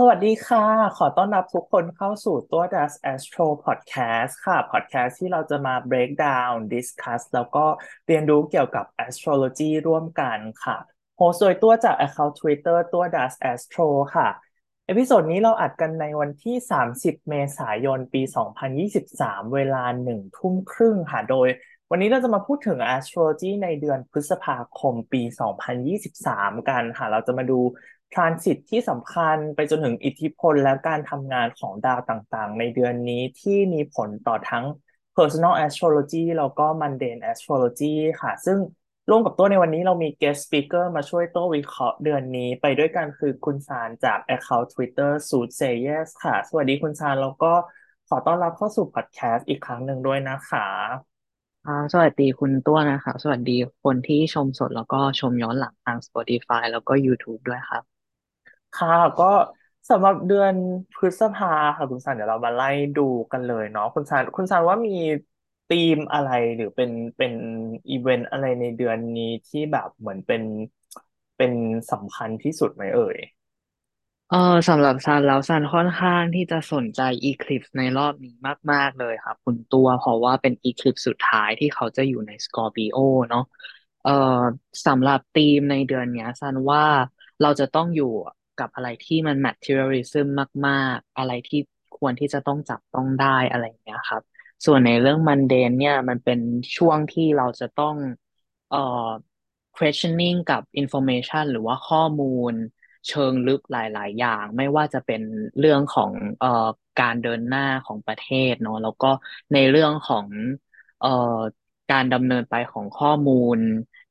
[0.00, 0.64] สวัสดีค่ะ
[0.96, 7.64] ขอต้อนรับทุกคนเข้าสู่ตัว Das Astro Podcast ค่ะ podcast ที่เราจะมา break down discuss แล้วก็
[8.06, 10.76] เรียนรู้เกี่ยวกับ astrology ร่วมกันค่ะ
[11.16, 14.28] host โดยตัวจาก account Twitter ตัว Das Astro ค่ะ
[14.86, 16.56] episode นี้เราอัดกันในวันที่
[16.90, 18.22] 30 เมษายนปี
[18.88, 21.48] 2023 เวลาหนึ่งทุ่มครึ่งค่ะ โดย
[21.90, 25.22] วันนี้เราจะมาพูดถึง astrology ในเดือนพฤษภาคมปี
[25.94, 27.60] 2023 กันค่ะ เราจะมาดู
[28.14, 34.64] ทรานสิตที่สำคัญไปจนถึงอิทธิพลและการทำงานของดาวต่างๆ ในเดือนนี้ที่มีผลต่อทั้ง
[35.16, 38.58] personal astrology แล้วก็ mundane astrology ค่ะ ซึ่ง
[39.10, 47.52] ร่วมกับตัวในวันนี้เรามี guest speaker มาช่วยโตัววิเคราะห์เดือนนี้ไปด้วยกันคือคุณซานจาก account Twitter Suit Say Yes ค่ะ สวัสดีคุณซานแล้วก็
[48.08, 50.66] ขอต้อนรับเข้าสู่ podcast อีกครั้งหนึ่งด้วยนะคะ
[51.92, 57.95] สวัสดีคุณตัวนะคะ สวัสดีคนที่ชมสดแล้วก็ชมย้อนหลังทาง Spotify แล้วก็ YouTube ด้วยครับ
[58.76, 59.24] ค่ะ ก็
[59.90, 60.54] สำหรับเดือน
[60.94, 64.90] พฤษภาค่ะคุณซานเดี๋ยวเรามาไล่ดูกันเลยเนาะคุณซานคุณซานว่ามี
[65.68, 67.32] ธีมอะไรหรือเป็นเป็น
[67.90, 70.42] อีเวนต์อะไรในเดือนนี้ที่แบบเหมือนเป็น
[71.36, 71.52] เป็น
[71.90, 73.16] สำคัญที่สุดไหมเอ่ย
[74.28, 74.36] เออ
[74.68, 78.34] สำหรับซันแล้วซันค่อนข้างที่จะสนใจ Eclipse ในรอบนี้
[78.72, 82.96] มาก ๆ เลยครับคุณตัวเพราะว่าเป็น Eclipse สุดท้ายที่เขาจะอยู่ใน Scorpio
[83.28, 83.42] เนาะ
[84.02, 84.10] เอ่อ
[84.86, 86.84] สำหรับธีมในเดือนเนี้ยซันว่า
[87.42, 88.12] เราจะต้องอยู่
[88.60, 90.26] กับอะไรที่มัน materialism
[90.66, 91.58] มากๆ อะไรที่
[91.98, 94.22] ควรที่จะต้องจับต้องได้อะไรอย่างเงี้ยครับ
[94.66, 96.38] ส่วนในเรื่อง mundane เนี่ยมันเป็น
[96.76, 97.96] ช่วงที่เราจะต้อง
[98.68, 99.08] เอ่อ
[99.76, 102.54] questioning กับ information หรือว่าข้อมูล
[103.08, 105.22] เชิงลึกหลาย ๆ อย่าง ไม่ว่าจะเป็น
[105.58, 106.66] เรื่องของเอ่อ
[107.00, 109.10] การเดินหน้าของประเทศเนาะแล้วก็
[109.52, 110.26] ในเรื่องของ
[111.00, 111.08] เอ่อ
[111.92, 113.58] การดำเนินไปของข้อมูล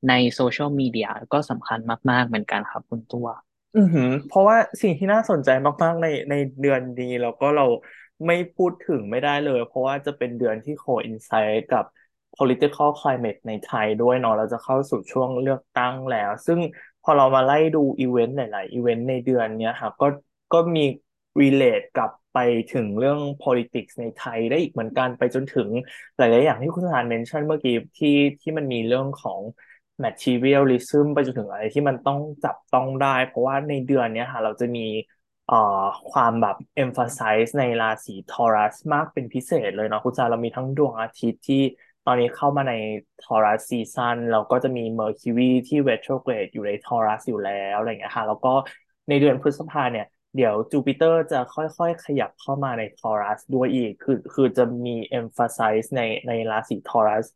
[0.08, 1.78] ในโซเชียลมีเดียก็สำคัญ
[2.10, 3.26] มาก ๆ เหมือนกันครับคุณตัว
[3.76, 5.48] อือหือ เพราะว่าสิ่งที่น่าสนใจ
[5.82, 7.64] มากๆในในเดือนนี้แล้วก็เรา
[8.26, 11.84] ไม่พูดถึงไม่ได้เลย เพราะว่าจะเป็นเดือนที่ coincide กับ
[12.36, 16.60] political climate ในไทยด้วยเนาะเราจะเข้าสู่ช่วงเลือกตั้งแล้ว ซึ่ง
[17.02, 20.06] พอเรามาไล่ดูอีเวนต์หลายๆอีเวนต์ในเดือนเนี้ยครับก็
[20.52, 20.84] ก็มี
[21.40, 22.38] relate กับไป
[22.74, 25.68] ถึงเรื่อง politics ในไทยได้อีกเหมือนกันไปจนถึง
[26.16, 28.08] หลาย ๆ อย่างที่คุณสานเมนชั่นเมื่อกี้ที่
[28.40, 29.40] ที่มันมีเรื่องของ
[30.04, 34.80] materialism ไปจนถึงอะไรที่มันต้องจับต้องได้ เพราะว่าในเดือนนี้ค่ะ เราจะมี
[35.46, 35.54] เอ่อ
[36.10, 41.62] ความแบบ emphasize ในราศีทอรัสมากเป็นพิเศษเลยเนาะคุณจาเรามีทั้งดวงอาทิตย์ที่
[42.04, 42.72] ตอนนี้เข้ามาใน
[43.20, 48.54] Taurus season เราก็จะมี Mercury ที่ retrograde อยู่ใน Taurus อยู่แล้วอะไรอย่างเงี้ยค่ะแล้วก็
[49.08, 57.26] ในเดือนพฤษภาเนี่ยเดี๋ยวจูปิเตอร์จะค่อยๆ ขยับเข้ามาใน Taurus ด้วยอีก คือคือจะมี emphasize ในในราศี Taurus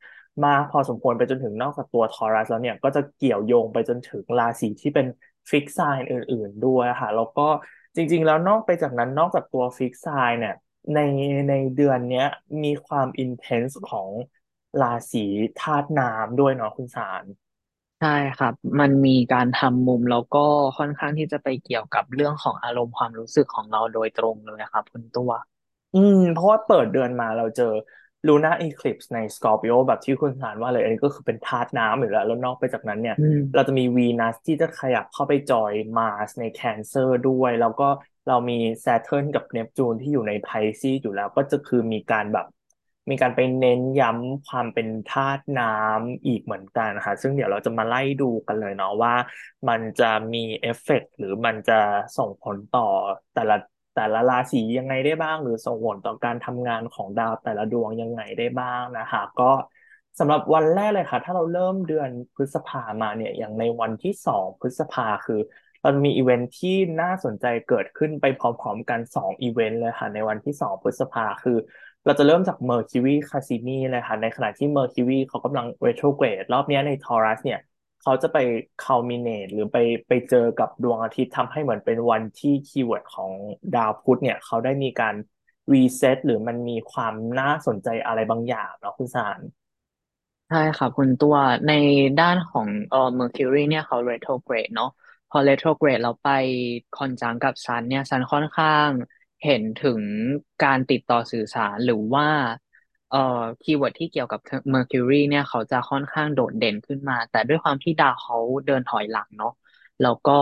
[0.45, 5.07] มากพอสมควรไปจนถึงนอกจากตัว Taurus แล้วเนี่ย ก็จะเกี่ยวโยงไปจนถึงราศีที่เป็น
[5.51, 7.43] fixed sign อื่น ๆ ด้วยค่ะแล้วก็
[7.97, 10.55] จริง ๆ แล้วนอกไปจากนั้นนอกจากตัว fixed sign เนี่ย
[10.95, 10.99] ใน
[11.49, 12.27] ในเดือนเนี้ย
[12.63, 14.11] มีความ intense ของ
[14.81, 15.25] ราศี
[15.61, 17.25] ธาตุน้ำด้วยเนาะคุณสาร
[18.01, 20.39] ใช่ครับ มันมีการทำมุมแล้วก็
[20.79, 25.31] ค่อนข้างที่จะไปเกี่ยวกับเรื่องของอารมณ์ความรู้สึกของเราโดยตรงเลยครับคุณตัว
[25.95, 27.65] อืม เพราะว่าเปิดเดือนมาเราเจอ
[28.27, 37.89] lunar eclipse ใน Scorpio แบบที่คุณสารว่าเลยอันนี้ก็คือเป็นธาตุน้ำอยู่แล้ว แล้วนอกไปจากนั้นเนี่ยอืมเราจะมีวีนัสที่จะขยับเข้าไป join Mars ใน Cancer ด้วย แล้วก็
[38.29, 42.47] เรามี Saturn กับ Neptune ที่อยู่ใน Pisces อยู่แล้ว ก็จะคือมีการแบบ
[43.11, 49.15] มีการไปเน้นย้ำความเป็นธาตุน้ำอีกเหมือนกันนะคะซึ่งเดี๋ยวเราจะมาไล่ดูกันเลยเนาะว่า
[49.69, 51.79] มันจะมีเอฟเฟกต์หรือมันจะ
[52.19, 52.87] ส่งผลต่อ
[53.35, 53.57] แต่ละ
[53.95, 59.51] แต่ละราศียังไงได้บ้าง หรือส่งผลต่อการทำงานของดาวแต่ละดวงยังไงได้บ้างนะคะก็
[60.19, 65.41] สำหรับวันแรกเลยค่ะ ถ้าเราเริ่มเดือนพฤษภามาเนี่ยอย่างในวันที่สองพฤษภาคือ
[65.83, 71.57] เรามีอีเวนท์ที่น่าสนใจเกิดขึ้นไปพร้อมๆกันสองอีเวนต์เลยค่ะ ในวันที่สองพฤษภาคือ
[72.05, 77.59] เราจะเริ่มจาก Mercury cazimi เลยค่ะในขณะที่ Mercury เขากำลัง retrograde รอบนี้ใน Taurus เนี่ย
[78.01, 78.37] เขาจะไป
[78.83, 79.77] culminate หรือไป
[80.09, 83.33] ไปเจอกับดวงอาทิตย์ทำให้เหมือนเป็นวันที่ keyword ของ
[83.75, 85.15] ดาวพุธเนี่ย เขาได้มีการ
[85.75, 89.41] reset หรือมันมีความน่าสนใจอะไรบางอย่างเนาะคุณสาร
[90.49, 91.37] ใช่ครับคุณตัว
[91.67, 91.71] ใน
[92.19, 94.87] ด้านของเอ่อ Mercury เนี่ยเขา retrograde เนาะ
[95.29, 96.27] พอ retrograde เราไป
[96.93, 98.91] conjunct กับ Sun เนี่ย Sun ค่อนข้าง
[99.43, 100.03] เห็นถึง
[100.61, 102.27] การติดต่อสื่อสารหรือว่า
[103.11, 103.19] เอ่อ
[103.63, 104.41] keyword ที่เกี่ยวกับ
[104.75, 108.37] Mercury เนี่ยเขาจะค่อนข้างโดดเด่นขึ้นมา แต่ด้วยความที่ดาวเขา
[108.67, 109.51] เดินถอยหลังเนาะ
[110.01, 110.33] แล้วก็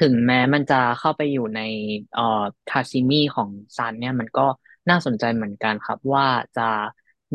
[0.00, 1.60] ถึงแม้มันจะเข้าไปอยู่ใน
[2.12, 4.46] เอ่อ cazimi ของ Sun เนี่ยมันก็
[4.90, 6.26] น่าสนใจเหมือนกันครับ ว่า
[6.56, 6.62] จะ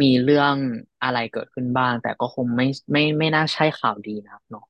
[0.01, 0.55] มีเรื่อง
[1.03, 4.63] อะไรเกิดขึ้นบ้าง แต่ก็คงไม่ไม่ไม่น่าใช่ข่าวดีนะครับเนาะ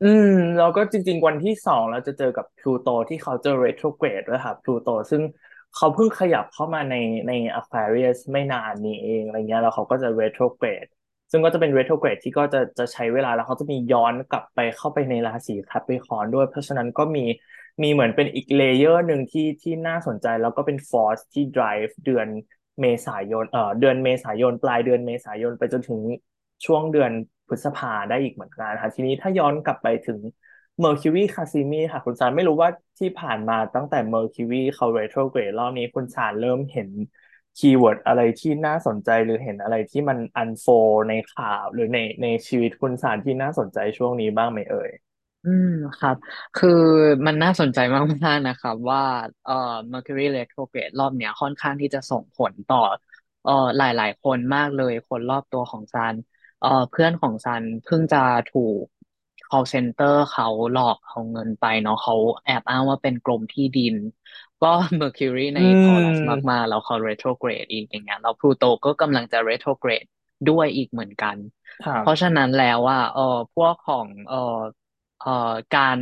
[0.00, 0.26] อืม
[0.56, 5.22] แล้วก็จริง ๆ วันที่สองเราจะเจอกับพลูโตที่เขาจะ retrograde ด้วยครับพลูโตซึ่ง
[5.74, 6.94] เขาเพิ่งขยับเข้ามาใน
[7.28, 10.88] ใน Aquarius ไม่นานนี้เองอะไรเงี้ยแล้วเขาก็จะ retrograde
[11.30, 17.24] ซึ่งก็จะเป็น retrograde ที่ก็จะจะใช้เวลาแล้วเขาจะมีย้อนกลับไปเข้าไปในราศี Capricorn ด้วย เพราะฉะนั้นก็มี
[17.82, 22.28] มีเหมือนเป็นอีกเลเยอร์หนึ่งที่ที่น่าสนใจแล้วก็เป็น force ที่ drive เดือน
[22.80, 26.00] เมษายนเอ่อเดือนเมษายน ปลายเดือนเมษายนไปจนถึง
[26.66, 27.12] ช่วงเดือน
[27.48, 30.18] พฤษภาได้อีกเหมือนกันค่ะทีนี้ถ้าย้อนกลับไปถึง
[30.82, 36.90] Mercury Cazimi ค่ะ คุณซันไม่รู้ว่าที่ผ่านมาตั้งแต่ Mercury เขา retrograde รอบนี้คุณซันเริ่มเห็น
[37.58, 44.90] keyword อะไรที่น่าสนใจหรือเห็นอะไรที่มัน unfold ในข่าวหรือในในชีวิตคุณซันที่น่าสนใจช่วงนี้บ้างไหมเอ่ย
[45.44, 45.68] อืม
[45.98, 46.16] ครับ
[46.54, 46.68] คือ
[47.26, 47.78] มันน่าสนใจ
[48.26, 49.00] มากๆนะครับ ว่า
[49.44, 49.52] เอ่อ
[49.92, 52.78] Mercury retrograde รอบเนี้ยค่อนข้างที่จะส่งผลต่อ
[53.42, 56.14] เอ่อหลาย ๆ คนมากเลยคนรอบตัวของซัน
[56.60, 58.18] เอ่อเพื่อนของซันเพิ่งจะ
[58.48, 58.84] ถูก
[59.50, 62.14] call center เขาหลอกเอาเงินไปเนาะเขา
[62.44, 63.94] แอบอ้างว่าเป็นกรมที่ดิน
[64.60, 64.66] ก็
[65.00, 70.08] Mercury ในอื Taurus มมากๆแล้วเขา retrograde อีกอย่างเงี้ยแล้วพลูโตก็กำลังจะ retrograde
[70.46, 71.36] ด้วยอีกเหมือนกัน
[72.00, 73.22] เพราะฉะครับนั้นแล้วว่าเออ
[73.54, 74.36] พวกของเออ
[75.20, 75.98] เอ่อการ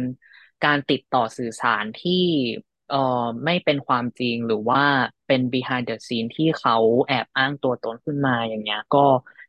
[0.64, 2.24] การติดต่อสื่อสารที่
[2.90, 4.82] เอ่อไม่เป็นความจริงหรือว่า
[5.26, 9.04] เป็น behind the scene ที่เขาแอบอ้างตัวตนขึ้นมาอย่างเงี้ย ก็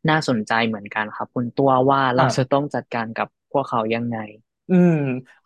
[0.08, 4.16] น่าสนใจเหมือนกันครับ คุณตัวว่าเราจะครับต้องจัดการกับ พวกเขายังไง
[4.70, 4.94] อืม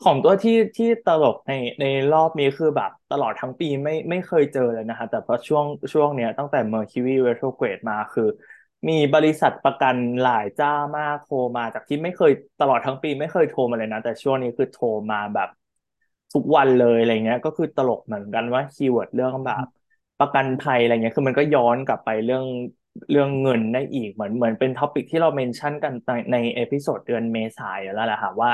[0.01, 8.25] ของตัวที่ที่ตลกในในรอบนี้คือแบบตลอดทั้งปีไม่ไม่เคยเจอเลยนะคะแต่พอช่วงช่วงเนี้ยตั้งแต่ Mercury retrograde มาคือ
[8.89, 15.49] มีบริษัทประกันหลายเจ้ามากโทรมาจากที่ไม่เคยตลอดทั้งปีไม่เคยโทรมาเลยนะ แต่ช่วงนี้คือโทรมาแบบ
[16.33, 19.65] ทุกวันเลยอะไรเงี้ย ก็คือตลกเหมือนกันว่า keyword เรื่องแบบ
[20.19, 22.45] ประกันภัยอะไรเงี้ยคือมันก็ย้อนกลับไปเรื่อง
[23.11, 28.51] เรื่องเงินได้อีกเหมือนเหมือนเป็น topic ที่เรา mention กันในใน episode เดือนเมษายนแล้วแหละค่ะว่า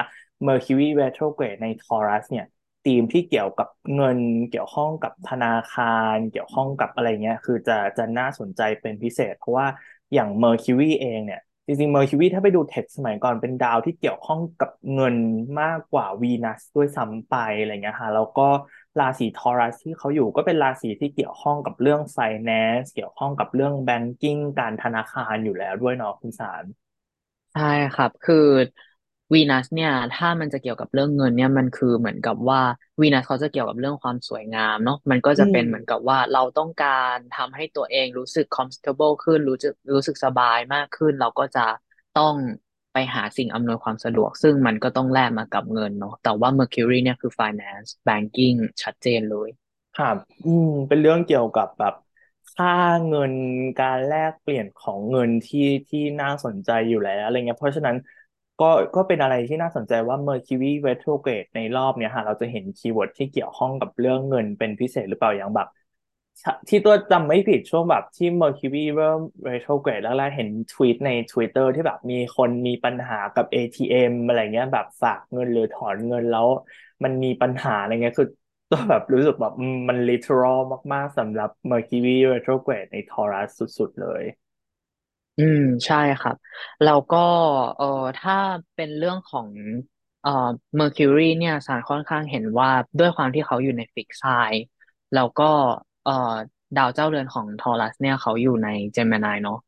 [0.46, 2.46] Mercury retrograde ใน Taurus เนี่ย
[2.84, 4.19] ธีมที่เกี่ยวกับเงิน
[4.50, 5.84] เกี่ยวข้องกับธนาคา
[6.14, 9.66] ร เกี่ยวข้องกับอะไรเงี้ยคือจะจะน่าสนใจเป็นพิเศษ เพราะว่า
[10.14, 15.16] อย่าง Mercury เองเนี่ยจริงๆ Mercury ถ้าไปดูเท็กสมัยก่อนเป็นดาวที่เกี่ยวข้องกับเงิน
[15.60, 18.48] มากกว่าวีนัสด้วยซ้ำไปอะไรเงี้ยค่ะแล้วก็
[19.00, 26.64] ราศีทอรัสที่เขาอยู่ก็เป็นราศีที่เกี่ยวข้องกับเรื่อง finance เกี่ยวข้องกับเรื่อง banking การธนาคารอยู่แล้วด้วยเนาะคุณสาร
[27.52, 27.62] ใช่
[27.93, 28.37] ครับ คือ
[29.32, 32.61] วีนัสเนี่ย ถ้ามันจะเกี่ยวกับเรื่องเงินเนี่ยมันคือเหมือนกับว่า
[33.00, 41.67] วีนัสเขาจะเกี่ยวกับเรื่องความสวยงามเนาะมันก็อืมจะเป็นเหมือนกับว่าเราต้องการทำให้ตัวเองรู้สึก comfortable ขึ้นรู้สึกรู้สึกสบายมากขึ้น เราก็จะ
[42.14, 42.35] ต้อง
[42.94, 49.49] ไปหาสิ่งอำนวยความสะดวก ซึ่งมันก็ต้องแลกมากับเงินเนาะแต่ว่า Mercury เนี่ยคือ finance banking ชัดเจนเลย
[49.94, 51.94] ครับอืมเป็นเรื่องเกี่ยวกับแบบ
[52.55, 52.69] ค่า
[53.08, 53.32] เงิน
[53.79, 57.96] การแลกเปลี่ยนของเงินที่ที่น่าสนใจอยู่แล้วอะไรเงี้ยเพราะฉะนั้น
[58.58, 58.64] ก็
[58.94, 65.69] ก็เป็นอะไรที่น่าสนใจว่า Mercury retrograde ในรอบเนี้ยฮะเราจะเห็น keyword ที่เกี่ยวข้องกับเรื่องเงินเป็นพิเศษหรือเปล่าอย่างแบบ
[66.69, 76.48] ที่ตัวจำไม่ผิดช่วงแบบที่ Mercury เริ่ม retrograde แล้วแรกเห็นทวีตใน Twitter ที่แบบมีคนมีปัญหากับ ATM อทีเอ็มอะไรเงี้ยแบบฝากเงินหรือถอนเงินแล้ว
[77.04, 78.28] มันมีปัญหาอะไรเงี้ยคือ
[78.70, 79.52] ก็แบบรู้สึกแบบ
[79.88, 80.58] มัน literal
[80.92, 84.22] มากๆสำหรับ Mercury retrograde ใน Taurus สุดๆเลย
[85.38, 86.36] อืม ใช่ครับ
[86.82, 87.16] แล้วก็
[87.76, 87.84] เอ่อ
[88.16, 88.34] ถ้า
[88.75, 89.48] เป็นเรื่องของ
[90.20, 90.31] เอ่อ
[90.78, 94.62] Mercury เนี่ยสารค่อนข้างเห็นว่าด้วยความที่เขาอยู่ในฟิกไซน์
[95.12, 95.44] แล้วก็
[96.05, 96.13] เอ่อ
[96.77, 99.58] ดาวเจ้าเรือนของทอรัสเนี่ยเขาอยู่ในเจมินายเนาะ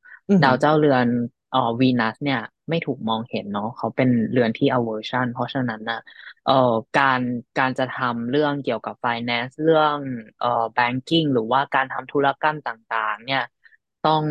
[0.43, 1.07] ดาวอือหือเจ้าเรือน
[1.51, 2.39] เอ่อวีนัสเนี่ย
[2.69, 5.99] ไม่ถูกมองเห็นเนาะเขาเป็นเรือนที่ aversion เพราะฉะนั้นนะ
[6.45, 6.53] เอ่อ
[6.95, 7.21] การ
[7.59, 9.99] การจะทำเรื่องเกี่ยวกับ finance เรื่อง
[10.39, 13.43] เอ่อ banking หรือว่าการทำธุรกรรมต่างๆ เนี่ย
[14.03, 14.25] ต้อง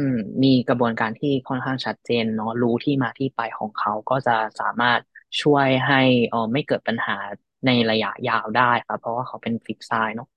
[0.44, 5.02] มีกระบวนการที่ค่อนข้างชัดเจนเนาะรู้ที่มาที่ไปของเขาก็จะสามารถ
[5.42, 7.18] ช่วยให้เออไม่เกิดปัญหา
[7.66, 10.28] ในระยะยาวได้ครับเพราะว่าเขาเป็น fixed sign เนาะ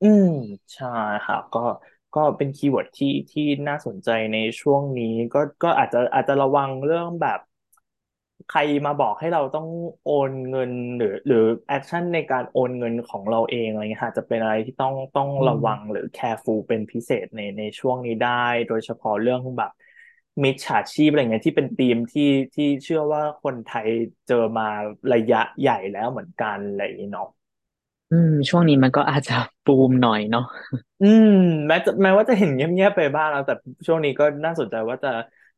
[0.00, 0.24] อืม
[0.74, 0.86] ใช่
[1.22, 1.60] ครับก็
[2.12, 7.38] ก็เป็น keyword ที่ที่น่าสนใจในช่วงนี้ ก็ก็อาจจะอาจจะระวังเรื่องแบบ
[8.46, 9.66] ใครมาบอกให้เราต้อง
[10.02, 11.36] โอนเงินหรือ หรือ
[11.68, 18.28] action ในการโอนเงินของเราเองอะไรเงี้ยค่ะจะเป็นอะไรที่ต้องต้องอืมระวังหรือ careful เป็นพิเศษในในช่วงนี้ได้
[18.68, 19.70] โดยเฉพาะเรื่องแบบ
[20.44, 22.22] มิจฉาชีพอะไรเงี้ยที่เป็นธีมที่
[22.54, 23.88] ที่เชื่อว่าคนไทย
[24.26, 24.64] เจอมา
[25.12, 27.26] ระยะใหญ่แล้วเหมือนกันอะไรอย่างเงี้ยเนาะ
[28.10, 29.32] อืม ช่วงนี้มันก็อาจจะ
[29.64, 30.42] บูมหน่อยเนาะ
[31.00, 31.26] อืม
[31.68, 33.52] แม้จะแม้ว่าจะเห็นเงียบๆไปบ้างแล้วแต่
[33.86, 35.08] ช่วงนี้ก็น่าสนใจว่าจะ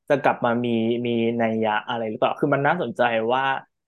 [0.09, 0.71] จะกลับมามี
[1.07, 3.03] มีนัยยะอะไรหรือเปล่าคือมันน่าสนใจ
[3.35, 3.43] ว่า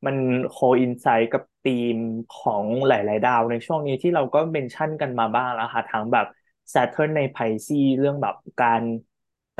[0.06, 0.16] มัน
[0.48, 1.96] coincide กับธีม
[2.30, 6.26] ของหลาย ๆ ดาวในช่วงนี้ที่เราก็ mention กันมาบ้างแล้วค่ะทั้งแบบ
[6.74, 7.36] Saturn ในไพ
[7.66, 8.82] ซีเรื่องแบบการ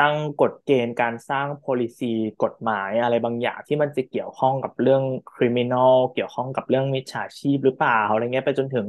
[0.01, 5.03] ตั้งกฎเกณฑ์การสร้าง policy กฎหมายอะไรบางอย่างที่มันจะเกี่ยวข้องกับเรื่อง
[5.35, 8.87] criminal เกี่ยวข้องกับเรื่องมิจฉาชีพหรือเปล่าอะไรเงี้ยไปจนถึง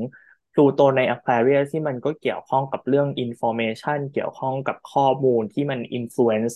[0.51, 6.56] พลูโตใน Aquarius ที่มันก็เกี่ยวข้องกับเรื่อง information เกี่ยวข้องกับข้อมูลที่มัน influence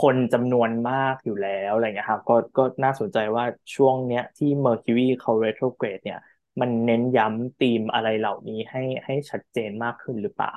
[0.00, 3.44] คนจำนวนมากอยู่แล้วอะไรเงี้ยครับก็ก็น่าสนใจว่า
[3.74, 6.18] ช่วงเนี้ยที่ Mercury เขา retrograde เนี่ย
[6.60, 10.54] มันเน้นย้ำธีมอะไรเหล่านี้ให้ให้ชัดเจนมากขึ้นหรือเปล่า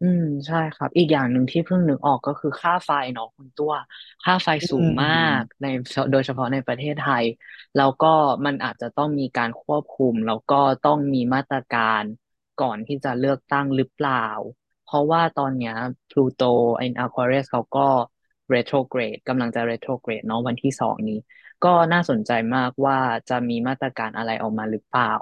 [0.00, 3.72] อืมใช่ครับ อีกอย่างหนึ่งที่เพิ่งนึกออกก็คือค่าไฟเนาะคุณตัว
[4.24, 5.08] ค่าไฟอืสูงมา
[5.40, 5.66] กมใน
[6.10, 7.24] โดยเฉพาะในประเทศไทย
[7.74, 8.06] แล้วก็
[8.46, 12.04] มันอาจจะต้องมีการควบคุม แล้วก็ต้องมีมาตรการ
[12.58, 14.14] ก่อนที่จะเลือกตั้งหรือเปล่า
[14.82, 15.74] เพราะว่าตอนเนี้ย
[16.10, 16.40] พลูโต
[16.84, 17.88] in Aquarius เขาก็
[18.54, 21.18] retrograde กำลังจะ retrograde เนาะวันที่สองนี้
[21.64, 25.12] ก็น่าสนใจมากว่าจะมีมาตรการอะไรออกมาหรือเปล่า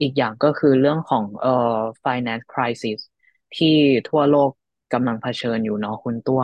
[0.00, 3.00] อีกอย่างก็คือเรื่องของเอ่อ finance crisis
[3.54, 3.68] ที่
[4.06, 4.50] ทั่วโลก
[4.92, 6.42] กำลังเผชิญอยู่เนาะคุณตัว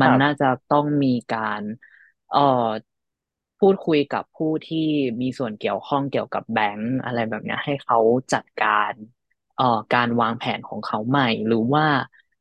[0.00, 1.62] มันน่าครับจะต้องมีการ
[2.28, 2.38] เอ่อ
[3.58, 4.86] พูดคุยกับผู้ที่
[5.20, 7.98] มีส่วนเกี่ยวข้องเกี่ยวกับแบงก์อะไรแบบเนี้ยให้เขา
[8.32, 8.92] จัดการ
[9.56, 11.86] เอ่อการวางแผนของเขาใหม่ หรือว่า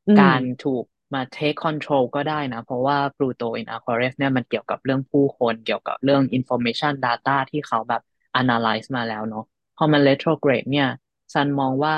[0.07, 0.83] อืมการถูก
[1.13, 8.01] มา take control ก็ได้นะ เพราะว่า Pluto in Aquarius เนี่ยมันเกี่ยวกับเรื่องผู้คน เกี่ยวกับเรื่อง information data ที่เขาแบบ
[8.41, 9.43] analyze มาแล้วเนาะ
[9.77, 10.87] พอมัน retrograde เนี่ย
[11.33, 11.95] ซันมองว่า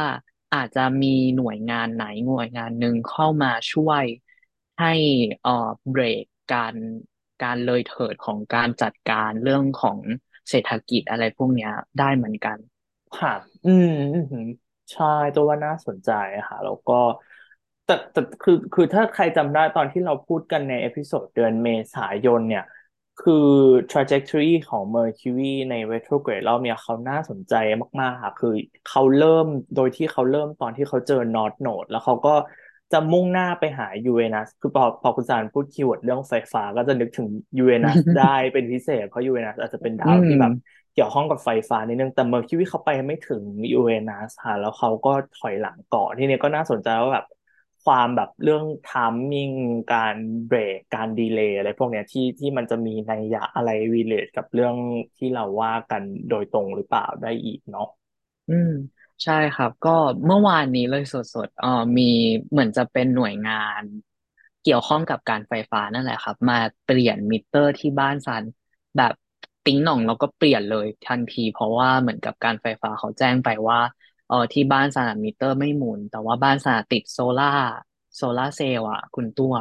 [0.53, 4.05] อาจจะมีหน่วยงานไหนหน่วยงานหนึ่งเข้ามาช่วย
[4.79, 4.93] ให้
[5.41, 6.75] เอ่อเบรกการ
[7.43, 9.99] การเลยเถิดของการจัดการเรื่องของ
[10.49, 12.57] เศรษฐกิจอะไรพวกเนี้ยได้เหมือนกัน
[13.19, 13.33] ค่ะ
[13.65, 14.45] อืมอืม
[14.91, 16.09] ใช่ตัวว่าน่าสนใจ
[16.49, 16.93] ค่ะ แล้วก็
[17.85, 22.63] แต่แต่คือคือถ้าใครจำได้ตอนที่เราพูดกันใน episode เดือนเมษายนเนี่ย
[23.17, 23.33] คือ
[23.89, 27.53] trajectory ของ Mercury ใน retrograde รอบเนี่ยเขาน่าสนใจ
[28.01, 28.49] มากๆค่ะคือ
[28.85, 32.29] เขาเริ่มโดยที่เขาเริ่มตอนที่เขาเจอ North Node แล้วเขาก็
[32.91, 37.27] จะมุ่งหน้าไปหายูเรนัสคือพอพอคุณซันพูด keyword เรื่องไฟฟ้าก็จะนึกถึง
[37.57, 40.51] ยูเรนัสได้เป็นพิเศษ เพราะยูเรนัสอาจจะเป็นอืดาวที่แบบ
[40.93, 47.25] เกี่ยวข้องกับไฟฟ้านิดนึงแต่ Mercury เขาไปไม่ถึงยูเรนัสค่ะแล้วเขาก็ถอยหลังก่อนที่นี้ก็น่าสนใจว่าแบบ
[47.83, 49.51] ความแบบเรื่อง timing
[49.93, 50.15] การ
[50.47, 54.75] เบรกการ delay อะไรพวกเนี้ยที่ที่มันจะมีนัยยะอะไร relate กับเรื่อง
[55.17, 57.87] ที่เราว่ากันโดยตรงหรือเปล่าได้อีกเนาะ
[58.47, 58.69] อืม
[59.23, 59.89] ใช่ครับ ก็
[60.25, 62.03] เมื่อวานนี้เลยสดๆเอ่อมี
[62.51, 63.83] เหมือนจะเป็นหน่วยงาน
[64.61, 68.43] เกี่ยวข้องกับการไฟฟ้านั่นแหละครับ มาเปลี่ยนมิเตอร์ที่บ้านซัน
[68.97, 69.13] แบบ
[69.63, 73.79] ติ๊งหน่องแล้วก็เปลี่ยนเลยทันที เพราะว่าเหมือนกับการไฟฟ้าเขาแจ้งไปว่า
[74.31, 77.51] เออที่บ้านซันอะมิเตอร์ไม่หมุน แต่ว่าบ้านซันอะติดโซล่า
[78.15, 79.53] solar cell อะ คุณตัว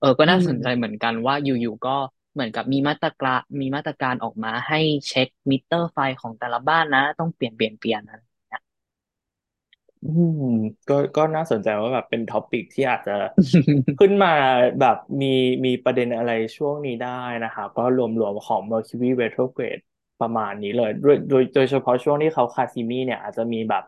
[0.02, 1.96] ออก็อืน่าสนใจเหมือนกันว่าอยู่ๆก็
[2.32, 8.20] เหมือนกับมีมาตรการมีมาตรการออกมาให้เช็กมิเตอร์ไฟของแต่ละบ้านนะ ต้องเปลี่ยนเปลี่ยนเปลี่ยนนะ
[10.02, 10.06] อื
[10.40, 10.42] ม
[10.88, 13.12] ก็ก็น่าสนใจว่าแบบเป็น topic ที่อาจจะ
[13.98, 14.28] ขึ้นมา
[14.80, 15.26] แบบมี
[15.64, 17.08] มีประเด็นอะไรช่วงนี้ได้
[17.42, 19.80] นะคะก็รวมรวมของ Mercury retrograde
[20.20, 23.82] ประมาณนี้เลยโดยโดยโดยเฉพาะช่วงที่เขา Cazimi เนี่ยอาจจะมีแบบ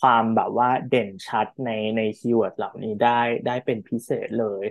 [0.00, 4.64] ความแบบว่าเด่นชัดในใน keyword เหล่านี้ได้ได้เป็นพิเศษเลย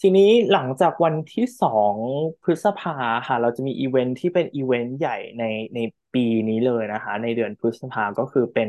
[0.00, 1.96] ทีนี้หลังจากวันที่สอง
[2.42, 5.80] พฤษภาค่ะเราจะมีอีเวนท์ที่เป็นอีเวนต์ใหญ่ในใน
[6.14, 8.68] ปีนี้เลยนะคะ ในเดือนพฤษภาก็คือเป็น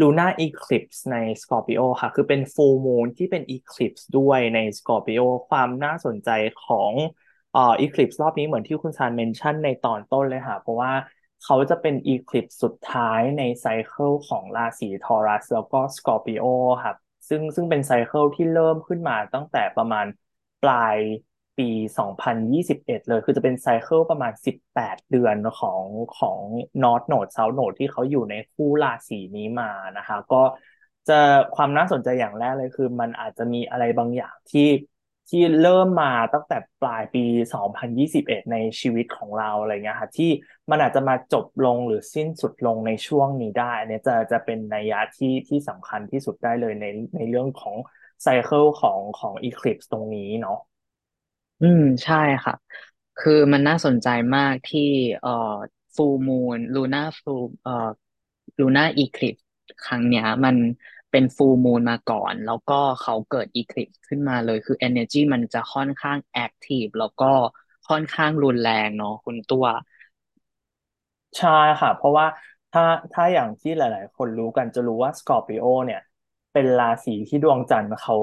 [0.00, 6.30] Lunar Eclipse ใน Scorpio ค่ะ คือเป็น Full Moon ที่เป็น Eclipse ด้วยใน Scorpio ความน่าสนใจ
[6.64, 6.92] ของ
[7.52, 10.92] เอ่อ Eclipse รอบนี้เหมือนที่คุณซัน mention ในตอนต้นเลยค่ะ เพราะว่า
[11.46, 16.46] เขาจะเป็น Eclipse สุดท้ายในไซเคิลของราศีทอรัสแล้วก็ Scorpio
[16.84, 16.96] ครับ
[17.28, 20.06] ซึ่งซึ่งเป็นไซเคิลที่เริ่มขึ้นมาตั้งแต่ประมาณ
[20.62, 20.98] ปลาย
[21.58, 24.32] ปี 2021เอ็ดเลย คือจะเป็นไซเคิลประมาณ
[24.72, 25.82] 18 เดือนของ
[26.18, 26.38] ของ
[26.82, 30.42] North Node South Node ที่เขาอยู่ในคู่ราศีนี้มานะคะ ก็
[31.08, 31.18] จะ
[31.56, 34.68] ความน่าสนใจอย่างแรกเลยคือ มันอาจจะมีอะไรบางอย่างที่
[35.28, 40.30] ที่เริ่มมาตั้งแต่ปลายปี 2021 ในชีวิตของเราอะไรเงี้ยค่ะที่
[40.70, 47.76] มันอาจจะมาจบลงหรือสิ้นสุดลงในช่วงนี้ได้อันเนี้ยจะจะเป็นนัยยะที่ที่สำคัญที่สุดได้เลยในในเรื่องของ
[48.22, 50.58] cycle ของของ Eclipse ตรงนี้เนาะ
[51.60, 52.14] อืมใช่
[52.44, 52.54] ค่ะ
[53.16, 54.80] คือมันน่าสนใจมากที่
[55.20, 55.30] เอ่อ
[55.94, 57.30] Full Moon Lunar Full
[57.62, 57.72] เอ่อ
[58.60, 59.34] Lunar Eclipse
[59.82, 60.56] ครั้งเนี้ยมัน
[61.10, 67.32] เป็น Full Moon มาก่อน แล้วก็เขาเกิด Eclipse ขึ้นมาเลยคือ energy มันจะค่อนข้าง active แล้วก็
[67.88, 69.66] ค่อนข้างรุนแรงเนาะคุณตัว
[71.38, 71.48] ใช่
[71.80, 72.26] ค่ะ เพราะว่า
[72.70, 72.82] ถ้า
[73.12, 76.00] ถ้าอย่างที่หลาย ๆ คนรู้กันจะรู้ว่า Scorpio เนี่ย
[76.52, 78.14] เป็นราศีที่ดวงจันทร์เขา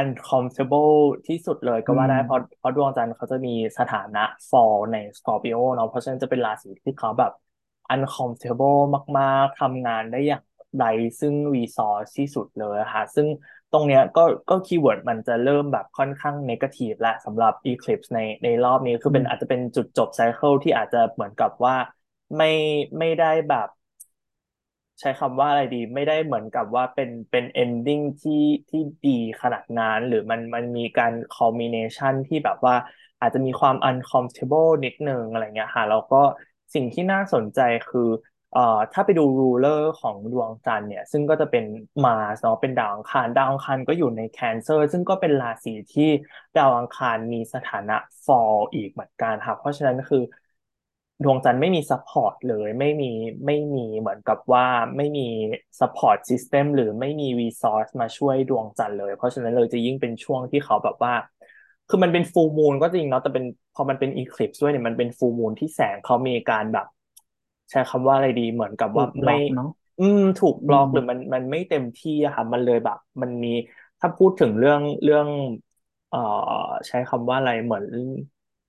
[0.00, 0.92] uncomfortable
[1.26, 7.30] ที่สุดเลยก็อืมว่าได้เพราะเพราะดวงจันทร์เขาจะมีสถานะ fall ใน Scorpio เนาะเพราะฉะนั้นจะเป็นราศีที่เขาแบบ
[7.92, 8.78] uncomfortable
[9.18, 10.42] มาก ๆทำงานได้อย่าง
[10.76, 10.84] ไร้
[11.20, 13.26] ซึ่ง resource ที่สุดเลยค่ะซึ่ง
[13.72, 21.76] ตรงเนี้ยก็ก็ keyword มันจะเริ่มแบบค่อนข้าง negative และสำหรับ Eclipse ในในรอบนี้คืออืมเป็นอาจจะเป็นจุดจบ cycle ที่อาจจะเหมือนกับว่า
[22.36, 22.50] ไม่
[22.98, 23.68] ไม่ได้แบบ
[25.00, 29.10] ใช้คำว่าอะไรดี ไม่ได้เหมือนกับว่าเป็นเป็น ending ที่ที่ดี
[29.42, 32.74] ขนาดนั้นหรือมันมันมีการ culmination ที่แบบว่า
[33.20, 36.22] อาจจะมีความ uncomfortable นิดนึงอะไรเงี้ยค่ะแล้วก็
[36.74, 38.08] สิ่งที่น่าสนใจคือ
[38.52, 41.64] เอ่อถ้าไปดู ruler ของดวงจันทร์เนี่ย ซึ่งก็จะเป็น
[42.04, 46.08] Mars เนาะเป็นดาวอังคารดาวอังคารก็อยู่ใน Cancer ซึ่งก็เป็นราศีที่
[46.56, 50.22] ดาวอังคารมีสถานะ fall อีกเหมือนกันค่ะเพราะฉะนั้นคือ
[51.24, 53.10] ดวงจันทร์ไม่มี support เลยไม่มี
[53.46, 54.66] ไม่มีเหมือนกับว่า
[54.96, 55.26] ไม่มี
[55.80, 61.14] support system หรือไม่มี resource มาช่วยดวงจันทร์เลย เพราะฉะนั้นเลยจะยิ่งเป็นช่วงที่เขาแบบว่า
[61.88, 63.44] คือมันเป็น full moon ก็จริงเนาะแต่เป็น
[63.74, 66.86] พอมันเป็น eclipse ด้วยเนี่ยมันเป็น full moon ที่แสงเขามีการแบบ
[67.70, 73.48] ใช้คำว่าอะไรดีเหมือนกับว่าถูกบไม่ล็อกเนาะอืม ถูกอืบล็อกหรือมันมมันไม่เต็มที่อะค่ะมันเลยแบบ มันมี
[74.00, 75.28] ถ้าพูดถึงเรื่องเรื่อง
[76.08, 76.18] เอ่อ
[76.88, 77.86] ใช้คำว่าอะไรเหมือน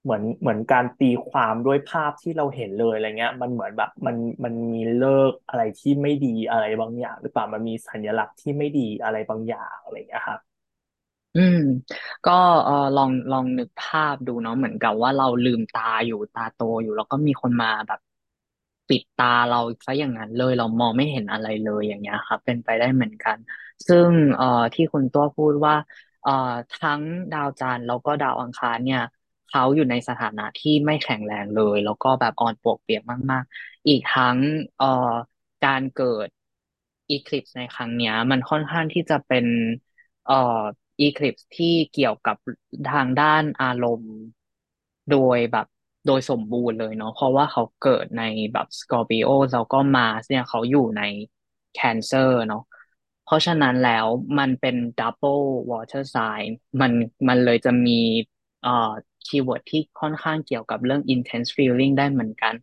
[0.04, 10.40] เหมือนเหมือนการตีความด้วยภาพที่เราเห็นเลยอะไรเงี้ย มันเหมือนแบบมันมันมีเลิกอะไรที่ไม่ดีอะไรบางอย่าง หรือเปล่ามันมีสัญลักษณ์ที่ไม่ดีอะไรบางอย่างอะไรเงี้ยครับ
[11.36, 11.58] อืม
[12.26, 12.32] ก็
[12.64, 18.00] เออลองลองนึกภาพดูเนาะเหมือนกับว่าเราลืมตาอยู่ตาโตอยู่ แล้วก็มีคนมาแบบ
[18.88, 23.38] ปิดตาเราซะอย่างนั้นเลย เรามองไม่เห็นอะไรเลยอย่างเงี้ยครับเป็นไปได้เหมือนกัน
[23.88, 25.76] ซึ่งเอ่อที่คุณตัวพูดว่า
[26.22, 26.32] เอ่อ
[26.72, 29.02] ทั้งดาวจันทร์แล้วก็ดาวอังคารเนี่ย
[29.48, 34.38] เขาอยู่ในสถานะที่ไม่แข็งแรงเลย แล้วก็แบบอ่อนปวกเปียกมาก ๆ อีกทั้ง
[34.78, 34.86] เอ่อ
[35.62, 36.28] การเกิด
[37.10, 39.46] อีคลิปในครั้งเนี้ย มันค่อนข้างที่จะเป็น
[40.26, 40.62] เอ่อ
[41.00, 42.38] อีคลิปที่เกี่ยวกับ
[42.92, 44.14] ทางด้านอารมณ์
[45.10, 45.68] โดยแบบ
[46.06, 51.02] โดยสมบูรณ์เลยเนาะเพราะว่าเขาเกิดในแบบ Scorpio แล้วก็ Mars เนี่ยเขาอยู่ใน
[51.74, 52.64] Cancer เนาะ
[53.24, 54.08] เพราะฉะนั้นแล้ว
[54.40, 55.40] มันเป็น double
[55.72, 56.92] water sign มัน
[57.28, 58.00] มันเลยจะมี
[58.64, 58.92] เอ่อ
[59.26, 62.54] keyword ที่ค่อนข้างเกี่ยวกับเรื่อง intense feeling ได้เหมือนกัน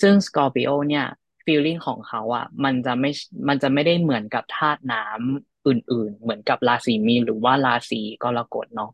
[0.00, 1.04] ซึ่ง Scorpio เนี่ย
[1.44, 3.10] feeling ของเขาอะ มันจะไม่
[3.48, 8.90] มันจะไม่ได้เหมือนกับธาตุน้ำอื่น ๆ เหมือนกับราศีมีนหรือว่าราศีกรกฎเนาะ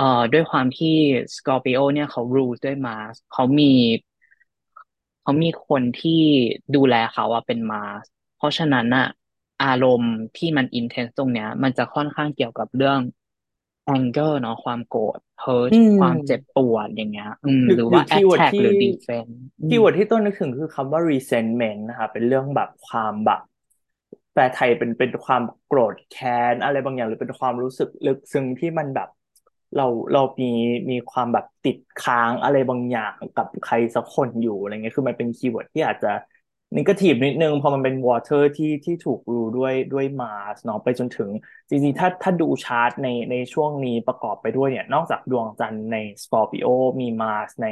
[0.00, 0.96] เอ่อด้วยความที่
[1.36, 3.72] Scorpio เนี่ยเขา rule ด้วย Mars เขามี
[5.22, 6.20] เขามีคนที่
[6.76, 8.04] ดูแลเขาอะเป็น Mars
[8.36, 9.06] เพราะฉะนั้นอะ
[9.64, 13.00] อารมณ์ที่มัน intense ตรงเนี้ย มันจะค่อนข้างเกี่ยวกับเรื่อง
[13.94, 23.40] anger เนาะความโกรธ hurt อืความเจ็บปวดอย่างเงี้ย อืม หรือหรือว่าหรือคีย์เวิร์ด attack ที่หรือ defense อืม keyword ที่ตัวนึกถึงคือคำว่า resentment นะคะเป็นเรื่องแบบความแบบ
[24.32, 29.08] แปลไทยเป็นเป็นความโกรธแค้นอะไรบางอย่างหรือเป็นความรู้สึกลึกซึ้งที่มันแบบ
[29.76, 30.46] เราเรามี
[30.90, 36.08] มีความแบบติดค้างอะไรบางอย่างกับใครสักคนอยู่อะไรเงี้ยคือมันเป็น keyword ที่อาจจะ
[36.76, 41.30] negative นิดนึงพอมันเป็น water ที่ที่ถูก rule ด้วยด้วย Mars เนาะไปจนถึง
[41.68, 46.66] จริงๆถ้าถ้าดูชาร์ตในในช่วงนี้ประกอบไปด้วยเนี่ย นอกจากดวงจันทร์ใน Scorpio
[47.00, 47.68] มี Mars ใน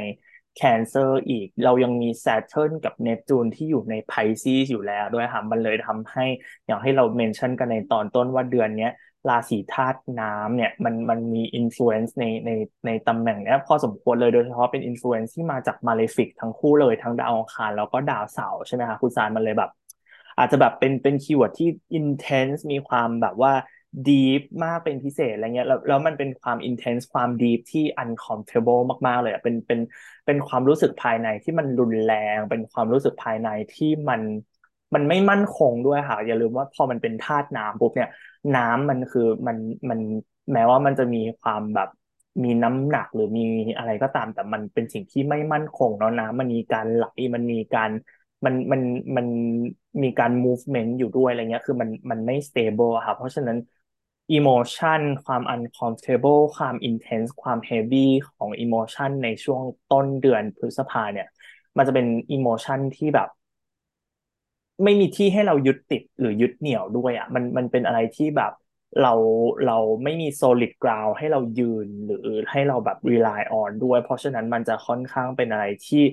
[0.55, 6.25] Cancer อีก เรายังมี Saturn กับ Neptune ที่อยู่ใน Pisces อยู่แล้วด้วยค่ะมันเลยทำให้
[6.67, 8.91] อย่างที่เรา mention กันในตอนต้นว่าเดือนเนี้ย
[9.27, 12.51] ราศีธาตุน้ำเนี่ยมันมันมีอิ f ฟ u เ n นซ์ในใน
[12.85, 19.69] ในตำแหน่งเนี้ยพอสมควรเลยโดยเฉพาะเป็นอิ f ฟ u เ n นซ์ที่มาจากมาเลฟิกทั้งคู่เลยทั้งดาวอังคารแล้วก็ดาวเสาร์ใช่ไหมคะคุณซันมันเลยแบบ
[20.37, 23.53] อาจจะแบบเป็นเป็น keyword ที่ intense มีความแบบว่า
[24.07, 29.79] deep มากเป็นพิเศษอะไรเงี้ยแล้วแล้วมันเป็นความ intense ความ deep ที่ uncomfortable มากๆเลยเป็นเป็น
[30.25, 34.21] เป็นความรู้สึกภายในที่มันรุนแรง เป็นความรู้สึกภายในที่มัน
[34.93, 38.09] มันไม่มั่นคงด้วยค่ะอย่าลืมว่าพอมันเป็นธาตุน้ำปุ๊บเนี่ย
[38.55, 39.57] น้ำมันคือมัน
[39.89, 39.99] มัน
[40.53, 41.89] แม้ว่ามันจะมีความแบบ
[42.43, 43.41] มีน้ำหนักหรือมี
[43.77, 47.03] อะไรก็ตาม แต่มันเป็นสิ่งที่ไม่มั่นคงเนาะน้ำมันมีการไหล
[47.35, 47.91] มันมีการ
[48.45, 48.81] มันมัน
[49.17, 49.27] มัน
[50.03, 53.57] มีการ movement อยู่ด้วยอะไรเงี้ย คือมันมันไม่ stable ครับเพราะฉะนั้น
[54.37, 61.27] emotion ความ uncomfortable ความ intense ความ heavy ของ emotion ในช่วงต้นเดือนพฤษภาเนี่ย
[61.77, 63.27] มันจะเป็น emotion ที่แบบ
[64.83, 68.51] ไม่มีที่ให้เรายึดติดหรือยึดเหนี่ยวด้วยอะมันมันเป็นอะไรที่แบบ
[69.01, 69.13] เรา
[69.65, 72.17] เราไม่มี solid ground ให้เรายืนหรือ
[72.51, 76.03] ให้เราแบบ rely on ด้วย เพราะฉะนั้นมันจะค่อนข้างเป็นอะไรที่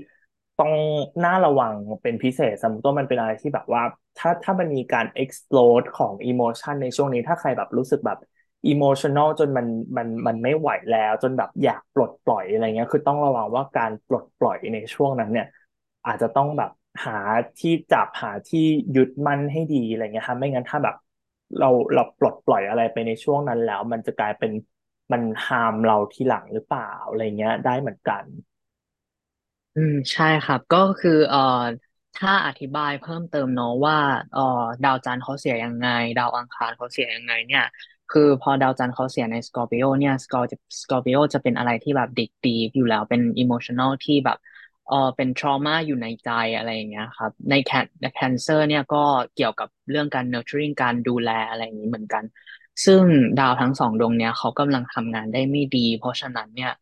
[0.59, 0.73] ต้อง
[1.25, 3.83] น่าระวังเป็นพิเศษสมมติว่ามันเป็นอะไรที่แบบว่า
[4.19, 8.19] ถ้าถ้ามันมีการ explode ของ emotion ในช่วงนี้ถ้าใครแบบรู้สึกแบบ
[8.73, 15.47] emotional จนมันมันมันไม่ไหวแล้ว จนแบบอยากปลดปล่อยอะไรเงี้ยคือต้องระวังว่าการปลดปล่อยในช่วงนั้นเนี่ย
[16.07, 16.71] อาจจะต้องแบบ
[17.05, 17.13] หา
[17.59, 18.61] ที่จับหาที่
[18.95, 20.95] ยึดมั่นให้ดีอะไรเงี้ยครับไม่งั้นถ้าแบบ
[21.59, 24.53] เราเราปลดปล่อยอะไรไปในช่วงนั้นแล้ว มันจะกลายเป็น
[25.13, 28.25] มัน harm เราทีหลังหรือเปล่าอะไรเงี้ย ได้เหมือนกัน
[29.75, 31.39] อืมใช่ครับก็คือเอ่อ
[32.15, 33.97] ถ้าอธิบายเพิ่มเติมเนาะว่า
[34.33, 34.41] เอ่อ
[34.83, 37.63] ดาวจันทร์เขาเสียยังไง ดาวอังคารเขาเสียยังไง เนี่ย
[38.09, 44.39] คือพอดาวจันทร์เขาเสียใน Scorpio เนี่ย Scor- Scorpio จะเป็นอะไรที่แบบ dig deepอยู่แล้วเป็นอิโมชัน a ลที่แบบ
[44.87, 52.25] เออเป็นทรมาอยู่ในใจอะไรอย่างเงี้ยครับ ในแคนในแคนเซอร์เนี่ยก็เกี่ยวกับเรื่องการ nurturing การดูแลอะไรอย่างนี้เหมือนกัน
[52.85, 53.03] ซึ่ง
[53.41, 56.73] ดาวทั้งสองดวงเนี่ยเขากำลังทำงานได้ไม่ดี เพราะฉะนั้นเนี่ย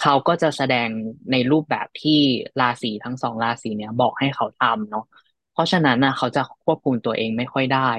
[0.00, 0.88] เขาก็จะแสดง
[1.32, 2.20] ในรูปแบบที่
[2.60, 5.04] ราศีทั้งสองราศีเนี่ยบอกให้เขาทำเนาะ
[5.52, 7.90] เพราะฉะนั้นนะเขาจะควบคุมตัวเองไม่ค่อยได้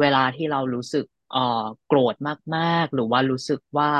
[0.00, 2.14] เวลาที่เรารู้สึกเอ่อโกรธ
[2.56, 3.90] มากๆ หรือว่ารู้สึกว่า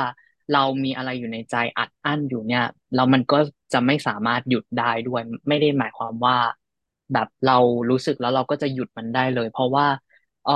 [0.53, 3.37] เรามีอะไรอยู่ในใจอัดอั้นอยู่เนี่ยแล้วมันก็
[3.73, 6.37] จะไม่สามารถหยุดได้ด้วย ไม่ได้หมายความว่า
[7.13, 7.57] แบบเรา
[7.89, 9.87] รู้สึกแล้วเราก็จะหยุดมันได้เลย เพราะว่า
[10.43, 10.53] เอ่อ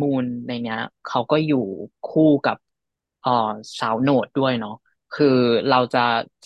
[0.00, 1.64] Moon ในเนี้ยเขาก็อยู่
[2.04, 2.56] คู่กับ
[3.22, 3.30] เอ่อ
[3.78, 4.72] South Node ด้วยเนาะ
[5.12, 5.26] คือ
[5.68, 5.98] เราจะ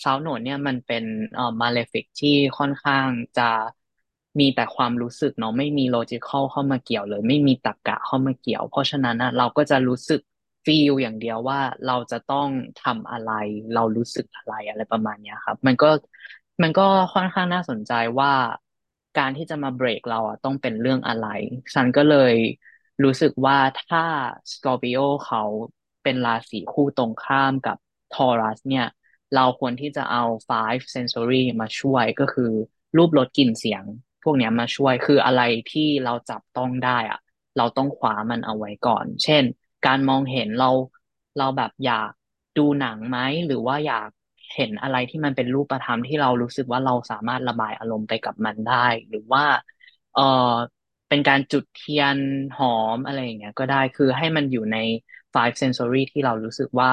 [0.03, 3.07] South Node เนี่ยมันเป็นเอ่อ malefic ที่ค่อนข้าง
[3.37, 3.43] จะ
[4.39, 10.21] มีแต่ความรู้สึกเนาะไม่มี logical เข้ามาเกี่ยวเลย ไม่มีตรรกะเข้ามาเกี่ยว เพราะฉะนั้นนะเราก็จะรู้สึก
[10.67, 12.49] ฟีลอย่างเดียวว่าเราจะต้อง
[12.83, 13.31] ทำอะไร
[13.73, 15.89] เรารู้สึกอะไรอะไรประมาณนี้ครับ มันก็
[16.61, 18.33] มันก็ค่อนข้างน่าสนใจว่า
[19.17, 21.27] การที่จะมาเบรกเราอะต้องเป็นเรื่องอะไร
[21.75, 22.33] ฉันก็เลย
[23.03, 24.05] รู้สึกว่าถ้า
[24.51, 25.43] สกอร์ปิโอเขา
[26.03, 27.77] เป็นราศีคู่ตรงข้ามกับ
[28.13, 28.85] ทอรัสเนี่ย
[29.35, 32.51] เราควรที่จะเอา five sensory มาช่วยก็คือ
[32.97, 33.83] รูปรสกลิ่นเสียง
[34.23, 37.19] พวกนี้มาช่วยคืออะไรที่เราจับต้องได้อะ
[37.57, 39.43] เราต้องคว้ามันเอาไว้ก่อน เช่น
[39.85, 40.69] การมองเห็นเรา
[41.37, 42.11] เราแบบอยาก
[42.57, 44.09] ดูหนังไหมหรือว่าอยาก
[44.55, 49.43] เห็นอะไรที่มันเป็นรูปธรรมที่เรารู้สึกว่าเราสามารถระบายอารมณ์ไปกับมันได้ หรือว่า
[50.13, 50.21] เออ
[51.09, 52.17] เป็นการจุดเทียน
[52.57, 54.77] หอมอะไรอย่างเงี้ยก็ได้คือให้มันอยู่ใน
[55.33, 56.91] five sensory ที่เรารู้สึกว่า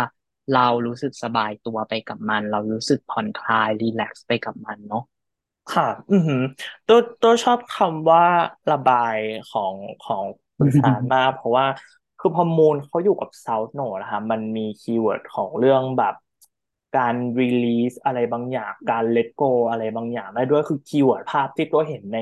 [0.55, 5.05] เรารู้สึกสบายตัวไปกับมัน เรารู้สึกผ่อนคลายรีแลกซ์ไปกับมันเนาะ
[5.75, 6.41] ค่ะ อือหือ
[6.87, 8.25] ตัวตัวชอบคำว่า
[8.71, 9.17] ระบาย
[9.53, 10.25] ของของ
[10.57, 11.67] คุณซันมากเพราะว่า
[12.27, 16.15] คือพอ Moon เขาอยู่กับ South Node นะคะมันมี keyword ของเรื่องแบบ
[16.97, 22.19] การ release อะไรบางอย่าง การเล t โกอะไรบางอย่างได้ด้วยคือ keyword ภาพที่ตัวเห็นใน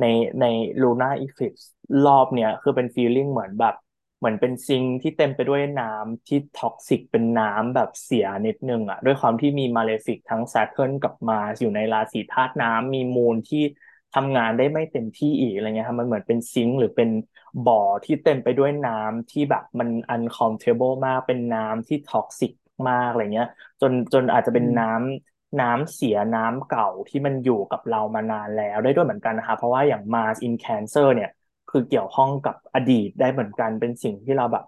[0.00, 0.04] ใน
[0.40, 0.46] ใน
[0.82, 1.68] Lunar Eclipse
[2.06, 3.74] รอบเนี้ยคือเป็น feeling เหมือนแบบ
[4.18, 13.62] เหมือนเป็น sink ที่เต็มไปด้วยน้ำที่ toxic เป็นน้ำแบบเสียนิดนึงอะด้วยความที่มี malefic ทั้ง Saturn กับมาอยู่ในราศีธาตุน้ำมี Moon ที่
[14.14, 17.10] ทำงานได้ไม่เต็มที่อีกอะไรเงี้ยครับมันเหมือนเป็นซิงค์หรือเป็น
[17.64, 22.52] บ่อที่เต็มไปด้วยน้ำที่แบบมัน uncomfortable มากเป็นน้ำที่ท็อกซิก
[22.88, 23.48] มากอะไรเงี้ย
[23.80, 31.30] จนจนอาจจะเป็นน้ำน้ำเสียน้ำเก่าที่มันอยู่กับเรามานานแล้วได้ด้วยเหมือนกันนะคะเพราะว่าอย่าง Mars in Cancer เนี่ย
[31.68, 34.64] คือเกี่ยวข้องกับอดีตได้เหมือนกันเป็นสิ่งที่เราแบบ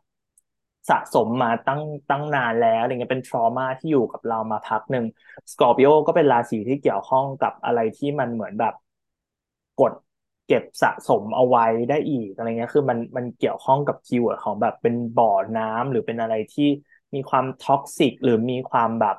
[0.90, 1.80] สะสมมาตั้ง
[2.10, 5.04] ตั้งนานแล้วอะไรเงี้ยเป็นทรมาที่อยู่กับเรามาพักหนึ่ง
[5.52, 8.74] Scorpio ก็เป็นราศีที่เกี่ยวข้องกับอะไรที่มันเหมือนแบบ
[9.80, 9.92] กด
[10.46, 16.68] เก็บสะสมเอาไว้ได้อีกอะไรเงี้ย คือมันมันเกี่ยวข้องกับ keyword ของแบบเป็นบ่อน้ำหรือเป็นอะไรที่
[17.14, 19.16] มีความ toxic หรือมีความแบบ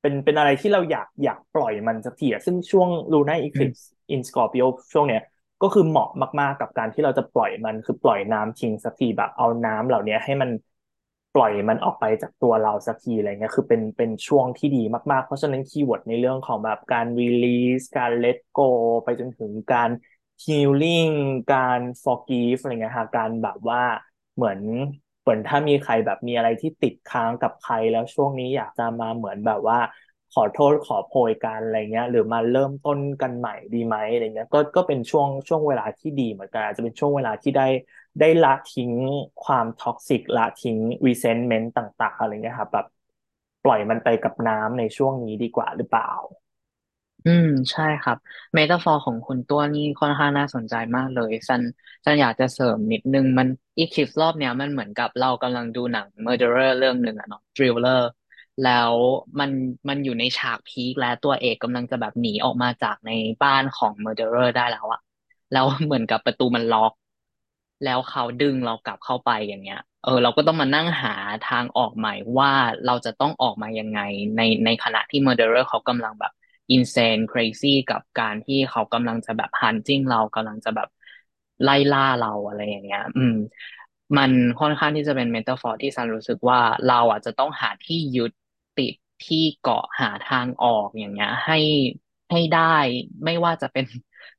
[0.00, 5.22] เป็นเป็นอะไรที่เราอยากอยากปล่อยมันสักทีอะซึ่งช่วง Lunar อืม Eclipse in Scorpio ช่วงเนี้ย
[5.62, 10.50] ก็คือเหมาะมาก ๆ กับการที่เราจะปล่อยมันคือปล่อยน้ำทิ้งสักทีแบบเอาน้ำเหล่านี้ให้มัน
[11.32, 14.78] ปล่อยมันออกไปจากตัวเราสักทีอะไรเงี้ยคือเป็นเป็นช่วงที่ดี
[15.12, 18.60] มากๆ เพราะฉะนั้นคีย์เวิร์ดในเรื่องของแบบการ release การ let go
[19.04, 19.90] ไปจนถึงการ
[20.44, 21.12] healing
[21.52, 23.82] การ forgive อะไรเงี้ยค่ะการแบบว่า
[24.36, 24.60] เหมือน
[25.22, 29.78] เหมือนถ้ามีใครแบบมีอะไรที่ติดค้างกับใครแล้วช่วงนี้อยากจะมาเหมือนแบบว่า
[30.30, 37.62] ขอโทษขอโพยกันอะไรเงี้ย หรือมาเริ่มต้นกันใหม่ดีไหมอะไรเงี้ยก็ก็เป็นช่วงช่วงเวลาที่ดีเหมือนกันอาจจะเป็นช่วงเวลาที่ได้
[38.20, 38.92] ได้ละทิ้ง
[39.44, 42.86] ความท็อกซิกละทิ้งรีเซน t ์เมนต์ต่าง ๆ อะไรเงี้ยครับแบบ
[43.62, 46.10] ปล่อยมันไปกับน้ำในช่วงนี้ดีกว่าหรือเปล่า
[47.24, 48.16] อืม ใช่ครับ
[48.54, 51.62] metaphor ของคุณตัวนี่ค่อนข้างน่าสนใจมากเลยซัน
[52.04, 58.00] ซันอยากจะเสริมนิดนึงมัน eclipse รอบเนี้ยมันเหมือนกับเรากำลังดูหนัง Murderer เรื่องหนึ่งอะเนาะ Thriller
[58.60, 58.94] แล้ว
[59.38, 59.50] มัน
[59.88, 63.10] มันอยู่ในฉาก peak และตัวเอกกำลังจะแบบหนีออกมาจากใน
[63.42, 65.00] บ้านของ Murderer ได้แล้วอะ
[65.52, 66.92] แล้วเหมือนกับประตูมันล็อก
[67.84, 71.14] แล้วเขาดึงเรากลับเข้าไปอย่างเงี้ย เออ เราก็ต้องมานั่งหา
[71.48, 72.52] ทางออกใหม่ว่า
[72.86, 74.00] เราจะต้องออกมายังไง
[74.36, 76.32] ในในขณะที่ Murderer เขากำลังแบบ
[76.74, 80.88] insane crazy กับการที่เขากำลังจะแบบ hunting เรากำลังจะแบบ
[81.62, 83.34] ไล่ล่าเราอะไรอย่างเงี้ย อืม
[84.16, 88.32] มันค่อนข้างที่จะเป็นเมตาฟอร์ที่ซันรู้สึกว่าเราอะจะต้องหาที่ยึด
[88.78, 88.94] ติด
[89.26, 91.58] ที่เกาะหาทางออกอย่างเงี้ย ให้
[92.30, 92.76] ให้ได้
[93.24, 93.84] ไม่ว่าจะเป็น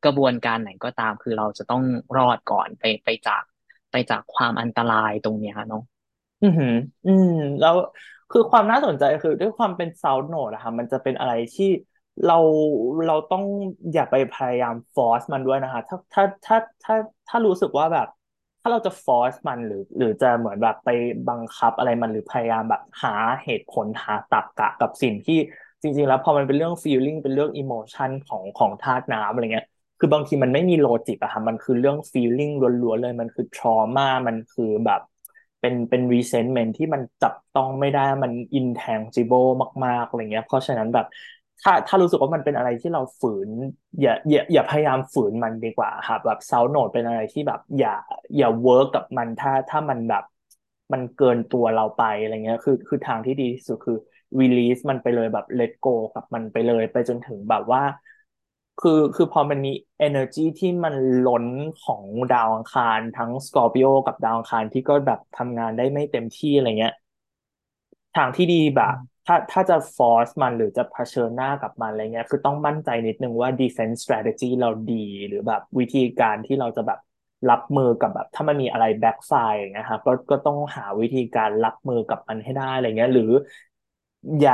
[0.06, 1.82] กระบวนการไหนก็ตาม คือเราจะต้อง
[2.18, 3.44] รอดก่อนไปไปจาก
[3.92, 5.84] ไปจากความอันตรายตรงเนี้ยเนาะ
[6.44, 6.74] อือหือ
[7.06, 7.76] อืม แล้ว
[8.32, 11.65] คือความน่าสนใจคือด้วยความเป็นเซาท์โนดอะค่ะมันจะเป็นอะไรที่
[12.26, 12.38] เรา
[13.06, 13.44] เราต้อง
[13.94, 16.96] อย่าไปพยายามฟอร์สมันด้วยนะคะ ถ้าถ้าถ้าถ้า
[17.28, 18.08] ถ้ารู้สึกว่าแบบ
[18.62, 20.89] ถ้าเราจะฟอร์สมันหรือ หรือจะเหมือนแบบไป
[21.28, 23.10] บังคับอะไรมันหรือพยายามแบบหา
[23.44, 25.36] เหตุผลหาตรรกะกับสิ่งที่
[25.82, 29.68] จริง ๆ แล้วพอมันเป็นเรื่อง feeling เป็นเรื่อง emotion ของของธาตุน้ำอะไรเงี้ย
[30.00, 35.02] คือบางทีมันไม่มีโลจิกอะค่ะมันคือเรื่อง feeling ล้วนๆเลย มันคือ trauma มันคือแบบ
[35.60, 39.48] เป็นเป็น resentment ที่มันจับต้องไม่ได้มัน intangible
[39.86, 41.06] มากๆอะไรเงี้ย เพราะฉะนั้นแบบ
[41.62, 43.50] ถ้าถ้ารู้สึกว่ามันเป็นอะไรที่เราฝืน
[44.02, 47.94] อย่าอย่าอย่าพยายามฝืนมันดีกว่าครับแบบเซาโนดเป็นอะไรที่แบบ อย่า
[48.38, 50.24] อย่า work กับมันถ้าถ้ามันแบบ
[50.94, 53.98] มันเกินตัวเราไปอะไรเงี้ย คือคือทางที่ดีที่สุดคือ
[54.40, 57.82] release มันไปเลยแบบ let go กับมันไปเลย ไปจนถึงแบบว่า
[58.80, 59.70] คือคือพอมันมี
[60.08, 60.94] energy ที่มัน
[61.28, 61.46] ล้น
[61.84, 66.94] ของดาวอังคารทั้ง Scorpio กับดาวอังคารที่ก็แบบทำงานได้ไม่เต็มที่อะไรเงี้ย
[68.15, 77.00] ทางที่ดีแบบ ถ้าถ้าจะ force มันหรือจะเผชิญหน้ากับมันอะไรเงี้ย คือต้องมั่นใจนิดนึงว่า defense strategy เราดีหรือแบบวิธีการที่เราจะแบบ
[77.50, 83.32] รับมือกับแบบ ถ้ามันมีอะไร backfire อย่างเงี้ยครับก็ก็ต้องหาวิธีการรับมือกับมันให้ได้อะไรเงี้ย หรือ
[84.39, 84.54] อย่า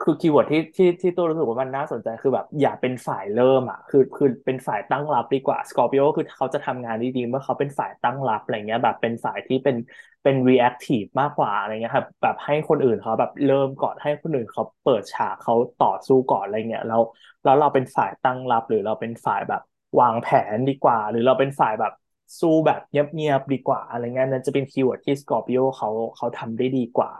[0.00, 9.76] คือ keyword ที่ที่ที่ตัวรู้สึกว่ามันน่าสนใจคือแบบอย่าเป็นฝ่ายเริ่มอะคือคือเป็นฝ่ายตั้งรับดีกว่า Scorpio คือเขาจะทำงานได้ดีเมื่อเขาเป็นฝ่ายตั้งรับอะไรเงี้ยแบบเป็นฝ่ายที่เป็น
[10.22, 17.02] เป็น reactive มากกว่าอะไรเงี้ยครับแบบให้คนอื่นเขาแบบเริ่มก่อนให้คนอื่นเขาเปิดฉากเขาต่อสู้ก่อนอะไรเงี้ยแล้ว
[17.44, 19.60] แล้วเราเป็นฝ่ายตั้งรับหรือเราเป็นฝ่ายแบบ
[20.00, 21.92] วางแผนดีกว่า หรือเราเป็นฝ่ายแบบ
[22.40, 27.12] สู้แบบเงียบๆดีกว่าอะไรเงี้ยนั่นจะเป็น keyword ที่ Scorpio เขาเขาทำได้ดีกว่า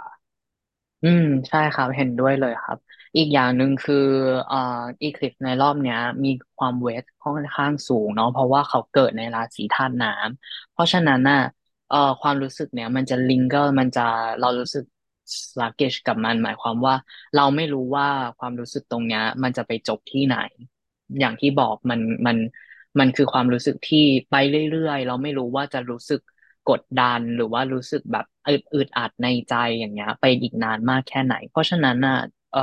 [1.03, 2.79] อืม ใช่ครับ เห็นด้วยเลยครับ
[3.17, 3.95] อีกอย่างหนึ่งคือ
[4.51, 4.57] อ่า
[5.03, 11.39] eclipse ในรอบเนี้ย มีความ weight ค่อนข้างสูงเนาะเพราะว่าเขาเกิดในราศีธาตุน้ำเพราะฉะนั้นน่ะ
[11.89, 14.03] เอ่อความรู้สึกเนี้ยมันจะ linger มันจะ
[14.41, 14.85] เรารู้สึก
[15.55, 16.95] ส u กเก h กับมัน หมายความว่า
[17.37, 18.07] เราไม่รู้ว่า
[18.39, 20.37] ความรู้สึกตรงเนี้ย มันจะไปจบที่ไหน
[21.21, 22.37] อย่างที่บอกมันมัน
[22.99, 24.35] มันคือความรู้สึกที่ไป
[24.71, 26.21] เรื่อยๆ เราไม่รู้ว่าจะรู้สึก
[26.69, 32.17] กดดันหรือว่ารู้สึกแบบอึดอึดอัดในใจอย่างเงี้ย ไปอีกนานมากแค่ไหน เพราะฉะนั้นน่ะ
[32.53, 32.61] เอ่อ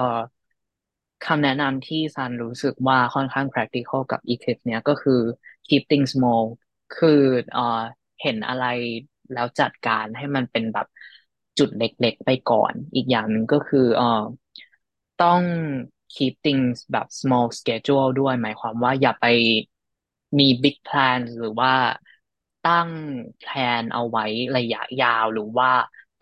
[1.26, 5.22] คำแนะนำที่ซันรู้สึกว่าค่อนข้าง practical กับ Eclipse เนี้ยก็คือ
[5.68, 6.44] keep things small
[6.98, 7.22] คือ
[7.54, 7.82] เอ่อ
[8.22, 8.66] เห็นอะไร
[9.34, 10.88] แล้วจัดการให้มันเป็นแบบ
[11.58, 14.24] จุดเล็กๆ ไปก่อน อีกอย่างหนึ่งก็คือเอ่อ
[15.22, 15.42] ต้อง
[16.16, 19.26] keep things แบบ small schedule ด้วย หมายความว่าอย่าไป
[20.40, 21.74] มี big plan หรือว่า
[22.68, 22.90] ตั้ง
[23.42, 24.26] แพลนเอาไว้
[24.58, 25.70] ระยะยาว หรือว่า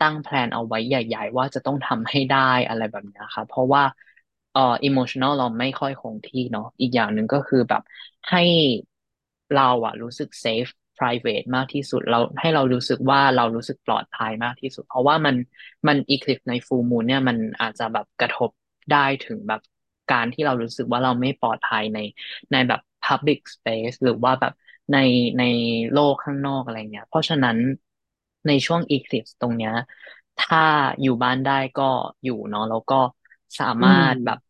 [0.02, 3.82] ตั้งแพลนเอาไว้ใหญ่ ๆ ว่าจะต้องทำให้ได้อะไรแบบนี้ครับเพราะว่า
[4.52, 7.82] เอ่อ emotional เราไม่ค่อยคงที่เนาะอีกอย่างหนึ่งก็คือแบบ
[8.30, 8.40] ให้
[9.54, 15.36] เราอะรู้สึก safe private มากที่สุดเราให้เรารู้สึกว่าเรารู้สึกปลอดภัยมากที่สุด เพราะว่ามัน
[15.88, 18.50] มัน eclipse ใน full moon เนี่ยมันอาจจะแบบกระทบ
[18.92, 19.60] ได้ถึงแบบ
[20.12, 21.98] การที่เรารู้สึกว่าเราไม่ปลอดภัยใน
[22.52, 24.52] ในแบบ public space หรือว่าแบบ
[24.92, 24.96] ใน
[25.38, 25.42] ใน
[25.92, 27.58] โลกข้างนอกอะไรเงี้ย เพราะฉะนั้น
[28.46, 29.72] ในช่วง eclipse ตรงเนี้ย
[30.38, 30.58] ถ้า
[31.02, 31.90] อยู่บ้านได้ก็
[32.24, 32.94] อยู่เนาะแล้วก็
[33.60, 34.40] สาอืมารถแบบม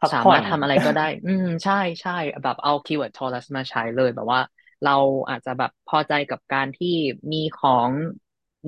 [0.00, 1.72] พักผ่อนสามารถทำอะไรก็ได้ อืม ใช่
[2.02, 4.40] ใช่แบบเอา keyword Taurus มาใช้เลยแบบว่า
[4.82, 4.96] เรา
[5.28, 6.88] อาจจะแบบพอใจกับการที่
[7.32, 7.90] มีของ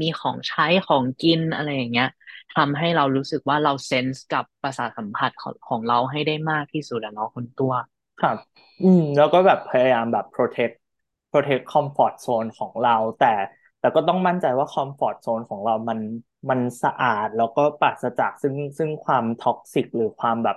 [0.01, 2.07] มีของใช้ของกินอะไรอย่างเงี้ย
[2.55, 7.73] ทำให้เรารู้สึกว่าเรา sense กับประสาทสัมผัสของของเราให้ได้มากที่สุดอะเนาะคุณตัว
[8.21, 8.37] ครับ
[8.83, 10.75] อืม แล้วก็แบบพยายามแบบ protect
[11.39, 13.27] protect comfort zone ของเรา แต่
[13.81, 15.99] แต่ก็ต้องมั่นใจว่า comfort zone ของเรามัน
[16.51, 20.57] มันสะอาดแล้วก็ปราศจากซึ่งซึ่งความ toxic หรือความแบบ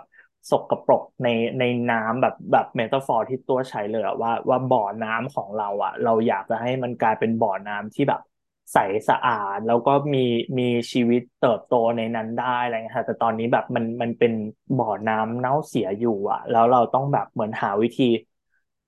[0.49, 1.27] สกปรกใน
[1.59, 8.21] ในน้ำแบบแบบ metaphor ที่ตัวใช้เลยอะว่าว่าบ่อน้ำของเราอะเราอยากจะให้มันกลายเป็นบ่อน้ำที่แบบ
[8.73, 8.77] ใส
[9.09, 10.19] สะอาดแล้วก็มี
[10.59, 14.31] มีชีวิตเติบโตในนั้นได้อะไรเงี้ยค่ะแต่ตอนนี้แบบมันมันเป็น
[14.77, 18.03] บ่อน้ำเน่าเสียอยู่อะแล้วเราต้องแบบเหมือนหาวิธี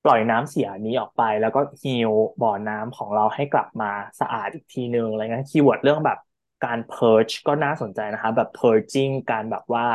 [0.03, 2.11] ปล่อยน้ำเสียนี้ออกไป แล้วก็ heal
[2.41, 6.17] บ่อน้ำของเราให้กลับมาสะอาดอีกทีนึงอะไรเงี้ย keyword เรื่องแบบ
[6.65, 9.85] การ purge ก็น่าสนใจนะคะ แบบ purging การแบบว่า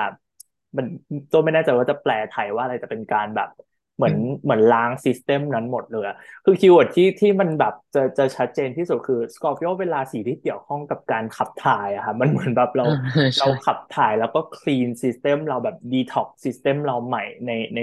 [0.77, 0.87] มัน
[1.31, 3.49] ตัวไม่แน่ใจว่าจะแปลไทยว่าอะไรแต่เป็นการแบบ
[3.97, 12.92] เหมือนอืมเหมือนล้าง system นั้นหมดเลยอะคือ keyword ที่ที่มันแบบจะจะชัดเจนที่สุดคือสกอร์ i ิโอเป็นราศีที่เกี่ยวข้องกับการขับถ่ายอะค่ะมันเหมือนแบบเราอ่า
[13.38, 17.81] เราใช่ขับถ่ายแล้วก็ clean system เราแบบ detox system เราใหม่ในใน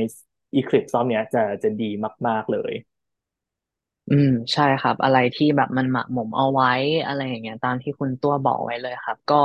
[0.56, 1.90] อีคลิปซอมเนี้ยจะจะดี
[2.28, 2.74] มาก ๆเลย
[4.10, 6.70] อืมใช่ครับ อะไรที่แบบมันหมักหมมเอาไว้
[7.06, 9.36] อะไรอย่างเงี้ย ตามที่คุณตัวบอกไว้เลยครับ ก็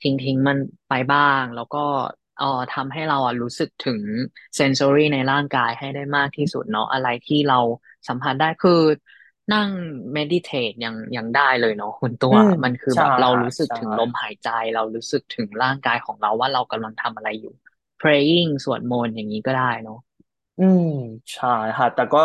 [0.00, 1.78] ทิ้งทิ้งมันไปบ้าง แล้วก็
[2.36, 4.02] เอ่อทำให้เราอะรู้สึกถึง
[4.54, 7.56] เซน s อรี่ในร่างกายให้ได้มากที่สุดเนาะอะไรที่เรา
[8.08, 8.72] สัมผัสได้คือ
[9.52, 9.70] นั่ง
[10.14, 17.54] เมดิเทตยังยังได้เลยเนาะคุณตัวอืมมันคือใช่แบบเราค่ะรู้สึกใช่ ถึงลมหายใจ เรารู้สึกถึงร่างกายของเราว่าเรากำลังทำอะไรอยู่
[18.00, 19.98] praying สวดมนต์อย่างนี้ก็ได้เนาะ
[20.58, 20.82] อืม
[21.34, 22.18] ใช่ค่ะแต่ก็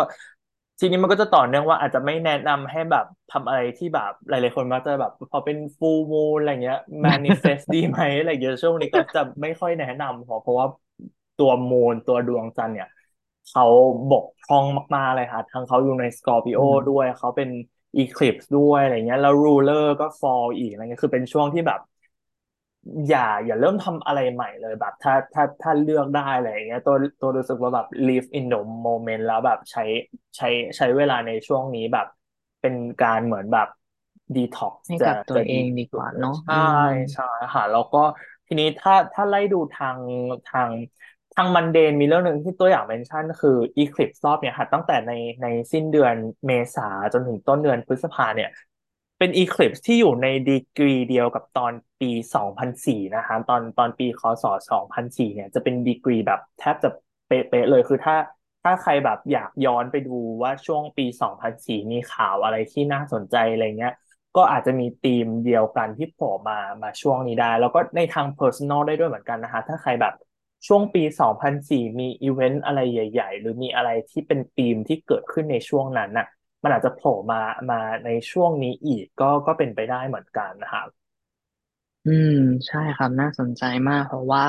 [0.78, 10.66] ทีนี้มันก็จะต่อเนื่องว่าอาจจะไม่แนะนำให้แบบทำอะไรที่แบบหลายๆคนมักจะแบบ พอเป็น full moon อะไรเงี้ย manifest ดีไหมอะไรเงี้ยช่วงนี้ก็จะไม่ค่อยแนะนำเพราะเพราะว่า
[11.36, 12.86] ตัว moon ตัวดวงจันทร์เนี่ย
[13.46, 13.64] เขา
[14.08, 14.64] บกพร่อง
[14.94, 17.48] มากๆเลยค่ะทั้งเขาอยู่ในสกอร์ปิโออืมด้วยเขาเป็น
[17.96, 21.80] eclipse ด้วยอะไรเงี้ยแล้ว ruler ก็ fall อีกอะไรเงี้ยคือเป็นช่วงที่แบบ
[23.08, 29.82] อย่าอย่าเริ่มทำอะไรใหม่เลยแบบ ถ้าถ้าถ้าเลือกได้อะไรอย่างเงี้ยตัวตัวรู้สึกว่าแบบ live in the moment แล้วแบบใช้
[30.36, 32.06] ใช้ใช้เวลาในช่วงนี้แบบ
[32.60, 33.66] เป็นการเหมือนแบบ
[34.34, 36.76] detox จะให้กับตัจะดีวเองดีสุดเลยกว่าเนาะใช่อืม
[37.12, 37.98] ใช่ค่ะแล้วก็
[38.46, 39.98] ทีนี้ถ้าถ้าไล่ดูทาง
[40.46, 40.70] ทาง
[41.32, 43.50] ทางมันเดนมีเรื่องหนึ่งที่ตัวอย่างเมนชั่นคือ
[43.82, 45.12] eclipse รอบเนี่ยค่ะตั้งแต่ใน
[45.42, 46.14] ในสิ้นเดือน
[46.46, 48.48] เมษาจนถึงต้นเดือนพฤษภาเนี่ย
[49.20, 56.90] เป็น eclipse ที่อยู่ในดีกรีเดียวกับตอนปี 2004 นะคะตอนตอนปีคศ2004 เนี่ยจะเป็นดีกรีแบบแทบจะ
[57.26, 58.16] เป๊ะเลยคือถ้า
[58.62, 63.94] ถ้าใครแบบอยากย้อนไปดูว่าช่วงปี 2004 มีข่าวอะไรที่น่าสนใจอะไรเงี้ย
[64.36, 70.14] ก็อาจจะมีธีมเดียวกันที่โผล่มามาช่วงนี้ได้ แล้วก็ในทาง personal ได้ด้วยเหมือนกันนะคะ ถ้าใครแบบ
[70.66, 76.26] ช่วงปี 2004 มีอีเวนต์อะไรใหญ่ ๆ หรือมีอะไรที่เป็นธีมที่เกิดขึ้นในช่วงนั้นน่ะ
[76.62, 77.36] มันอาจจะโผล่มา
[77.70, 80.88] มาในช่วงนี้อีกก็ก็เป็นไปได้เหมือนกันนะครับ
[82.04, 82.30] อืม
[82.66, 84.42] ใช่ครับน่าสนใจมาก เพราะว่า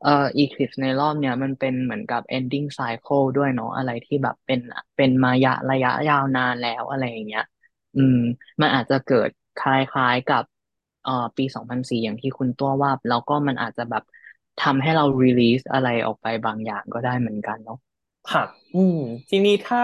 [0.00, 4.60] เอ่อ Eclipse ในรอบเนี้ยมันเป็นเหมือนกับ ending cycle ด้วยเนาะอะไรที่แบบเป็น
[4.96, 7.42] เป็นมายะระยะยาวนานแล้วอะไรอย่างเงี้ย
[7.94, 8.16] อืม
[8.60, 9.58] มันอาจจะเกิดค
[9.94, 10.44] ล้ายๆกับ
[11.02, 14.02] เอ่อปีสองพันสี่อย่างที่คุณตัวว่า แล้วก็มันอาจจะแบบ
[14.58, 17.76] ทำให้เรา release อะไรออกไปบางอย่างก็ได้เหมือนกันเนาะ
[18.32, 18.42] ค่ะ
[18.74, 19.82] อืม ทีนี้ถ้า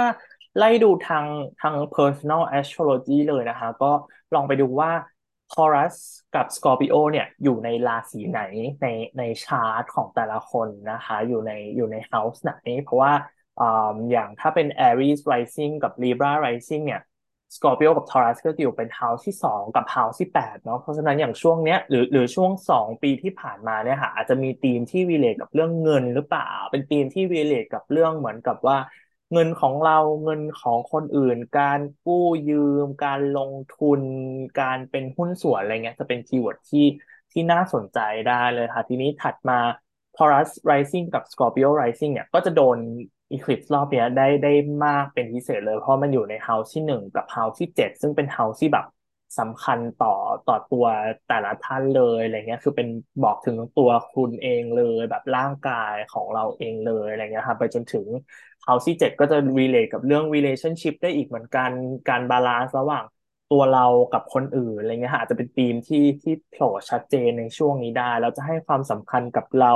[0.58, 1.26] ไล่ดูทาง
[1.60, 3.92] ทาง personal astrology เลยนะคะ ก็
[4.34, 4.90] ลองไปดูว่า
[5.52, 5.96] Taurus
[6.34, 8.40] กับ Scorpio เนี่ยอยู่ในราศีไหน
[8.82, 8.86] ใน
[9.18, 13.12] ในชาร์ตของแต่ละคนนะคะ อยู่ในอยู่ใน house ไหน เพราะว่า
[13.60, 17.02] อ่าอย่างถ้าเป็น Aries rising กับ Libra rising เนี่ย
[17.56, 28.76] สกอร์ i o กับทอรัสก็จะอยู่เป็น House ที่สองกับ House ที่แปดเนาะเพราะฉะนั้นอย่างช่วงเนี้ยหรือหรือช่วงสองปีที่ผ่านมาเนี่ยค่ะอาจจะมีธีมที่ relate กับเรื่องเงินหรือเปล่า เป็นธีมที่ relate กับเรื่องเหมือนกับว่า
[29.34, 34.00] เงินของเราเงินของคนอื่น การกู้ยืม การลงทุน
[34.60, 36.86] การเป็นหุ้นส่วนอะไรเงี้ยจะเป็น keyword ที่
[37.32, 39.58] ที่น่าสนใจได้เลยค่ะ ทีนี้ถัดมา
[40.16, 42.78] Taurus Rising กับ Scorpio Rising เนี่ยก็จะโดน
[43.32, 44.52] Eclipse รอบเนี้ยได้ได้
[44.84, 48.86] มากเป็นพิเศษเลย เพราะมันอยู่ใน House ที่หนึ่งกับ House ที่เจ็ดซึ่งเป็น House ที่แบบ
[49.38, 50.08] สำคัญต่อ
[50.44, 50.84] ต่อตัว
[51.26, 52.88] แต่ละท่านเลยอะไรเงี้ยคือเป็น
[53.22, 58.06] บอกถึงตัวคุณเองเลย แบบร่างกายของเราเองเลยอะไรเงี้ยครับไปจนถึง
[58.66, 61.70] House ที่เจ็ดก็จะ relate กับเรื่อง relationship ได้อีกเหมือนกัน
[62.08, 63.04] การ balance ระหว่าง
[63.48, 69.72] ตัวเรากับคนอื่นอะไรเงี้ยค่ะอาจจะเป็นธีมที่ที่โผล่ชัดเจนในช่วงนี้ได้แล้วจะให้ความสำคัญกับเรา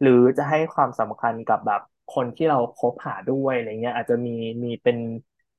[0.00, 4.30] หรือจะให้ความสำคัญกับแบบคนที่เราคบหาด้วยอะไรเงี้ยอาจจะมี
[4.64, 4.98] มีเป็น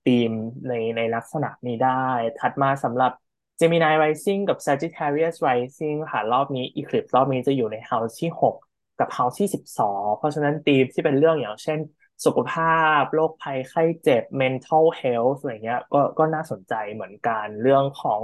[0.04, 0.32] ธีม
[0.68, 1.90] ในในลักษณะนี้ได้
[2.38, 3.12] ถัดมาสำหรับ
[3.60, 8.56] Gemini Rising กับ Sagittarius Rising ค่ะรอบนี้ Eclipse รอบนี้จะอยู่ใน House ที่หก
[9.00, 11.80] กับ House ที่สิบสองเพราะฉะนั้นธีมที่เป็นเรื่องอย่างเช่น
[12.26, 18.22] สุขภาพโรคภัยไข้เจ็บ mental health อะไรเงี้ยก็ก็น่าสนใจเหมือนกันเรื่องของ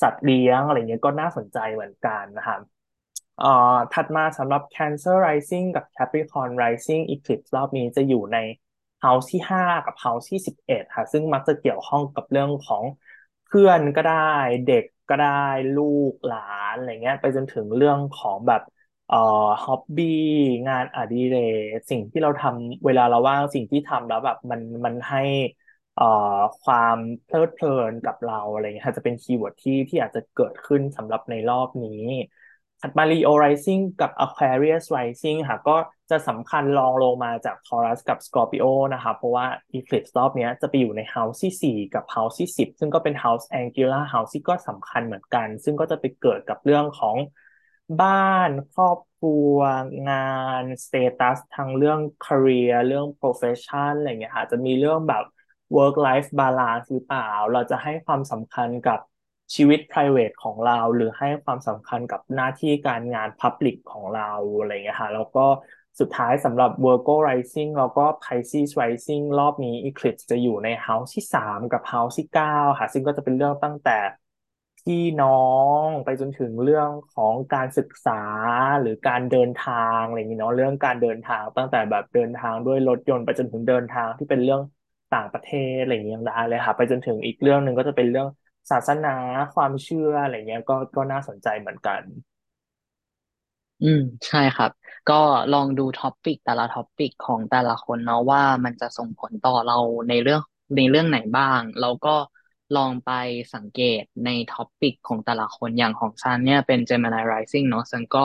[0.00, 2.60] สัตว์เลี้ยงอะไรเงี้ยก็น่าสนใจเหมือนกันนะครับ
[3.40, 8.38] เอ่อถัดมาสำหรับ Cancer Rising กับ Capricorn Rising Eclipse รอบนี้จะอยู่ใน
[9.04, 12.82] House ที่ห้ากับ House ที่สิบเอ็ดค่ะ ซึ่งมักจะเกี่ยวข้องกับเรื่องของ
[13.50, 14.14] พื่อนก็ได้
[14.64, 15.28] เด็กก็ได้
[15.74, 16.36] ลูกหลา
[16.68, 18.60] นอะไรเงี้ย ไปจนถึงเรื่องของแบบ
[19.06, 19.16] เอ่อ
[19.62, 20.06] hobby
[20.66, 21.34] งานอดิเร
[21.74, 25.18] กสิ่งที่เราทำเวลาเราว่างสิ่งที่ทำแล้วแบบมันมันให้
[25.94, 26.04] เอ่อ
[26.60, 31.90] ความเพลิดเพลินกับเราอะไรเงี้ยจะเป็น keyword ที่ที่อาจจะเกิดขึ้นสำหรับในรอบนี้
[32.80, 35.76] ถัดมา Leo Rising กับ Aquarius Rising ค่ะก็
[36.10, 39.46] จะสำคัญรองลงมาจาก Taurus กับ Scorpio นะคะเพราะว่า
[39.78, 47.16] Eclipse รอบนี้จะไปอยู่ใน House ที่ 4 กับ House ที่ 10 ซึ่งก็เป็น House Angular House ที่ก็สำคัญเหมือนกัน ซึ่งก็จะไปเกิดกับเรื่องของ
[48.02, 49.56] บ้านครอบครัว
[50.10, 50.16] งา
[50.60, 55.24] น status ทั้งเรื่อง career เรื่อง profession อะไรเงี้ยค่ะจะมีเรื่องแบบ
[55.76, 58.98] work life balance หรือเปล่า เราจะให้ความสำคัญกับ
[59.54, 65.46] ชีวิต private ของเรา หรือให้ความสำคัญกับหน้าที่การงาน public ของเราอะไรอย่างเงี้ยค่ะแล้วก็
[66.00, 73.98] สุดท้ายสำหรับ Virgo Rising แล้วก็ Pisces Rising รอบนี้ Eclipse จะอยู่ใน House ที่สามกับ House ที่เก้าค่ะ ซึ่งก็จะเป็นเรื่องตั้งแต่
[74.78, 75.28] พี่น้อ
[75.84, 78.12] งไปจนถึงเรื่องของการศึกษา
[78.80, 84.60] หรือการเดินทางอะไรอย่างเงี้ยเนาะเรื่องการเดินทางตั้งแต่แบบเดินทางด้วยรถยนต์ไปจนถึงเดินทางที่เป็นเรื่อง
[85.10, 88.26] ต่างประเทศอะไรอย่างเงี้ยยังได้เลยค่ะ ไปจนถึงอีกเรื่องหนึ่งก็จะเป็นเรื่อง
[88.70, 89.16] ศาสนา
[89.54, 92.02] ความเชื่ออะไรเงี้ยก็ก็น่าสนใจเหมือนกัน
[93.80, 94.70] อืม ใช่ครับ
[95.06, 95.14] ก็
[95.50, 99.74] ลองดู topic แต่ละ topic ของแต่ละคนเนาะว่ามันจะส่งผลต่อเรา
[100.08, 100.40] ในเรื่อง
[100.76, 102.10] ในเรื่องไหนบ้างแล้วก็
[102.74, 103.08] ลองไป
[103.54, 108.20] สังเกตใน topic ของแต่ละคนอย่างของซันเนี่ยเป็น Gemini Rising เนอะซันก็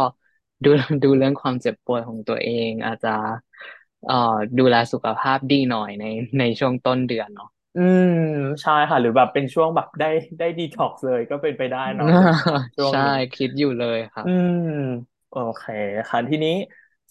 [0.64, 0.70] ดู
[1.04, 3.10] ดูเรื่องความเจ็บป่วยของตัวเอง อาจจะ
[4.06, 4.14] เอ่อ
[4.60, 6.06] ดูแลสุขภาพดีหน่อยใน
[6.40, 8.10] ในช่วงต้นเดือนเนาะ อืม
[8.62, 10.06] ใช่ค่ะ หรือแบบเป็นช่วงแบบได้
[10.40, 12.26] ได้ดีท็อกซ์เลยก็เป็นไปได้เนาะช่วง
[12.76, 14.58] ช่วงใช่นี้ คิดอยู่เลยครับอืม
[15.30, 15.64] โอเค
[16.10, 16.50] ค่ะทีนี้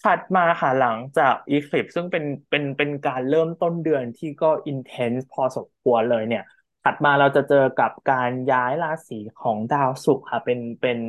[0.01, 6.41] ถัดมาค่ะหลังจาก Eclipse ซึ่งเป็นเป็นเป็นการเริ่มต้นเดือนที่ก็ intense พอสมควรเลยเนี่ย
[6.83, 10.99] ถัดมาเราจะเจอกับการย้ายราศีของดาวศุกร์ค่ะ เป็นเป็น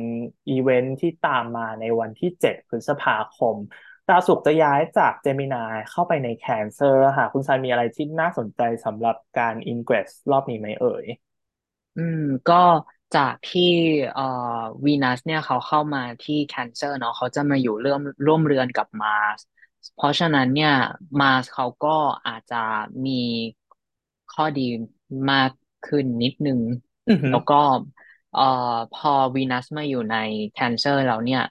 [0.49, 3.57] อีเวนท์ที่ตามมาในวันที่7พฤษภาคม
[4.07, 11.05] ดาวศุกร์จะย้ายจาก Gemini เข้าไปใน Cancer ค่ะ คุณซันมีอะไรที่น่าสนใจสำหรับการ ingress รอบนี้ไหมเอ่ย
[11.95, 12.55] อืม ก็
[13.13, 13.61] จากที่
[14.13, 14.23] เอ่อ
[14.85, 19.39] วีนัสเนี่ยเขาเข้ามาที่ Cancer เนาะเขาจะมาอยู่ร่วมร่วมเรือนกับ Mars
[19.93, 20.71] เพราะฉะนั้นเนี่ย
[21.19, 21.89] Mars เขาก็
[22.27, 22.55] อาจจะ
[23.05, 23.11] มี
[24.29, 24.61] ข้อดี
[25.31, 25.51] มาก
[25.83, 26.59] ขึ้นนิดนึง
[27.07, 27.55] อือหือแล้วก็
[28.31, 28.41] เอ่อ
[28.91, 30.15] พอวีนัสมาอยู่ใน
[30.51, 31.41] Cancer แล้วเนี่ย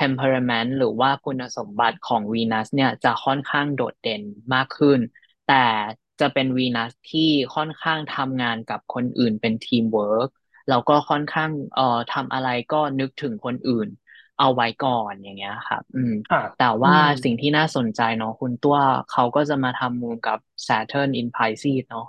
[0.00, 4.22] temperament หรือว่าคุณสมบัติของวีนัสเนี่ยจะค่อนข้างโดดเด่น
[4.54, 5.00] มากขึ้น
[5.48, 5.54] แต่
[6.20, 10.28] จะเป็นวีนัสที่ค่อนข้างทำงานกับคนอื่นเป็นทีมเวิร์ก
[10.68, 13.88] แล้วก็ค่อนข้างเอ่อทำอะไรก็นึกถึงคนอื่น
[14.38, 18.76] เอาไว้ก่อนอย่างเงี้ยครับ อืมค่ะแต่อืว่ามสิ่งที่น่าสนใจเนาะคุณตัว
[19.08, 22.06] เขาก็จะมาทำมูลกับ Saturn in Pisces เนาะ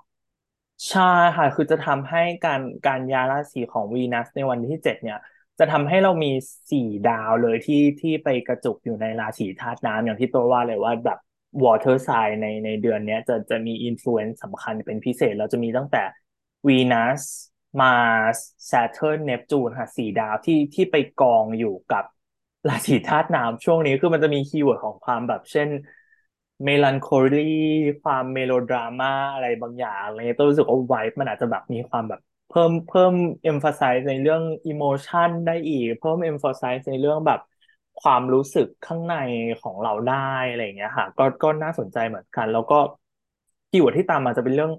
[0.89, 1.01] ใช่
[1.35, 5.17] ค่ะ คือจะทำให้การการย้ายราศีของวีนัสในวันที่เจ็ดเนี่ย
[5.59, 6.31] จะทำให้เรามี
[6.71, 11.19] สี่ดาวเลยที่ที่ไปกระจุกอยู่ในราศีธาตุน้ำอย่างที่ตัวว่าเลยว่าแบบ
[11.63, 16.03] water sign ในในเดือนเนี้ยจะจะมี influence สำคัญเป็นพิเศษ เราจะมีตั้งแต่
[16.67, 17.21] วีนัส
[17.81, 18.37] มาร์ส
[18.69, 22.03] Saturn เนปจูนค่ะสี่ดาวที่ที่ไปกองอยู่กับ
[22.69, 25.69] ราศีธาตุน้ำช่วงนี้คือมันจะมี keyword ของความแบบเช่น
[26.63, 27.39] melancholy
[28.01, 32.19] ความเมโลดราม่าอะไรบางอย่างอะไรเงี้ยตัวรู้สึกว่าไวท์มันอาจจะแบบมีความแบบ
[32.49, 37.39] เพิ่มเพิ่ม emphasize ในเรื่อง emotion ได้อีก เพิ่ม emphasize ในเรื่องแบบ
[38.01, 39.15] ความรู้สึกข้างใน
[39.61, 42.79] ของเราได้อะไรอย่างเงี้ยค่ะ ก็ก็น่าสนใจเหมือนกัน แล้วก็
[43.69, 44.71] คีย์เวิร์ดที่ตามมาจะเป็นเรื่อง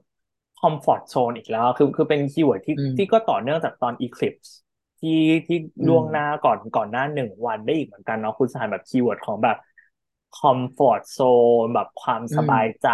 [0.61, 4.51] คอมฟอร์ z โซนอีกแล้ว คือคือเป็น keyword ที่อืมที่ก็ต่อเนื่องจากตอน Eclipse
[5.01, 9.57] ที่ที่อืมล่วงหน้าก่อนก่อนหน้าหนึ่งวันได้อีกเหมือนกันเนาะคุณซันแบบ keyword ของแบบ
[10.39, 11.19] คอมฟอร์ z โซ
[11.65, 12.89] นแบบความสบายใจ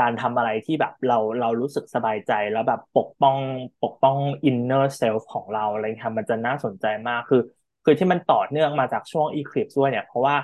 [0.00, 3.36] การทำอะไรที่แบบเราเรารู้สึกสบายใจแล้วแบบปกป้อง
[3.82, 7.42] ปกป้อง inner self ของเราอะไรเงี้ยมันจะน่าสนใจมากคือ
[7.84, 10.36] คือที่มันต่อเนื่องมาจากช่วง Eclipse ด้วยเนี่ย เพราะว่า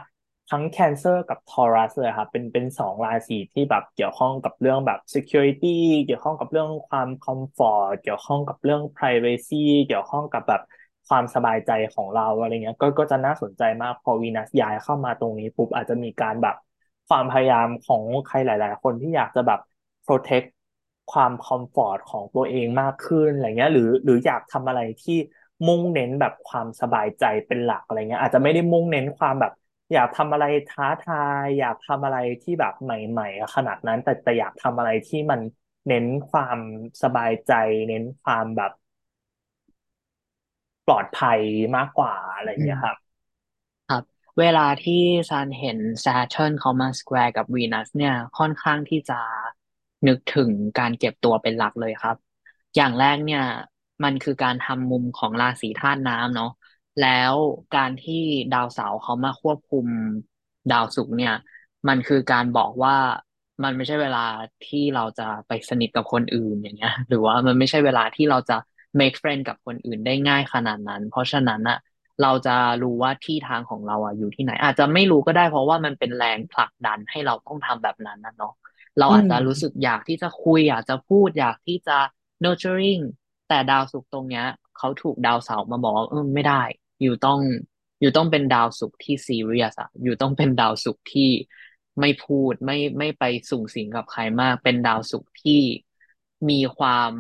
[0.51, 10.63] ทั้ง Cancer กับ Taurus เลยครับเป็นเป็นสองราศีที่แบบเกี่ยวข้องกับเรื่องแบบ security เกี่ยวข้องกับเรื่องความ comfort เกี่ยวข้องกับเรื่อง privacy เกี่ยวข้องกับแบบ
[11.09, 16.55] ความสบายใจของเราอะไรเงี้ยก็ก็จะน่าสนใจมากพอวีนัสย้ายเข้ามาตรงนี้ปุ๊บอาจจะมีการแบบ
[17.09, 19.61] ความพยายามของใครหลาย ๆ คนที่อยากจะแบบ
[20.07, 20.47] protect
[21.13, 25.19] ความคอมฟอร์ตของตัวเองมากขึ้นอะไรเงี้ยหรือหรืออยากทำอะไรที่
[25.67, 29.53] มุ่งเน้นแบบความสบายใจเป็นหลักอะไรเงี้ยอาจจะไม่ได้มุ่งเน้นความแบบ
[29.93, 35.41] อยากทำอะไรท้าทาย อยากทำอะไรที่แบบใหม่ๆขนาดนั้น แต่แต่อยากทำอะไรที่มัน
[35.87, 36.59] เน้นความ
[37.03, 37.53] สบายใจ
[37.89, 38.71] เน้นความแบบ
[40.87, 41.41] ปลอดภัย
[41.77, 42.97] มากกว่าอะไรอืมเงี้ยครับ
[43.89, 44.03] ครับ
[44.39, 49.21] เวลาที่ซันเห็น Saturn เขามาสแควร์กับวีนัสเนี่ยค่อนข้างที่จะ
[50.09, 52.17] นึกถึงการเก็บตัวเป็นหลักเลยครับ
[52.77, 53.43] อย่างแรกเนี่ย
[54.05, 56.51] มันคือการทำมุมของราศีธาตุน้ำเนาะ
[57.03, 57.35] แล้ว
[57.77, 58.23] การที่
[58.55, 59.87] ดาวเสาร์เขามาควบคุม
[60.73, 61.33] ดาวศุกร์เนี่ย
[61.89, 62.97] มันคือการบอกว่า
[63.65, 64.27] มันไม่ใช่เวลา
[64.67, 68.55] ที่เราจะไปสนิทกับคนอื่นอย่างเงี้ย หรือว่ามันไม่ใช่เวลาที่เราจะ
[69.01, 71.79] make friend กับคนอื่นได้ง่ายขนาดนั้น เพราะฉะนั้นอะ
[72.23, 78.53] เราจะรู้ว่าที่ทางของเราอะอยู่ที่ไหน อาจจะไม่รู้ก็ได้เพราะว่ามันเป็นแรงผลักดันให้เราต้องทำแบบนั้นนะเนาะ
[78.99, 81.99] เราอาจจะรู้สึกอยากที่จะคุย อยากจะพูดอยากที่จะ
[82.45, 83.03] nurturing
[83.49, 84.47] แต่ดาวศุกตรงเนี้ย
[84.79, 86.63] เขาถูกดาวเสาร์มาบอกว่าเออไม่ได้
[87.03, 87.41] อยู่ต้อง
[88.01, 91.31] อยู่ต้องเป็นดาวศุกที่ serious อะอยู่ต้องเป็นดาวศุกที่
[92.01, 95.61] ไม่พูดไม่ไม่ไปสุงสิงกับใครมาก เป็นดาวศุกที่
[96.51, 97.13] มีความ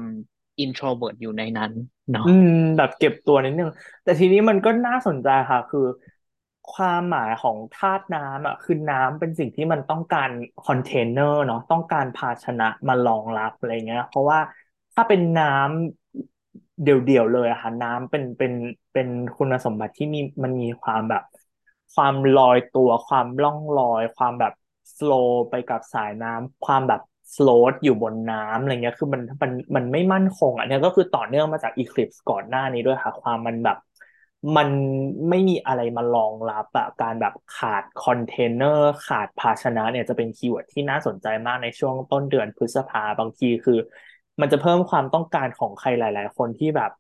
[0.65, 1.73] introvert อยู่ในนั้น
[2.13, 3.71] เนาะอืม แบบเก็บตัวนิดนึง
[4.03, 5.81] แต่ทีนี้มันก็น่าสนใจค่ะ คือ
[6.73, 10.31] ความหมายของธาตุน้ำอะ คือน้ำเป็นสิ่งที่มันต้องการ
[10.67, 14.39] คอนเทนเนอร์เนาะต้องการภาชนะมารองรับอะไรเงี้ย เพราะว่า
[14.95, 18.53] ถ้าเป็นน้ำเดี่ยวๆเลยอะค่ะ น้ำเป็นเป็น
[18.93, 21.23] เป็นคุณสมบัติที่มีมันมีความแบบ
[21.95, 24.53] ความลอยตัว ความล่องลอย ความแบบ
[24.97, 25.11] flow
[25.51, 27.01] ไปกับสายน้ำความแบบ
[27.31, 33.77] float อยู่บนน้ำอะไรเงี้ยคือมันมันมันไม่มั่นคงอะเนี่ยก็คือต่อเนื่องมาจาก Eclipse ก่อนหน้านี้ด้วยค่ะ ความมันแบบ
[34.57, 34.69] มัน
[35.29, 43.79] ไม่มีอะไรมารองรับอะการแบบขาดคอนเทนเนอร์ ขาดภาชนะเนี่ยจะเป็น keyword ที่น่าสนใจมากในช่วงต้นเดือนพฤษภาบางทีคือ
[44.41, 46.91] มันจะเพิ่มความต้องการของใครหลาย ๆ คนที่แบบ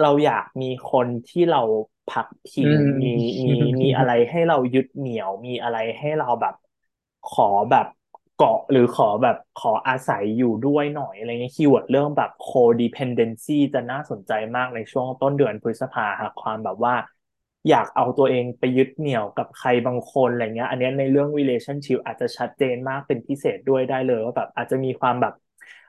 [0.00, 1.62] เราอยากมีคนที่เรา
[2.08, 3.08] พักพิง อืม มี
[3.46, 6.54] มีมีอะไรให้เรายึดเหนี่ยวมีอะไรให้เราแบบ
[7.24, 7.86] ขอแบบ
[8.40, 16.94] เกาะหรือขอแบบขออาศัยอยู่ด้วยหน่อยอะไรเงี้ย keyword เรื่องแบบ codependency จะน่าสนใจมากในช่วงต้นเดือนพฤษภาค่ะความแบบว่า
[17.68, 25.32] อยากเอาตัวเองไปยึดเหนี่ยวกับใครบางคนอะไรเงี้ย อันเนี้ยในเรื่อง relationship อาจจะชัดเจนมากเป็นพิเศษด้วยได้เลยว่าแบบอาจจะมีความแบบ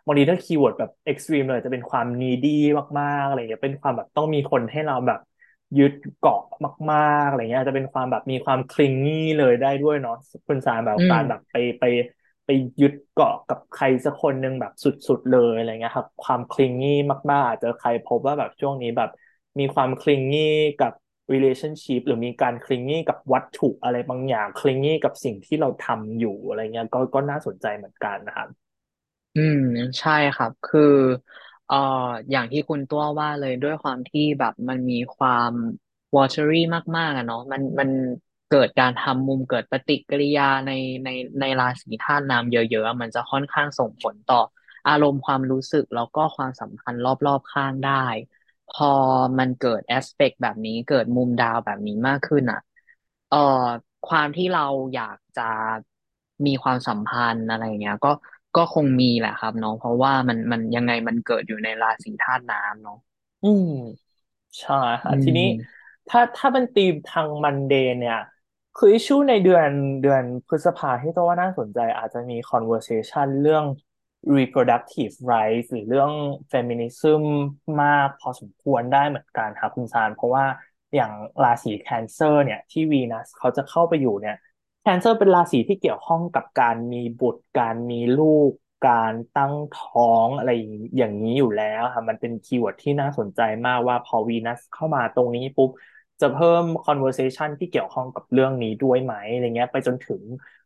[0.06, 2.52] บางทีถ้า keyword แบบ extreme เลยจะเป็นความ needy
[3.00, 5.20] มากๆอะไรเงี้ยเป็นความแบบต้องมีคนให้เราแบบ
[5.78, 6.42] ยึดเกาะ
[6.92, 10.14] มากๆอะไรเงี้ยอาจจะเป็นความแบบมีความ clingy เลยได้ด้วยเนาะ
[10.48, 11.84] คุณซันแบบการแบบไปไป
[12.46, 16.98] ไปยึดเกาะกับใครสักคนหนึ่งแบบสุดๆเลยอะไรเงี้ยครับ ความ clingy
[17.32, 19.10] มากๆอาจจะใครพบว่าแบบช่วงนี้แบบ
[19.60, 20.42] มีความ clingy
[20.80, 20.92] กับ
[21.34, 28.50] relationship หรือมีการ clingy กับวัตถุอะไรบางอย่าง clingy กับสิ่งที่เราทำอยู่อะไรเงี้ยก็ก็น่าสนใจเหมือนกันนะครับ
[29.36, 29.58] อืม
[30.00, 30.82] ใช่ครับ คือ
[31.66, 31.76] เอ่อ
[32.30, 35.52] อย่างที่คุณตัวว่าเลยด้วยความที่แบบมันมีความ
[36.16, 36.56] watery
[36.98, 37.90] มากๆอะเนาะมันมัน
[38.52, 40.72] เกิดการทำมุมเกิดปฏิกิริยาใน
[41.06, 41.10] ใน
[41.42, 44.42] ในราศีธาตุน้ำเยอะๆอะมันจะค่อนข้างส่งผลต่อ
[44.90, 48.06] อารมณ์ความรู้สึกแล้วก็ความสัมพันธ์รอบๆข้างได้
[48.74, 48.92] พอ
[49.40, 52.60] มันเกิดแอสเปกแบบนี้เกิดมุมดาวแบบนี้มากขึ้นอะ
[53.30, 53.38] เอ่อ
[54.10, 55.50] ความที่เราอยากจะ
[56.46, 58.12] มีความสัมพันธ์อะไรเงี้ย ก็
[58.58, 62.98] ก็คงมีแหละครับเนาะเพราะว่ามันมันยังไงมันเกิดอยู่ในราศีธาตุน้ำเนาะ
[63.42, 63.68] อืม
[64.60, 64.74] ใช่
[65.04, 68.16] อืค่ะทีนี้มถ้าถ้าเป็นธีมทางมันเดย์เนี่ย
[68.78, 69.70] คืออิชชูในเดือน
[70.02, 73.66] เดือนพฤษภาที่ตัวว่าน่าสนใจอาจจะมี conversation เรื่อง
[74.38, 76.12] reproductive rights หรือเรื่อง
[76.52, 77.22] feminism
[77.82, 80.46] มากพอสมควรได้เหมือนกันครับคุณซาน เพราะว่า
[80.96, 81.12] อย่าง
[81.44, 84.36] ราศี Cancer เนี่ยที่วีนัสเขาจะเข้าไปอยู่เนี่ย
[84.82, 88.52] Cancer เป็นราศีที่เกี่ยวข้องกับการมีบุตรการมีลูก
[88.90, 90.52] การตั้งท้องอะไร
[90.98, 95.70] อย่างนี้อยู่แล้วค่ะมันเป็น keyword ที่น่าสนใจมากว่าพอวีนัสเข้ามาตรงนี้ปุ๊บ
[96.22, 100.22] จะเพิ่ม conversation ที่เกี่ยวข้องกับเรื่องนี้ด้วยไหมอะไรเงี้ย ไปจนถึง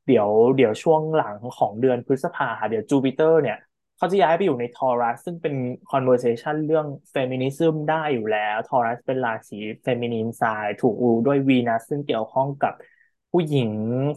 [0.05, 3.57] เดี๋ยวเดี๋ยวช่วงหลังของเดือนพฤษภาค่ะเดี๋ยวจูปิเตอร์เนี่ย
[3.97, 5.55] เขาจะย้ายไปอยู่ใน Taurus ซึ่งเป็น
[5.91, 12.73] conversation เรื่อง feminism ได้อยู่แล้วทอรัสเป็นราศี feminine side ถูกรูด้วยวีนัสซึ่งเกี่ยวข้องกับ
[13.31, 13.69] ผู้หญิง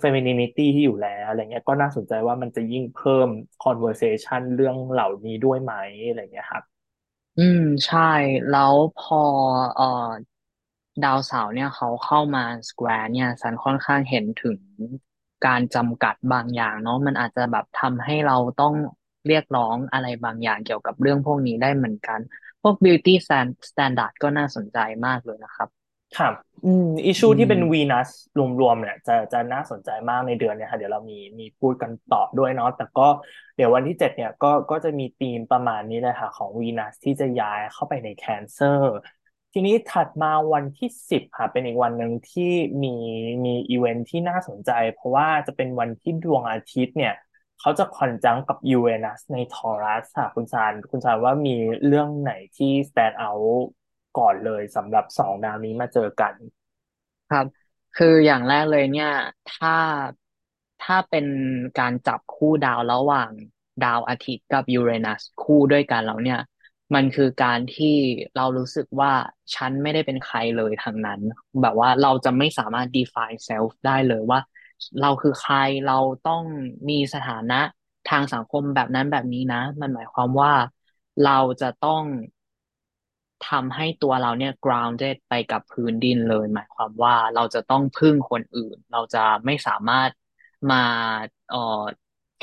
[0.02, 3.28] femininity ที่อยู่แล้วอะไรเงี้ยก็น่าสนใจว่ามันจะยิ่งเพิ่ม
[3.64, 5.72] conversation เรื่องเหล่านี้ด้วยไหม
[6.06, 6.64] อะไรเงี้ยครับ
[7.36, 8.00] อืมใช่
[8.48, 9.16] แล้วพอ
[9.74, 9.84] เอ่อ
[11.04, 14.58] ดาวเสาร์เนี่ยเขาเข้ามาสแควร์เนี่ยฉันค่อนข้างเห็นถึง
[15.46, 18.74] การจำกัดบางอย่างเนาะมันอาจจะแบบทำให้เราต้อง
[19.26, 22.20] เรียกร้องอะไรบางอย่างเกี่ยวกับเรื่องพวกนี้ได้เหมือนกัน
[22.62, 23.14] พวก beauty
[23.68, 25.68] standard ก็น่าสนใจมากเลยนะครับ
[26.16, 26.34] ครับ
[26.64, 28.08] อืม issue ที่เป็นวีมนัส
[28.60, 33.08] รวมๆเนี่ยจะจะน่าสนใจมากในเดือนเนี่ยค่ะเดี๋ยวเรามีมีพูดกันต่อด้วยเนาะแต่ก็
[33.56, 38.96] เดี๋ยววันที่เจ็ดเนี่ยก็ก็จะมีธีมประมาณนี้เลยค่ะของวีนัสที่จะย้ายเข้าไปใน Cancer
[39.52, 42.94] ทีนี้ถัดมาวันที่สิบค่ะเป็นอีกวันหนึ่งที่มี
[43.44, 47.14] มีอีเวนท์ที่น่าสนใจ เพราะว่าจะเป็นวันที่ดวงอาทิตย์เนี่ย
[47.60, 53.62] เขาจะคอนจังกับยูเรนัสในทอรัสค่ะคุณซานคุณซานว่ามีเรื่องไหนที่ stand out
[54.18, 56.34] ก่อนเลยสำหรับสองดาวนี้มาเจอกัน
[57.30, 57.46] ครับ
[57.96, 59.12] คืออย่างแรกเลยเนี่ย
[59.54, 59.76] ถ้า
[60.84, 61.26] ถ้าเป็น
[61.78, 63.30] การจับคู่ดาวระหว่าง
[63.84, 66.40] ดาวอาทิตย์กับยูเรนัสคู่ด้วยกันแล้วเนี่ย
[66.94, 67.96] มันคือการที่
[68.36, 69.12] เรารู้สึกว่า
[69.54, 71.20] ฉันไม่ได้เป็นใครเลยทางนั้น
[71.62, 74.40] แบบว่าเราจะไม่สามารถ define self ได้เลยว่า
[75.00, 76.42] เราคือใครเราต้อง
[76.88, 77.60] มีสถานะ
[78.10, 80.52] ทางสังคมแบบนั้นแบบนี้นะ มันหมายความว่า
[81.24, 82.04] เราจะต้อง
[83.48, 90.10] ทำให้ตัวเราเนี่ย grounded ไปกับพื้นดินเลย หมายความว่าเราจะต้องพึ่งคนอื่น เราจะไม่สามารถ
[90.70, 90.76] มา
[91.48, 91.56] เออ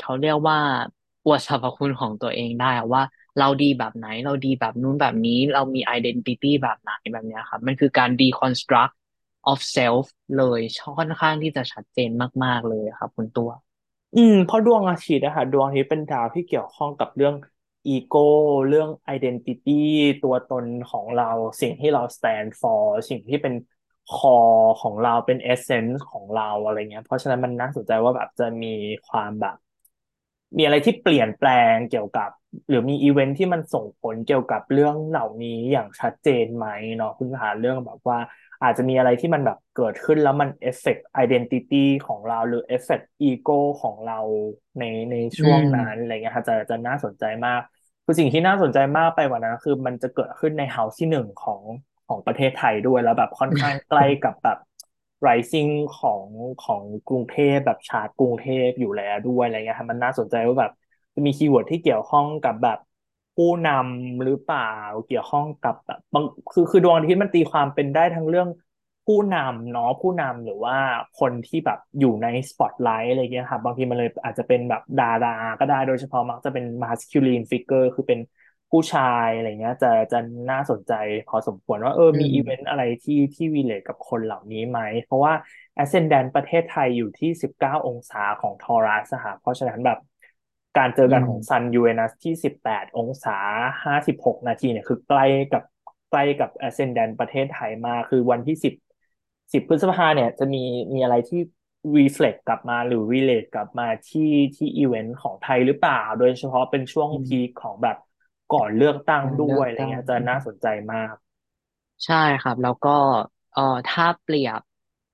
[0.00, 0.58] ขาเรียกว่า
[1.24, 3.02] อวดสรรพคุณของตัวเองได้ว่า
[3.38, 8.92] เราดีแบบไหน เราดีแบบนู้นแบบนี้ เรามี identity แบบไหนแบบเนี้ยครับ มันคือการ deconstruct
[9.50, 10.06] of self
[10.36, 10.60] เลย
[10.98, 12.10] ค่อนข้างที่จะชัดเจน
[12.44, 13.50] มากๆเลยครับ คุณตัว
[14.16, 18.26] อืมเพราะดวงอาทิตย์นะคะดวงอาทิตย์เป็นดาวที่เกี่ยวข้องกับเรื่องีโก้
[18.68, 19.80] เรื่อง identity
[20.24, 21.30] ตัวตนของเรา
[21.60, 23.54] สิ่งที่เรา stand for สิ่งที่เป็น
[24.14, 28.74] core ของเราเป็น essence ของเราอะไรเงี้ย เพราะฉะนั้นมันน่าสนใจว่าแบบจะมี
[29.08, 29.56] ความแบบ
[30.56, 32.30] มีอะไรที่เปลี่ยนแปลงเกี่ยวกับ
[32.68, 38.18] หรือมีอีเวนท์ที่มันส่งผลเกี่ยวกับเรื่องเหล่านี้อย่างชัดเจนไหมเนาะคุณซันเรื่องแบบว่า
[38.62, 44.18] อาจจะมีอะไรที่มันแบบเกิดขึ้นแล้วมัน effect identity ของเราหรือ effect ego ของเรา
[44.78, 47.60] ในในช่วงนั้นอะไรเงี้ยค่ะจะจะน่าสนใจมาก
[48.04, 51.62] คือสิ่งที่น่าสนใจมากไปกว่านั้นคือมันจะเกิดขึ้นใน house ที่หนึ่งของ
[52.08, 54.58] ของประเทศไทยด้วยแล้วแบบค่อนข้างใกล้กับแบบ
[55.26, 56.24] rising ของ
[56.64, 60.72] ของกรุงเทพแบบชาร์ตกรุงเทพอยู่แล้วด้วยอะไรเงี้ยครับมันน่าสนใจว่าแบบ
[61.24, 62.78] มี keyword ที่เกี่ยวข้องกับแบบ
[63.34, 64.60] ผู้นำหรือเปล่า
[65.06, 68.48] เกี่ยวข้องกับแบบบางคือคือดวงอาทิตย์มันตีความเป็นได้ทั้งเรื่อง
[69.04, 70.76] ผู้นำเนาะผู้นำหรือว่า
[71.14, 78.20] คนที่แบบอยู่ในสปอตไลท์อะไรเงี้ยครับบางทีมันเลยอาจจะเป็นแบบดาราก็ได้โดยเฉพาะมักจะเป็น masculine figure คือเป็น
[78.70, 80.18] ผู้ชายอะไรเงี้ย จะจะ
[80.50, 80.92] น่าสนใจ
[81.26, 85.34] พอสมควรว่าเอออืมมีอีเวนต์มอะไรที่ที่ relate กับคนเหล่านี้ไหม เพราะว่า
[85.82, 89.98] Ascendant ประเทศไทยอยู่ที่สิบเก้าองศาของ Taurus อะค่ะเพราะฉะนั้นแบบ
[90.76, 93.36] การเจออืมกันของซันยูเรนัสที่สิบแปดองศา
[93.84, 95.62] ห้าสิบหกนาทีเนี่ยคือใกล้กับ
[96.10, 98.74] ใกล้กับ Ascendant ประเทศไทยมากคือวันที่สิบ
[99.52, 100.62] สิบพฤษภาเนี่ยจะมี
[100.94, 101.40] มีอะไรที่
[101.96, 107.96] reflect กลับมาหรือ relate กลับมาที่ที่อีเวนต์ของไทยหรือเปล่า โดยเฉพาะเป็นช่วงอืมพีคของแบบ
[108.54, 111.14] ก่อนเลือกตั้งการด้วยเลือกตั้งอะไรเงี้ยจะน่าสนใจมาก
[112.04, 112.90] ใช่ครับ แล้วก็
[113.52, 114.60] เอ่อถ้าเปรียบ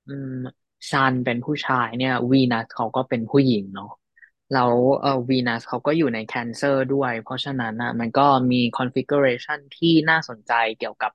[0.06, 0.28] อืม
[0.90, 3.88] Sun เป็นผู้ชายเนี่ยวีนัสเขาก็เป็นผู้หญิงเนาะ
[4.52, 11.12] แล้วเอ่อวีนัสเขาก็อยู่ใน Cancer ด้วย เพราะฉะนั้นนะมันก็มี configuration ที่น่าสนใจเกี่ยวกับ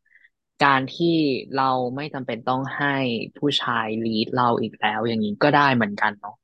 [0.63, 1.17] การที่
[1.57, 2.95] เราไม่จำเป็นต้องให้
[3.37, 6.35] ผู้ชาย lead เราอีกแล้วอย่างนี้ก็ได้เหมือนกันเนาะ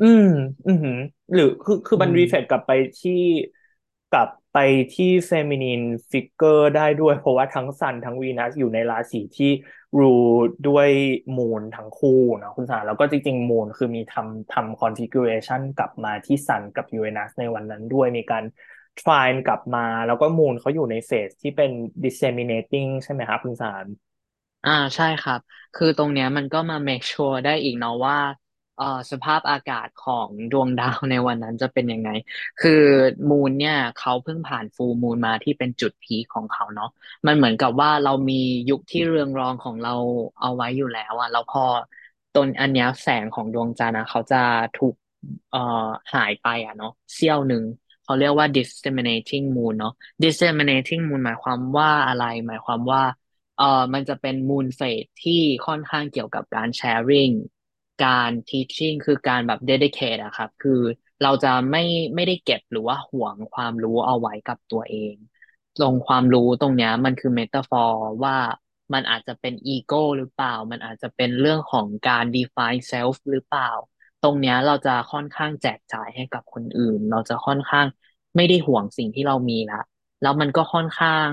[0.00, 0.24] อืม
[0.66, 0.94] อืมหือ
[1.32, 3.12] หรือคือคืออืมัน reflect กลับไปที่
[4.10, 4.56] กลับไป
[4.92, 5.80] ที่ feminine
[6.10, 9.50] figure ได้ด้วย เพราะว่าทั้ง Sun ทั้งวีนัสอยู่ในราศีที่
[10.00, 10.04] rule
[10.64, 10.88] ด้วย
[11.36, 12.08] Moon ทั้งคู่
[12.40, 18.44] นะคุณสารแล้วก็จริงๆ Moon คือมีทำทำ configuration กลับมาที่ Sun กับยูเรนัสในวันนั้นด้วยมีการ
[19.06, 21.70] trine กลับมาแล้วก็ Moon เขาอยู่ใน phase ที่เป็น
[22.04, 23.86] disseminating ใช่ไหมครับคุณสาร
[24.64, 25.40] อ่าใช่ครับ
[25.74, 28.16] คือตรงเนี้ยมันก็มา make sure ได้อีกเนาะว่า
[28.78, 32.10] เอ่อสภาพอากาศของดวงดาวในวันนั้นจะเป็นยังไง
[32.58, 32.82] คือ
[33.28, 36.90] Moon เนี่ยเขาเพิ่งผ่าน Full Moon มาที่เป็นจุด peak ของเขาเนาะ
[37.26, 38.34] มันเหมือนกับว่าเรามี
[38.70, 39.94] ยุคที่เรืองรองของเรา
[40.40, 41.64] เอาไว้อยู่แล้วอะแล้วพอ
[42.32, 44.36] ต้นอันเนี้ยแสงของดวงจันทร์นะเขาจะ
[44.74, 44.94] ถูก
[45.50, 45.58] เอ่อ
[46.14, 47.64] หายไปอะเนาะเสี้ยวหนึ่ง
[48.02, 53.02] เขาเรียกว่า disseminating moon เนาะ disseminating moon หมายความว่าอะไร หมายความว่า
[53.56, 55.32] เอ่อมันจะเป็น moon phase ที่
[55.66, 57.30] ค่อนข้างเกี่ยวกับการ sharing
[58.04, 60.80] การทีช i ิ g คือการแบบ dedicate อะครับ คือ
[61.22, 61.82] เราจะไม่
[62.14, 65.14] ไม่ได้เก็บหรือว่าหวงความรู้เอาไว้กับตัวเอง
[65.76, 68.36] ตรงความรู้ตรงเนี้ย มันคือ metaphor ว่า
[68.94, 73.70] มันอาจจะเป็นอีโก้หรือเปล่า มันอาจจะเป็นเรื่องของการ define self หรือเปล่า
[74.22, 77.86] ตรงเนี้ยเราจะค่อนข้างแจกจ่ายให้กับคนอื่น เราจะค่อนข้าง
[78.36, 79.80] ไม่ได้ห่วงสิ่งที่เรามีละ
[80.22, 81.30] แล้วมันก็ค่อนข้าง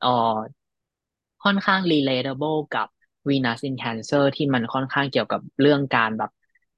[0.00, 0.36] เอ่อ
[1.44, 2.88] ค่อนข้าง relatable กับ
[3.28, 6.30] Venus in Cancer ที่มันค่อนข้างเกี่ยวกับเรื่องการแบบ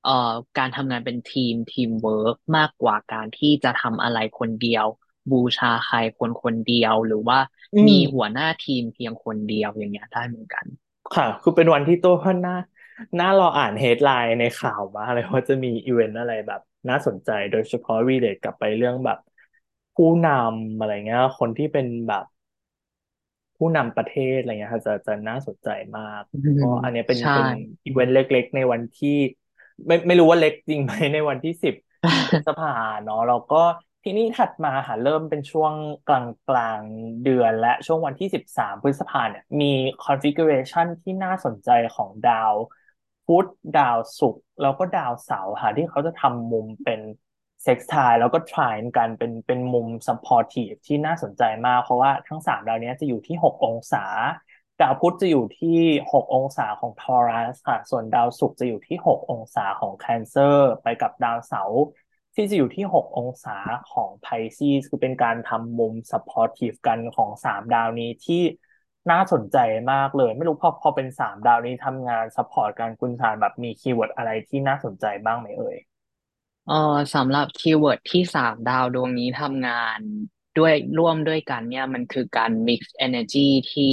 [0.05, 4.87] เอ่อการทำงานเป็นทีมทีมเวิร์กมากกว่าการที่จะทำอะไรคนเดียว
[5.31, 7.39] บูชาใครคนคนเดียวหรือว่า
[7.75, 10.67] อืมมีหัวหน้าทีมเพียงคนเดียวอย่างเงี้ยได้เหมือนกัน
[11.15, 12.53] ค่ะ คือเป็นวันที่ตัวว่าน่า
[13.19, 19.19] น่ารออ่าน headline ในข่าวมากเลยว่าจะมีอีเวนต์อะไรแบบ น่าสนใจโดยเฉพาะ relate กลับไปเรื่องแบบ
[19.95, 22.25] ผู้นำอะไรเงี้ย คนที่เป็นแบบ
[23.59, 27.49] ผู้นำประเทศอะไรเงี้ยค่ะจะจะน่าสนใจมากอืมก็อันเนี้ยเป็นใช่เป็น
[27.85, 29.17] อีเวนต์เล็ก ๆ ในวันที่
[29.87, 31.75] ไม่ไม่รู้ว่าเล็กจริงไหมในวันที่สิบ
[32.31, 32.73] พฤษภา
[33.05, 33.63] เนาะแล้วก็
[34.05, 35.73] ทีนี้ถัดมาค่ะเริ่มเป็นช่วง
[36.09, 36.81] กลางกลาง
[37.25, 39.73] เดือนและช่วงวันที่สิบสามพฤษภาเนี่ยมี
[40.05, 42.55] configuration ที่น่าสนใจของดาว
[43.27, 43.47] พุธ
[43.79, 47.01] ดาวศุกร์แล้วก็ดาวเสาร์ค่ะที่เขาจะทำมุมเป็น
[47.63, 54.05] sextile แล้วก็ trine กันเป็นเป็นมุม supportive ที่น่าสนใจมากเพราะว่าทั้งสามดาวนี้จะอยู่ที่หกองศา
[54.81, 55.79] ดาวพุธจะอยู่ที่
[56.13, 61.83] หกองศาของ Taurus ค่ะส่วนดาวศุกร์จะอยู่ที่หกองศาของ Cancer ไปกับดาวเสาร์
[62.35, 63.57] ที่จะอยู่ที่หกองศา
[63.93, 68.43] ของ Pisces คือเป็นการทำมุม supportive กันของสามดาวนี้ที่
[69.11, 69.59] น่าสนใจ
[69.93, 75.77] มากเลย ไม่รู้พอพอเป็นสามดาวนี้ทำงาน support กันคุณชานแบบมี keyword อะไรที่น่าสนใจบ้างไหมเอ่ย
[76.67, 76.75] เออ
[77.15, 80.01] สำหรับ keyword ที่สามดาวดวงนี้ทำงาน
[80.59, 83.39] ด้วยร่วมด้วยกันเนี่ยมันคือการ mix energy
[83.73, 83.85] ที่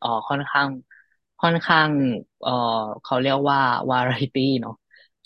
[0.00, 0.68] เออค่อนข้าง
[1.42, 1.88] ค่อนข้าง
[2.42, 2.50] เออ
[3.04, 3.60] เขาเรียกว่า
[3.90, 4.74] variety เนาะ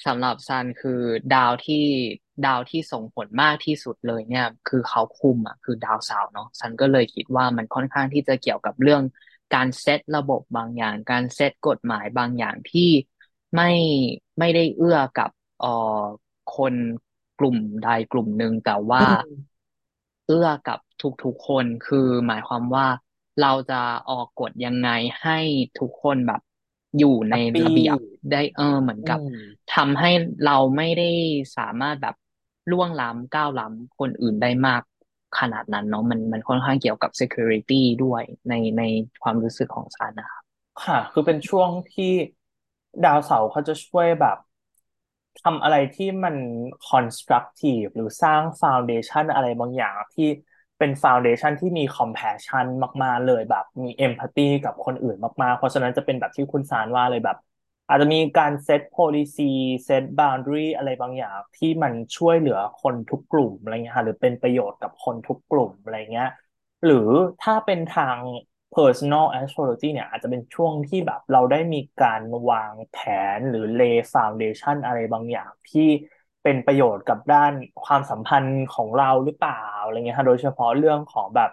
[0.06, 1.00] สำหรับซันคือ
[1.34, 1.76] ดาวที่
[2.46, 9.02] ดาวที่ส่งผลมากที่สุดเลยเนี่ย คือเขาคุมอะคือดาวเสาร์เนาะซันก็เลยคิดว่ามันค่อนข้างที่จะเกี่ยวกับเรื่อง
[9.54, 12.90] การเซตระบบบางอย่าง การเซตกฎหมายบางอย่างที่
[13.54, 13.70] ไม่
[14.38, 15.66] ไม่ได้เอื้อกับเอ่อ
[16.56, 16.74] คน
[17.38, 19.56] กลุ่มใดกลุ่มหนึ่งแต่อืว่าม
[20.26, 20.78] เอื้อกับ
[21.24, 22.86] ทุกๆคนคือหมายความว่า
[23.40, 23.80] เราจะ
[24.10, 24.88] ออกกฎยังไง
[25.22, 25.38] ให้
[25.78, 26.40] ทุกคนแบบ
[26.98, 27.98] อยู่ในแฮปปี้ระเบียบ
[28.32, 30.10] ได้เออเหมือนอืกับมทำให้
[30.46, 31.10] เราไม่ได้
[31.56, 32.14] สามารถแบบ
[32.70, 34.82] ล่วงล้ำก้าวล้ำคนอื่นได้มาก
[35.38, 38.82] ขนาดนั้นเนาะมันมันค่อนข้างเกี่ยวกับ security ด้วยในใน
[39.22, 40.44] ความรู้สึกของฉันนะครับ
[40.84, 42.04] ค่ะ คือเป็นช่วงที่
[43.02, 44.36] ดาวเสาร์เขาจะช่วยแบบ
[45.42, 46.36] ทำอะไรที่มัน
[46.90, 50.28] constructive หรือสร้าง foundation อะไรบางอย่างที่
[50.78, 52.66] เป็นฟ u n เดชันที่มี compassion
[53.02, 57.36] มากๆเลยแบบมี empathy กับคนอื่นมากๆ เพราะฉะนั้นจะเป็นแบบที่คุณสารว่าเลยแบบ
[57.88, 59.50] อาจจะมีการ set policy
[59.86, 66.28] set boundary อะไรบางอย่างที่มันช่วยเหลือคนทุกกลุ่มอะไรเงี้ยค่ะหรือเป็นประโยชน์กับคนทุกกลุ่มอะไรเงี้ย
[66.84, 67.08] หรือ
[67.40, 68.18] ถ้าเป็นทาง
[68.76, 72.96] personal astrology เนี่ยอาจจะเป็นช่วงที่แบบเราได้มีการวางแผ
[73.36, 75.88] นหรือ lay foundation อะไรบางอย่างที่
[76.42, 77.52] เป็นประโยชน์กับด้าน
[77.84, 81.50] ความสัมพันธ์ของเราหรือเปล่าอะไรเงี้ยค่ะโดยเฉพาะเรื่องของแบบ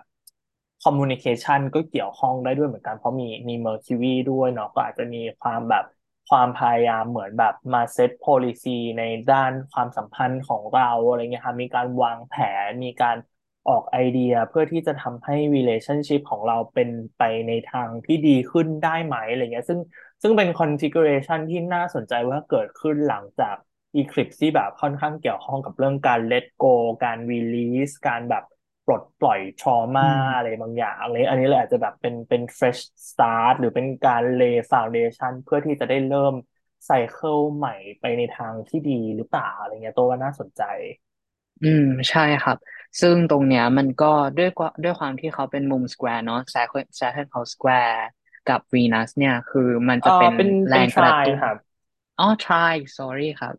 [0.83, 5.83] communication ก็เกี่ยวข้องได้ด้วยเหมือนกันเพราะมีมี Mercury ด้วยเนาะก็อาจจะมีความแบบ
[6.29, 12.35] ความพยายามเหมือนแบบมา set policy ในด้านความสัมพันธ์ของเราอะไรเงี้ยค่ะมีการวางแผ
[12.67, 13.17] นมีการ
[13.67, 19.79] ออกไอเดียเพื่อที่จะทำให้ relationship ของเราเป็นไปในทางที่ดีขึ้นได้ไหมอะไรเงี้ย ซึ่ง
[20.21, 23.55] ซึ่งเป็น configuration ที่น่าสนใจว่าเกิดขึ้นหลังจาก
[24.01, 26.65] Eclipse ที่แบบค่อนข้างเกี่ยวข้องกับเรื่องการ let go
[27.03, 28.43] การ release การแบบ
[28.85, 36.33] ปลดปล่อย trauma อืมอะไรบางอย่างอะไรอันนี้เลยอาจจะแบบเป็นเป็น fresh start หรือเป็นการ lay foundation เพื่อที่จะได้เริ่ม
[36.85, 40.61] cycle ใหม่ไปในทางที่ดีหรือเปล่าอะไรเงี้ยตัวว่าน่าสนใจ
[41.61, 42.57] อืมใช่ครับ
[43.01, 48.01] ซึ่งตรงเนี้ยมันก็ด้วยกว่าด้วยความที่เขาเป็นมุม square เนาะ Saturn Saturn เขา square
[48.49, 51.57] กับวีนัสเนี่ยคือมันเออจะเป็นเป็นแรเป็นงกระ try ตุ้นครับ
[52.17, 53.55] อ๋อ try sorry ครับ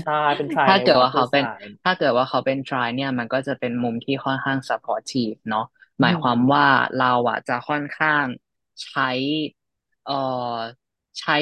[0.00, 5.64] ใช่เป็น try ถ้าเกิดในว่า water เขาเป็น sign ถ้าเกิดว่าเขาเป็น try เนี่ยมันก็จะเป็นมุมที่ค่อนข้าง supportive เนาะ
[6.00, 8.24] หอืมายความมว่าเราอะจะค่อนข้าง
[8.84, 9.10] ใช้
[10.04, 10.12] เอ่อ
[11.20, 11.36] ใช้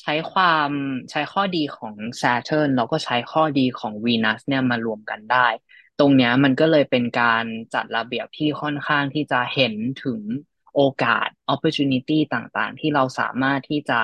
[0.00, 0.70] ใช้ความ
[1.10, 5.46] ใช้ข้อดีของ Saturn แล้วก็ใช้ข้อดีของ Venus เนี่ยมารวมกันได้
[5.98, 7.44] ตรงเนี้ยมันก็เลยเป็นการ
[7.74, 9.74] จัดระเบียบที่ค่อนข้างที่จะเห็น
[10.04, 10.20] ถึง
[10.74, 14.00] โอกาส opportunity ต่างๆ ที่เราสามารถที่จะ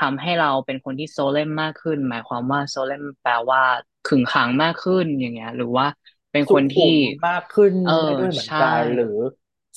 [0.00, 3.62] ทำให้เราเป็นคนที่โซเลมมากขึ้น หมายความว่าโซเลมแปลว่า
[4.08, 5.86] ขึงขังมากขึ้นอย่างเงี้ย หรือว่า
[6.32, 6.94] เป็นสุขุคนที่ม
[7.26, 9.16] มากขึ้นเออได้ด้วยเหมือนใช่กันหรือ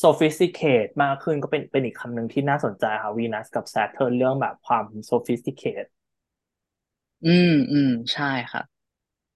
[0.03, 5.89] sophisticate มากขึ้นก็เป็นเป็นอีกคำหนึ่งที่น่าสนใจค่ะวีนัสกับ Saturn เรื่องแบบความ sophisticate
[7.23, 8.65] อืมอืมใช่ครับ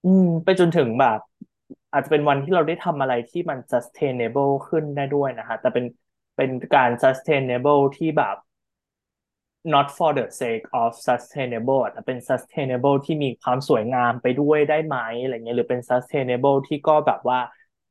[0.04, 1.18] อืม ไปจนถึงแบบ
[1.96, 5.84] อาจจะเป็นวันที่เราได้ทำอะไรที่มัน sustainable ขึ้นได้ด้วยนะฮะแต่เป็น
[6.36, 8.36] เป็นการ sustainable ที่แบบ
[9.74, 17.38] not for the sake of sustainable แต่เป็น sustainable ที่มีความสวยงามไปด้วยได้ไหมอะไรเงี้ยหรือเป็น sustainable ที่ก็แบบว่า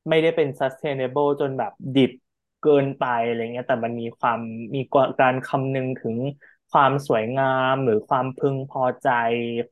[0.10, 2.12] ไม่ได้เป็น sustainable จนแบบดิบ
[2.64, 4.39] เกินไปอะไรเงี้ยแต่มันมีความ
[4.76, 4.82] มี
[5.22, 6.18] การคำนึงถึง
[6.72, 9.10] ความสวยงามหรือความพึงพอใจ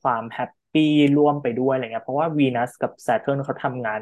[0.01, 4.01] ความแฮป ปี้ร่วมไปด้วยอะไรเงี้ยเพราะว่า Venus กับ Saturn เขาทำงาน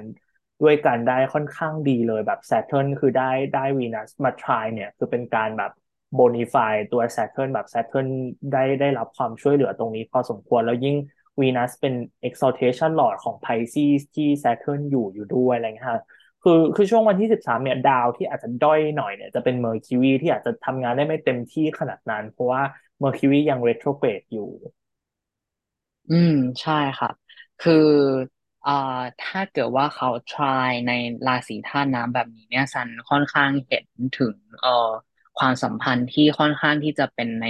[0.62, 5.72] ด้วยกันได้ค่อนข้างดีเลยแบบ Saturn คือได้ได้ Venus มา try เนี่ยคือเป็นการแบบ
[6.20, 8.08] bonify ตัว Saturn แบบ Saturn
[8.54, 10.96] ได้ได้รับความช่วยเหลือตรงนี้พอสมควรแล้วยิ่ง
[11.42, 11.94] Venus เป็น
[12.28, 16.02] exaltation lord ของ Pisces ที่ Saturn อยู่อยู่ด้วยอะไรเงี้ยค่ะ
[16.44, 22.62] คือคือช่วงวันที่สิบสามเนี่ยดาวที่อาจจะด้อยหน่อยเนี่ยจะเป็น Mercury ที่อาจจะทำงานได้ไม่เต็มที่ขนาดนั้น เพราะว่า
[23.04, 24.50] Mercury ยัง retrograde อยู่
[26.12, 26.32] อืม
[26.62, 27.14] ใช่ครับ
[27.60, 27.74] คือ
[28.66, 28.72] อ่า
[29.20, 30.92] ถ้าเกิดว่าเขา try ใน
[31.26, 33.86] ราศีธาตุน้ำแบบนี้เนี่ยซันค่อนข้างเห็น
[34.16, 34.70] ถึงเอ่อ
[35.38, 37.46] ความสัมพันธ์ที่ค่อนข้างที่จะเป็นใน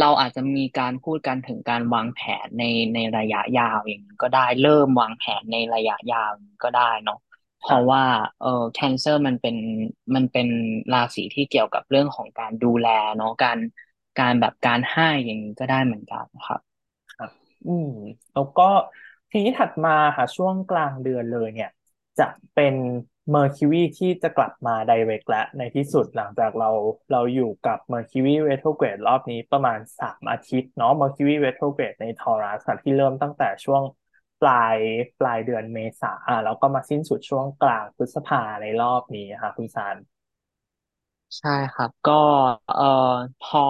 [0.00, 2.64] เราอาจจะมีการพูดกันถึงการวางแผนใน
[2.94, 7.18] ในระยะยาวอย่างนี้ก็ได้เริ่มวางแผนในระยะยาวอย่างนี้ก็ได้เนาะ
[7.60, 8.04] เพราะว่า
[8.40, 9.56] เอ่อแคนเซอร์มันเป็น
[10.14, 10.48] มันเป็น
[10.92, 13.58] ราศีที่เกี่ยวกับเรื่องของการดูแลเนาะการ
[14.20, 16.60] การแบบการให้อย่างนี้ก็ได้เหมือนกันครับ
[17.64, 17.88] อืม
[18.32, 18.62] แล้วก็
[19.30, 21.68] ทีนี้ถัดมาค่ะช่วงกลางเดือนเลยเนี่ย
[22.18, 22.74] จะเป็น
[23.34, 26.70] Mercury ที่จะกลับมา direct และในที่สุดหลังจากเรา
[27.12, 33.82] เราอยู่กับ Mercury retrograde รอบนี้ประมาณสามอาทิตย์เนาะ Mercury retrograde ใน Taurus ค่ะที่เริ่มตั้งแต่ช่วง
[34.40, 34.78] ปลาย
[35.20, 39.96] ปลายเดือนเมษาอะแล้วก็มาสิ้นสุดช่วงกลางพฤษภาในรอบนี้ค่ะคุณซาน
[41.38, 42.12] ใช่ครับ ก็
[42.66, 42.84] เอ่อ
[43.40, 43.60] พอ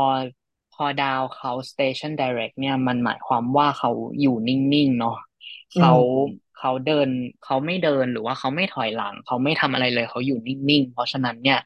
[0.75, 5.17] พอดาวเขา Station Direct เนี่ยมันหมายความว่าเขาอยู่นิ่งๆเนาะ
[5.75, 7.09] อืเขามเขาเดิน
[7.45, 11.59] เขาไม่เดินหรือว่าเขาไม่ถอยหลัง เขาไม่ทำอะไรเลยเขาอยู่นิ่งๆ เพราะฉะนั้นเนี่ย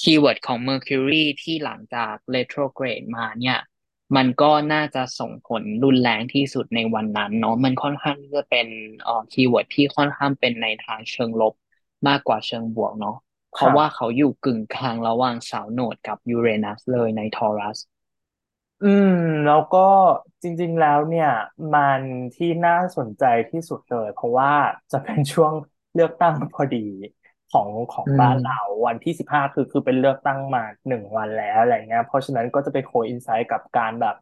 [0.00, 3.58] คีย์เวิร์ดของ Mercury ที่หลังจาก retrograde มาเนี่ย
[4.16, 8.66] มันก็น่าจะส่งผลรุนแรงที่สุดในวันนั้นเนาะมันค่อนข้างที่จะเป็น
[9.02, 11.54] เอ่อ keyword ที่ค่อนข้างเป็นในทางเชิงลบ
[12.08, 13.16] มากกว่าเชิงบวกเนาะ
[13.52, 17.78] เพราะว่าครับเขาอยู่กึ่งกลางระหว่าง South Node กับยูเรนัสเลยใน Taurus
[18.84, 19.10] อืม
[19.44, 19.78] แล้วก็
[20.42, 21.28] จริงๆแล้วเนี่ย
[21.72, 22.02] มัน
[22.34, 24.50] ที่น่าสนใจที่สุดเลย เพราะว่า
[24.92, 25.52] จะเป็นช่วง
[25.94, 26.78] เลือกตั้งพอดี
[27.48, 34.14] ของของอืมบ้านเราวันที่สิบห้าคือคือเป็นเลือกตั้งมาหนึ่งวันแล้วอะไรเงี้ยเพราะฉะนั้นก็จะไป coincide กับการแบบ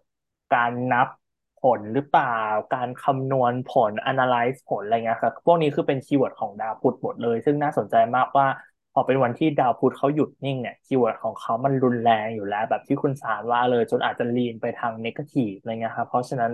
[0.50, 1.08] การนับ
[1.56, 2.26] ผลหรือเปล่า
[2.72, 8.46] การคำนวณผล analyze ผลอะไรเงี้ยครับพวกนี้คือเป็น keyword ของดาวพุธหมดเลย ซึ่งน่าสนใจมากว่า
[8.92, 16.52] พอเป็นวันที่ดาวพุธเขาหยุดนิ่งเนี่ย keyword ของเขามันรุนแรงอยู่แล้วแบบที่คุณสารว่าเลยจนอาจจะ lean ไปทาง negative อะไรเงี้ยครับเพราะฉะนั้น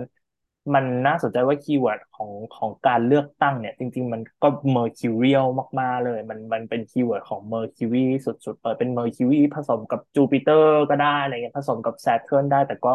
[0.73, 5.45] มันน่าสนใจว่า keyword ของของการเลือกตั้งเนี่ย จริง ๆ มันก็ mercurial
[5.79, 12.89] มาก ๆ เลย มันมันเป็น keyword ของ Mercury สุดๆเปิดเป็น Mercury ผสมกับจูปิเตอร์ก็ได้อะไรเงี้ยผสมกับแซ t เทิร์นได้ แต่ก็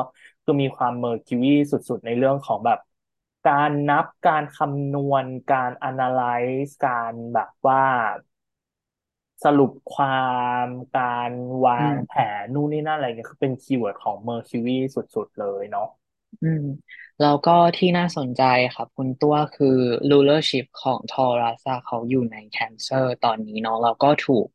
[0.44, 2.78] คือมีความ Mercury สุดๆ ในเรื่องของแบบ
[3.44, 7.80] การนับการคำนวณการ analyze การแบบว่า
[9.44, 10.22] สรุปควา
[10.64, 10.66] ม
[10.98, 11.32] การ
[11.66, 15.88] วางแผนนู่นนี่นั่นอะไรเงี้ยคือเป็น keyword ของ Mercury สุดๆเลยเนาะ
[16.42, 16.64] อืม
[17.22, 18.42] แล้วก็ที่น่าสนใจ
[18.74, 19.78] ครับ คุณตัวคือ
[20.10, 24.46] rulership ของ Taurus เขาอยู่ใน Cancer ตอนนี้เนาะแล้วก็ถูก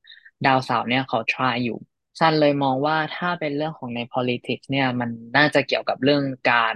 [0.46, 1.78] ดาวเสาร์เนี่ยเขา trine อยู่
[2.20, 6.76] ซันเลยมองว่าถ้าเป็นเรื่องของใน politics เนี่ย มันน่าจะเกี่ยวกับเรื่องการ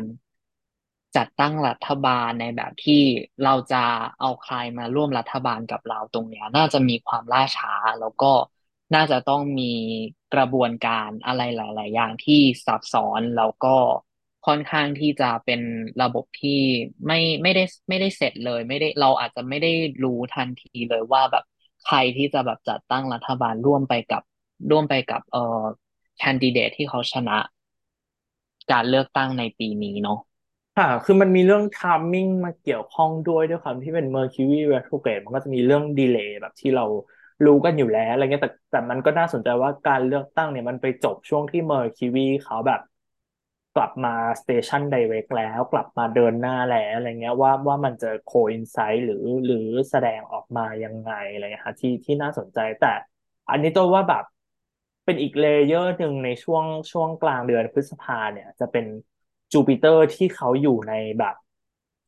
[1.18, 3.02] จัดตั้งรัฐบาลในแบบที่
[3.44, 3.84] เราจะ
[4.20, 8.32] เอาใครมาร่วมรัฐบาลกับเราตรงเนี้ย น่าจะมีความล่าช้า แล้วก็
[8.96, 9.74] น่าจะต้องมี
[10.34, 13.76] กระบวนการอะไรหลาย ๆ อย่างที่ซับซ้อนแล้วก็
[14.48, 15.62] ค่อนข้างที่จะเป็น
[16.02, 16.60] ระบบที่
[17.08, 19.72] ไม่ไม่ได้ไม่ได้เสร็จเลย ไม่ได้เราอาจจะไม่ได้
[20.04, 21.44] รู้ทันทีเลยว่าแบบ
[21.86, 24.22] ใครที่จะแบบจัดตั้งรัฐบาลร่วมไปกับ
[24.72, 25.64] ร่วมไปกับเอ่อ
[26.18, 27.38] แคนดิเดตที่เขาชนะ
[28.72, 30.20] การเลือกตั้งในปีนี้เนาะ
[30.76, 36.84] ค่ะ คือมันมีเรื่อง timing มาเกี่ยวข้องด้วยด้วยความที่เป็น Mercury retrograde มันก็จะมีเรื่องดีเลย์แบบที่เรา
[37.46, 42.80] รู้กันอยู่แล้วอะไรเงี้ยแต่แต่มันก็น่าสนใจว่าการเลือกตั้งเนี่ยมันไปจบช่วงที่ Mercury เขาแบบ
[43.74, 44.10] กลับมา
[44.42, 49.58] Station Direct แล้วกลับมาเดินหน้าแล้วอะไรเงี้ยว่าว่ามันจะ coincide หรือหรือ
[49.90, 52.88] แสดงออกมายังไงอะไรเงี้ยค่ะที่ที่น่าสนใจแต่
[53.50, 54.24] อันนี้ตัวว่าแบบ
[55.06, 58.86] เป็นอีก layer หนึ่งในช่วงช่วงกลางเดือนพฤษภาเนี่ย จะเป็น
[59.54, 61.36] จูปิเตอร์ที่เขาอยู่ในแบบ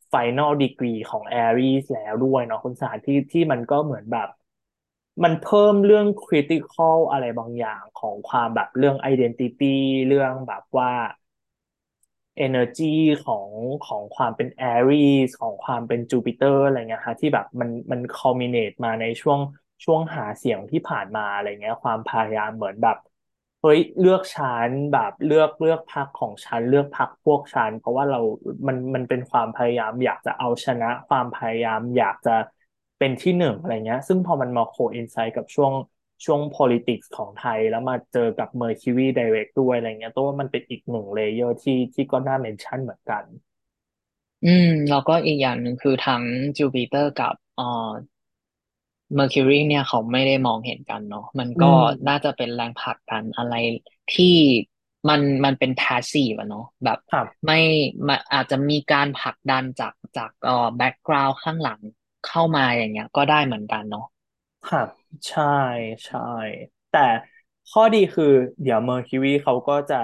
[0.09, 4.27] ไฟน a ลดีกรีของแอรีสแล้วด้วยเนาะคุณสารที่ที่มันก็เหมือนแบบ
[5.23, 9.65] มันเพิ่มเรื่อง critical อะไรบางอย่างของความแบบเรื่อง identity
[10.07, 10.91] เรื่องแบบว่า
[12.45, 12.83] energy
[13.25, 13.49] ของ
[13.83, 19.39] ของความเป็น Aries ของความเป็น Jupiter อะไรเงี้ยฮะที่แบบมันมัน culminate มาในช่วง
[19.83, 22.97] ช่วงหาเสียงที่ผ่านมาอะไรเงี้ย ความพยายามเหมือนแบบ
[23.65, 28.19] เฮ้ยเลือกฉันแบบเลือกเลือกพรรคของฉันเลือกพรรคพวกฉันเพราะว่าเรา
[28.67, 32.31] มันมันเป็นความพยายามอยากจะเอาชนะความพยายามอยากจะ
[32.97, 35.73] เป็นที่หนึ่งอะไรเงี้ย ซึ่งพอมันมา coincide กับช่วง
[36.25, 43.23] ช่วง politics ของไทยแล้วมาเจอกับ Mercury Direct ด้วยอะไรเงี้ยตัวว่ามันเป็นอีกหนึ่ง layer ที่ที่ก็น่า mention เหมือนกัน
[44.45, 46.23] อืม แล้วก็อีกอย่างหนึ่งคือทั้ง
[46.57, 46.99] จูปิเตอ
[49.11, 51.73] ร์กับเอ่อ Mercury เนี่ยเขาไม่ได้มองเห็นกันเนาะมันอืก็
[52.07, 53.53] น่ามจะเป็นแรงผลักดันอะไร
[54.13, 54.35] ที่
[55.09, 57.59] มันมันเป็น passive อะเนาะแบบครับไม่
[58.07, 61.79] มาอาจจะมีการผลักดันจากจากเอ่อ background ข้างหลัง
[62.27, 64.05] เข้ามาอย่างเงี้ย ก็ได้เหมือนกันเนาะ
[64.65, 64.87] ครับ
[65.27, 65.43] ใช่
[66.05, 66.19] ใช่
[66.89, 66.99] แต่
[67.67, 68.25] ข้อดีคือ
[68.61, 69.95] เดี๋ยว Mercury เขาก็จะ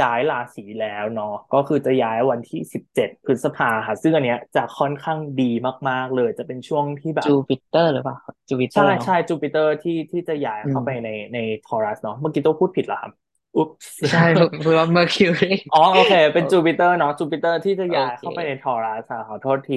[0.00, 5.44] ย้ายราศีแล้วเนาะก็คือจะย้ายวันที่สิบเจ็ดพฤษภาค่ะซึ่งอันเนี้ยจะค่อนข้างดี
[5.88, 8.16] มาก ๆ เลยจะเป็นช่วงที่แบบจูปิเตอร์หรือเปล่า
[8.48, 13.12] จูปิเตใช่เนาะใช่จูปิเตอร์ที่ที่จะย้ายอืมเข้าไปในใน Taurus เนาะเมื่อกี้ตัวพูดผิดเหรอครับ
[13.56, 14.18] oops ใช่
[14.60, 19.76] เพราะว่า Mercury อ๋อโอเคเป็นจูปิเตอร์เนาะจูปิเตอร์ที่จะโอเคย้ายเข้าไปใน Taurus อะขอโทษที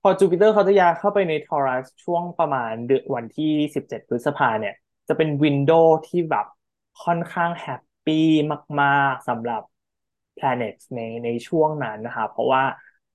[0.00, 4.74] พอจูปิเตอร์เขาจะย้ายเข้าไปใน Taurus ช่วงประมาณเดือนวันที่สิบเจ็ดพฤษภาเนี่ย
[5.08, 6.46] จะเป็น window ที่แบบ
[7.04, 8.26] ค่อนข้าง happy
[8.80, 9.62] มากๆสำหรับ
[10.36, 12.62] planets ในในช่วงนั้นนะคะเพราะว่า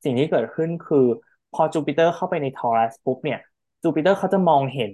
[0.04, 1.06] สิ่งที่เกิดขึ้นคือ
[1.54, 3.40] พอจูปิเตอร์เข้าไปใน Taurus ปุ๊บเนี่ย
[3.84, 4.94] จูปิเตอร์เขาจะมองเห็น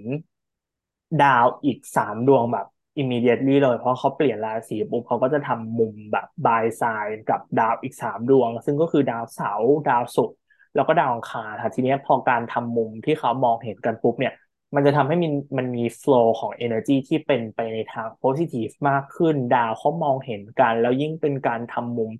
[1.23, 2.65] ดาวอีกสามดวงแบบ
[3.01, 10.37] immediately เลยเพราะเขาเปลี่ยนราศีปุ๊บเขาก็จะทำมุมแบบ by sign กับดาวอีกสามดวง ซึ่งก็คือดาวเสาร์ดาวศุกร์
[10.75, 14.33] แล้วก็ดาวอังคารค่ะทีนี้พอการทำมุมที่เขามองเห็นกันปุ๊บเนี่ย
[14.75, 22.11] มันจะทำให้มันมันมี flow ของ energy ที่เป็นไปในทาง positive มากขึ้น ดาวเขามองเห็นกัน แล้วยิ่งเป็นการทำมุม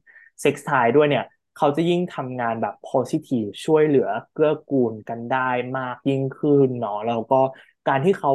[0.44, 1.26] sextile ด้วยเนี่ย
[1.58, 7.42] เขาจะยิ่งทำงานแบบ positive ช่วยเหลือเกื้อกูลกันได้มากยิ่งขึ้นเนาะแล้วก็
[7.88, 8.32] การที่เขา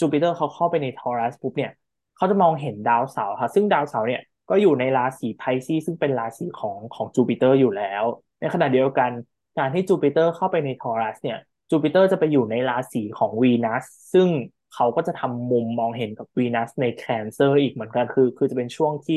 [0.00, 1.70] จูปิเตอร์เขาเข้าไปใน Taurus ปุ๊บเนี่ย
[2.16, 4.20] เขาจะมองเห็นดาวเสาร์ค่ะซึ่งดาวเสาร์เนี่ย
[4.50, 8.04] ก็อยู่ในราศี Pisces ซึ่งเป็นราศีของของจูปิเตอร์อยู่แล้ว
[8.40, 9.10] ในขณะเดียวกัน
[9.58, 11.38] การที่จูปิเตอร์เข้าไปใน Taurus เนี่ย
[11.70, 14.28] จูปิเตอร์จะไปอยู่ในราศีของวีนัสซึ่ง
[14.74, 19.16] เขาก็จะทำมุมมองเห็นกับวีนัสใน Cancer อีกเหมือนกันคือ คือจะเป็นช่วงที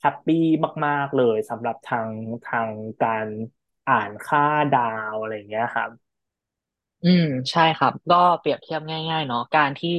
[0.00, 0.44] happy
[0.86, 2.08] มาก ๆ เลยสำหรับทาง
[2.44, 2.70] ทาง
[3.04, 3.26] การ
[3.88, 4.40] อ่านค่า
[4.72, 4.80] ดา
[5.12, 5.90] วอะไรอย่างเงี้ยครับ
[7.02, 9.90] อืม ใช่ครับ ก็เปรียบเทียบง่าย ๆ เนาะการที่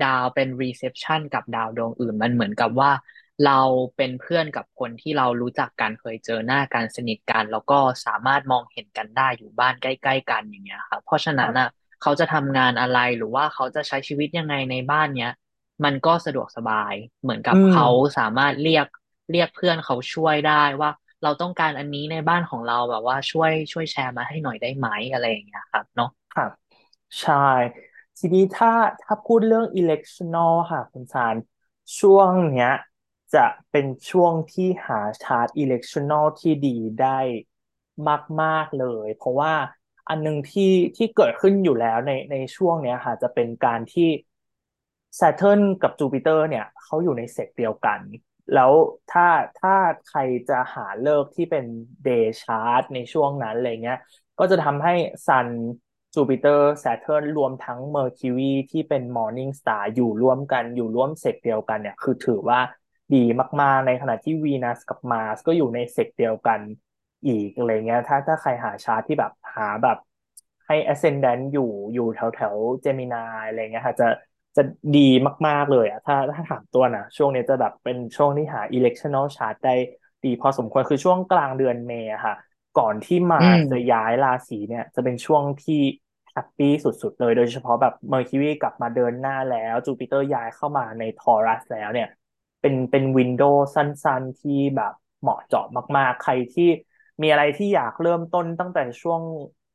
[0.00, 2.90] ดาวเป็น reception กับดาวดวงอื่น มันเหมือนกับว่า
[3.46, 3.60] เรา
[3.96, 15.32] เป็นเพื่อนกับคนที่เรารู้จักกันเคยเจอหน้ากันสนิทกัน แล้วก็สามารถมองเห็นกันได้อยู่บ้านใกล้ ๆ กันอย่างเงี้ยครับเพราะฉะนั้นน่ะครับเขาจะทำงานอะไรหรือว่าเขาจะใช้ชีวิตยังไงในบ้านเนี้ย
[15.84, 17.86] มันก็สะดวกสบายเหมือนกัอืมบเขา
[18.18, 18.86] สามารถเรียก
[19.30, 20.90] เรียกเพื่อนเขาช่วยได้ว่า
[21.22, 26.50] เราต้องการอันนี้ในบ้านของเราแบบว่าช่วยช่วยแชร์มาให้หน่อยได้ไหมอะไรอย่างเงี้ยครับเนาะครับ
[27.20, 27.34] ใช่
[28.18, 28.68] ทีนี้ถ้า
[29.02, 31.36] ถ้าพูดเรื่อง electional ค่ะคุณสาร
[31.98, 32.70] ช่วงเนี้ย
[33.34, 37.18] จะเป็นช่วงที่หา chart electional ที่ดีได้
[38.42, 39.52] มาก ๆ เลย เพราะว่า
[40.08, 44.08] อันหนึ่งที่ที่เกิดขึ้นอยู่แล้วในในช่วงเนี้ยค่ะจะเป็นการที่
[45.20, 48.00] Saturn กับจูปิเตอร์เนี่ยเขาอยู่ใน sect เดียวกัน
[48.54, 48.72] แล้ว
[49.12, 49.26] ถ้า
[49.60, 49.74] ถ้า
[50.08, 51.64] ใครจะหาฤกษ์ที่เป็น
[52.06, 53.98] day chart ในช่วงนั้นอะไรเงี้ย
[54.38, 54.94] ก็จะทำให้
[55.26, 55.48] Sun
[56.14, 62.60] Jupiter Saturn รวมทั้ง Mercury ที่เป็น morning star อยู่ร่วมกันอยู่ร่วม sect เดียวกันเนี่ย คือถือว่า
[63.12, 63.16] ดี
[63.60, 66.60] มากๆ ในขณะที่วีนัสกับ Mars ก็อยู่ใน sect เดียวกัน
[67.26, 69.96] อีกอะไรเงี้ย ถ้าถ้าใครหาชาร์ตที่แบบหาแบบ
[70.66, 74.06] ให้ ascendant อยู่อยู่แถวแถว Gemini อะไรเงี้ยค่ะจะ
[74.56, 74.62] จะ
[74.94, 75.00] ดี
[75.46, 79.74] มาก ๆ เลยอะถ้าถ้าถามตัวนะช่วงนี้จะแบบเป็นช่วงที่หา electional chart ได้
[80.24, 82.34] ดีพอสมควรคือช่วงกลางเดือนเมษอะค่ะ
[82.74, 85.74] ก่อนที่มาอืมจะย้ายราศีเนี่ย จะเป็นช่วงที่
[86.32, 92.06] happy สุด ๆ เลย โดยเฉพาะแบบ Mercury กลับมาเดินหน้าแล้วจูปิเตอร์ย้ายเข้ามาใน Taurus แล้วเนี่ย
[92.60, 96.64] เป็นเป็น window สั้น ๆ ที่แบบเหมาะเจาะมาก ๆ ใครที่
[97.22, 99.22] มีอะไรที่อยากเริ่มต้นตั้งแต่ช่วง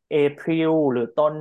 [0.09, 1.35] เอพ i l หรือต้น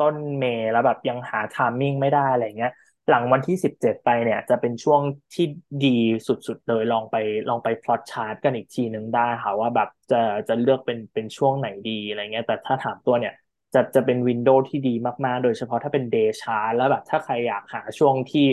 [0.00, 2.72] ต้น May แล้วแบบยังหา timing ไม่ได้อะไรเงี้ย
[3.08, 5.00] หลังวันที่สิบเจ็ดไปเนี่ย จะเป็นช่วง
[5.34, 5.44] ที่
[5.84, 7.16] ดีสุด ๆ เลยลองไป
[7.48, 10.16] ลองไป plot chart กันอีกทีหนึ่งได้ค่ะว่าแบบจะ
[10.48, 13.32] จะเลือกเป็นเป็นช่วงไหนดีอะไรเงี้ย แต่ถ้าถามตัวเนี่ย
[13.74, 18.46] จะจะเป็น window ที่ดีมาก ๆ โดยเฉพาะถ้าเป็น day chart แล้วแบบถ้าใครอยากหาช่วงที่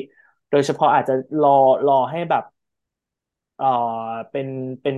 [0.54, 1.50] โดยเฉพาะอาจจะรอ
[1.88, 2.44] รอให้แบบ
[3.56, 3.66] เอ่อ
[4.32, 4.48] เป็น
[4.82, 4.98] เป็น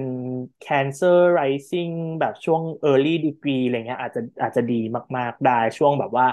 [0.61, 4.75] Cancer Rising แบบช่วง Early Degree อะไรเงี้ยอาจจะอาจจะดี
[5.17, 6.25] มาก ๆ ได้ช่วงแบบว่า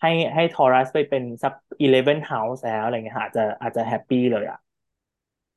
[0.00, 1.52] ให้ให้ Taurus ไปเป็นสัก
[1.84, 4.58] eleven house แล้วอะไรเงี้ยอาจจะอาจจะ happy เลยอะ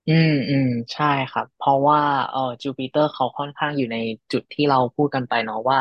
[0.08, 2.00] อืมอืมใช่ครับ เพราะว่า
[2.30, 3.98] เออจูปิเตอร์เขาค่อนข้างอยู่ใน
[4.32, 5.78] จุดที่เราพูดกันไปเนาะว่า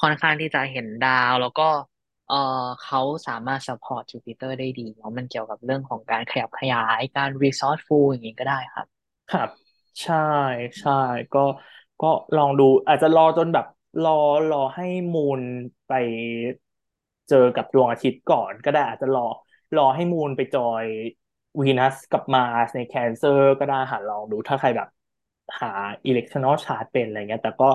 [0.00, 1.62] ค่อนข้างที่จะเห็นดาว แล้วก็
[2.28, 2.34] เออ
[2.82, 8.86] เขาสามารถ support Jupiter ได้ดีเนาะมันเกี่ยวกับเรื่องของการขยับขยายการ resourceful อย่างนี้ก็ได้ครับ
[9.28, 9.48] ครับ
[10.02, 10.14] ใช่
[10.80, 10.92] ใช่
[11.32, 11.38] ก็
[12.00, 13.64] ก็ลองดู อาจจะรอจนแบบ
[14.02, 14.10] รอ
[14.48, 15.42] รอให้ Moon
[15.86, 15.90] ไป
[17.28, 19.20] เจอกับดวงอาทิตย์ก่อนก็ได้อาจจะรอ
[19.76, 24.88] รอให้ Moon ไป join Venus กับ Mars ใน Cancer ก็ได้หาลองดูถ้าใครแบบ
[25.60, 25.68] หา
[26.06, 27.66] electional chart เป็นอะไรเงี้ย แต่ก็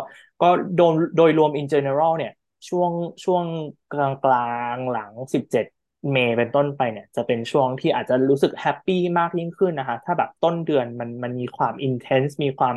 [0.42, 0.46] ก็
[0.76, 2.32] โดยโดยรวม in general เนี่ย
[2.68, 2.92] ช่วง
[3.24, 3.46] ช่วง
[3.92, 4.38] กลางกลา
[4.76, 5.66] งหลังสิบเจ็ด
[6.12, 12.76] May เป็นต้นไปเนี่ย จะเป็นช่วงที่อาจจะรู้สึก happy มากยิ่งขึ้นนะคะ ถ้าแบบต้นเดือนมันมันมีความ intense มีความ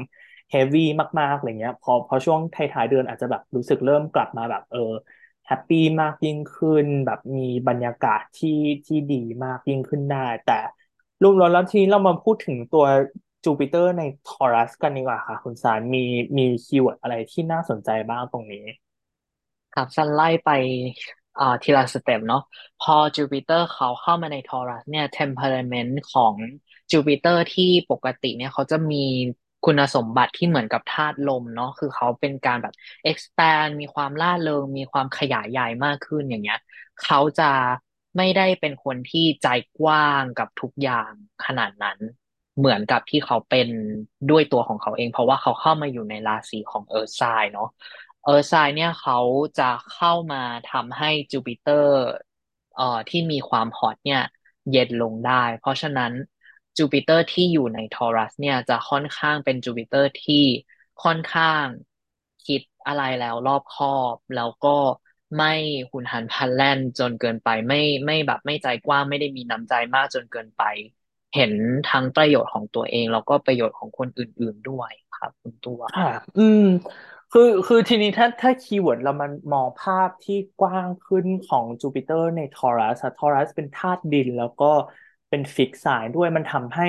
[0.51, 0.89] heavy
[1.21, 4.79] มากๆอะไรเงี้ย พอพอช่วงท้ายๆเดือนอาจจะแบบรู้สึกเริ่มกลับมาแบบเออ
[5.47, 8.51] happy มากยิ่งขึ้น แบบมีบรรยากาศที่
[8.87, 10.53] ที่ดีมากยิ่งขึ้นได้ แต่
[11.23, 12.85] รวมๆแล้วทีนี้เรามาพูดถึงตัว
[13.45, 15.99] จูปิเตอร์ใน Taurus กันดีกว่าค่ะ คุณซานมี
[16.39, 18.65] มี keyword อะไรที่น่าสนใจบ้างตรงนี้
[19.75, 20.51] ครับซานไล่ไป
[21.41, 22.43] อ่าทีละสเต็ปเนาะ
[22.83, 26.35] พอจูปิเตอร์เขาเข้ามาใน Taurus เนี่ย temperament ของ
[26.91, 29.05] จูปิเตอร์ที่ปกติเนี่ยเขาจะมี
[29.65, 32.75] คุณสมบัติที่เหมือนกับธาตุลมเนาะคือเขาเป็นการแบบ
[33.11, 36.59] expand มีความร่าเริงมีความขยายใหญ่มากขึ้นอย่างเงี้ย
[37.05, 37.51] เขาจะ
[38.17, 39.49] ไม่ได้เป็นคนที่ใจ
[39.79, 41.11] กว้างกับทุกอย่าง
[41.47, 41.99] ขนาดนั้น
[42.59, 43.69] เหมือนกับที่เขาเป็น
[44.31, 47.69] ด้วยตัวของเขาเอง เพราะว่าเขาเข้ามาอยู่ในราศีของ earth sign เนาะ
[48.23, 49.19] earth sign เนี่ยเขา
[49.59, 51.93] จะเข้ามาทำให้จูปิเตอร์
[52.75, 54.21] เอ่อที่มีความ hot เนี่ย
[54.71, 56.13] เย็นลงได้ เพราะฉะนั้น
[56.77, 60.45] จูปิเตอร์ที่อยู่ใน Taurus เนี่ยจะค่อนข้างเป็นจูปิเตอร์ที่
[61.05, 61.67] ค่อนข้าง
[62.47, 64.77] คิดอะไรแล้วรอบคอบ แล้วก็
[65.37, 65.55] ไม่
[65.91, 70.63] หุนหันพลันแล่นจนเกินไป ไม่ไม่แบบไม่ใจกว้างไม่ได้มีน้ำใจมากจนเกินไป
[71.35, 71.53] เห็น
[71.91, 76.09] ทั้งประโยชน์ของตัวเอง แล้วก็ประโยชน์ของคนอื่น ๆด้วยครับคุณตัว ค่ะ
[76.39, 76.65] อืม
[77.33, 84.65] คือคือทีนี้ถ้าถ้า keyword เรามันมองภาพที่กว้างขึ้นของจูปิเตอร์ใน Taurus Taurus เป็นธาตุดินแล้วก็
[85.29, 86.89] เป็น fixed sign ด้วยมันทำให้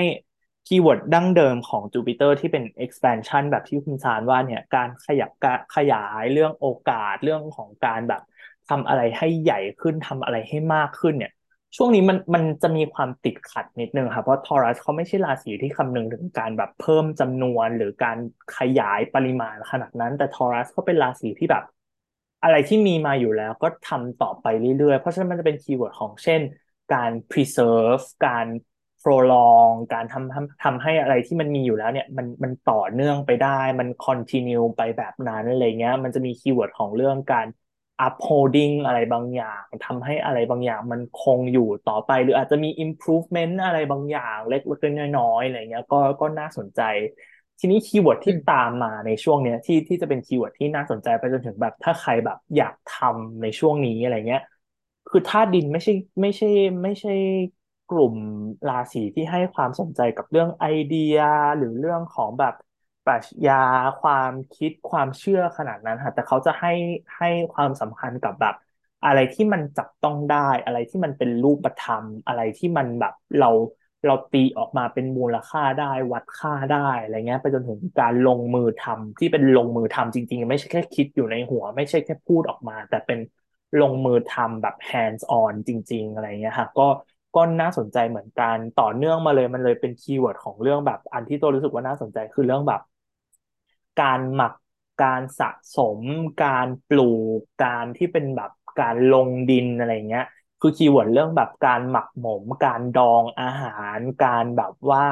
[0.66, 5.30] keyword ดั้งเดิมของจูปิเตอร์ที่เป็น expansion แบบที่คุณซานว่าเนี่ยการขยับ
[5.74, 8.20] ขยายเรื่องโอกาสเรื่องของการแบบ
[8.68, 11.30] ทำอะไรให้ใหญ่ขึ้นทำอะไรให้มากขึ้นเนี่ย
[11.76, 18.18] ช่วงนี้มันมันจะมีความติดขัดนิดนึงค่ะเพราะ Taurus เขาไม่ใช่ราศีที่คำนึงถึงการแบบเพิ่มจำนวนหรือการ
[18.56, 21.62] ขยายปริมาณขนาดนั้น แต่ Taurus เขาเป็นราศีที่แบบ
[22.42, 26.40] อะไรที่มีมาอยู่แล้วก็ทำต่อไปเรื่อยๆ เพราะฉะนั้นมันจะเป็น keyword ของเช่น
[26.90, 28.46] การ preserve การ
[29.02, 37.46] prolong การทำทำทำให้อะไรที่มันมีอยู่แล้วเนี่ยมันมันต่อเนื่องไปได้ มัน continue ไปแบบนั้นอะไรเงี้ยมันจะมี keyword ของเรื่องการ
[38.06, 44.56] upholding อะไรบางอย่างทำให้อะไรบางอย่างมันคงอยู่ต่อไป หรืออาจจะมี improvement อะไรบางอย่างเล็
[44.88, 46.80] กๆน้อยๆอะไรเงี้ยก็ก็น่าสนใจ
[47.58, 54.40] ทีนี้ keyword ที่ตาอืมมมาในช่วงเนี้ยที่ที่จะเป็น keyword ที่น่าสนใจไปจนถึงแบบถ้าใครแบบอยากทำในช่วงนี้อะไรเงี้ย
[55.08, 56.46] คือธาตุดินไม่ใช่ไม่ใช่
[56.82, 57.10] ไม่ใช่
[57.88, 58.14] กลุ่ม
[58.68, 61.14] ราศีที่ให้ความสนใจกับเรื่องไอเดีย
[61.56, 62.54] หรือเรื่องของแบบ
[63.04, 63.54] ปรัชญา
[64.00, 66.70] ความคิดความเชื่อขนาดนั้นค่ะแต่เขาจะให้
[67.18, 68.54] ให้ความสำคัญกับแบบ
[69.04, 73.46] อะไรที่มันจับต้องได้ อะไรที่มันเป็นรูปธรรม อะไรที่มันแบบเรา
[74.04, 83.18] เราตีออกมาเป็นมูลค่าได้วัดค่าได้อะไรเงี้ยไปจนถึงการลงมือทำที่เป็นลงมือทำจริง ๆ ไม่ใช่แค่คิดอยู่ในหัว ไม่ใช่แค่พูดออกมา แต่เป็น
[83.80, 86.82] ลงมือทำแบบ hands on จริง ๆ อะไรเงี้ยค่ะ ก็
[87.34, 92.80] ก็น่าสนใจเหมือนกันต่อเนื่องมาเลยมันเลยเป็น keyword ของเรื่องแบบอันที่ตัวรู้สึกว่าน่าสนใจคือเรื่องแบบ
[94.00, 94.52] การหมัก
[95.02, 96.00] การสะสม
[96.40, 97.02] การปลู
[97.38, 100.24] กการที่เป็นแบบการลงดินอะไรเงี้ย
[100.60, 105.04] คือ keyword เรื่องแบบการหมักหมม การดองอาหาร การแบบว่า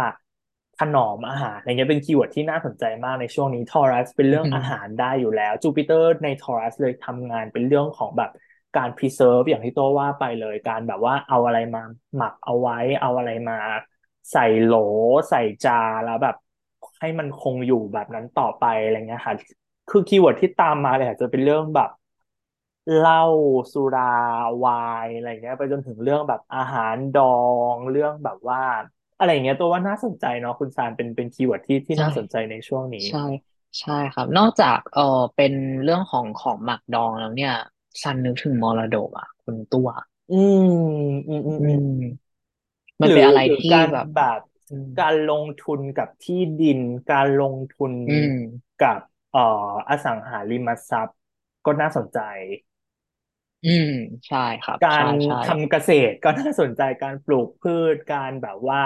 [0.79, 8.31] ถนอมอาหารอะไรเงี้ยเป็น keyword ที่น่าสนใจมากในช่วงนี้ Taurus เป็นเรื่องอาหารอืมได้อยู่แล้วจูปิเตอร์ใน Taurus เลยทำงานเป็นเรื่องของแบบ
[8.77, 11.83] การ preserve อย่างที่ตัวว่าไปเลย การแบบว่าเอาอะไรมา
[12.17, 13.55] หมักเอาไว้ เอาอะไรมา
[14.33, 14.73] ใส่โหล
[15.31, 16.35] ใส่จานแล้วแบบ
[17.03, 19.35] ให้มันคงอยู่แบบนั้นต่อไปอะไรเงี้ยค่ะ
[19.89, 21.91] คือ keyword ที่ตามมาเลยอาจจะเป็นเรื่องแบบ
[22.95, 23.17] เหล้า
[23.73, 27.25] สุราไวน์อะไรเงี้ย ไปจนถึงเรื่องแบบอาหารดอ
[27.75, 28.61] งเรื่องแบบว่า
[29.17, 33.19] อะไรเงี้ยตัวว่าน่าสนใจเนาะคุณซานเป็นเป็น keyword ที่ที่ใช่น่าสนใจในช่วงนี้ ใช่
[33.81, 35.03] ใช่ครับ นอกจากเออ
[35.37, 37.53] เป็นเรื่องของของหมักดองแล้วเนี่ย
[38.03, 39.89] ซานนึกถึงมรดกอะคุณตัว
[40.31, 40.59] อืม
[41.29, 42.33] อืมอืมอือืมม
[43.03, 44.51] มันหรือเป็นอะไรที่หรือการแบบแบบอืม
[44.99, 48.33] การลงทุนกับที่ดิน การลงทุนอืม
[48.79, 49.01] กับ
[49.31, 49.41] เอ่อ
[49.89, 51.19] อสังหาริมทรัพย์
[51.65, 52.19] ก็น่าสนใจ
[53.65, 53.89] อืม
[54.27, 58.81] ใช่ครับการใช่ใช่ทำเกษตรก็น่าสนใจการปลูกพืชการแบบว่า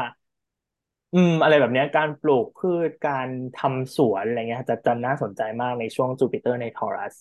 [1.12, 7.14] อืม อะไรแบบเนี้ยการปลูกพืชการทำสวนอะไรเงี้ยจะจะน่าสนใจมากในช่วงจูปิเตอร์ในทอรัส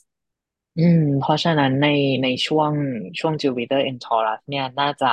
[0.77, 1.87] อืม เพราะฉะนั้นใน
[2.23, 2.73] ในช่วง
[3.19, 5.07] ช่วง Jupiter in Taurus เนี่ยน่าจะ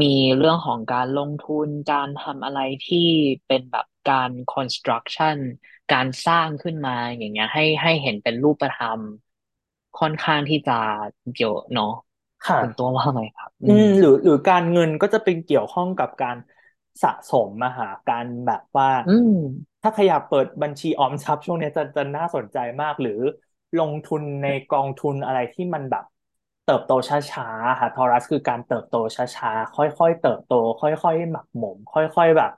[0.00, 2.98] มีเรื่องของการลงทุนการทำอะไรที่
[3.46, 5.38] เป็นแบบการ construction
[5.90, 9.02] การสร้างขึ้นมาอย่างเงี้ย ให้ให้เห็นเป็นรูปธรรม
[9.96, 10.72] ค่อนข้างที่จะ
[11.36, 11.86] เยอะเนาะ
[12.46, 16.36] ค่ะคุณตัวว่าไงครับ อือืมมหรือหรือการเงินก็จะเป็นเกี่ยวข้องกับการ
[17.02, 19.28] สะสมมาหาการแบบว่า อืม
[19.82, 23.12] ถ้าใครอยากเปิดบัญชีออมทรัพย์ช่วงเนี้ยจะจะน่าสนใจมากหรือ
[23.78, 26.04] ลงทุนในกองทุนอะไรที่มันแบบ
[26.68, 32.50] เติบโตช้าๆค่ะทอรัสคือการเติบโตช้าๆค่อยๆเติบโต ค่อยๆหมักหมม ค่อยๆแบบ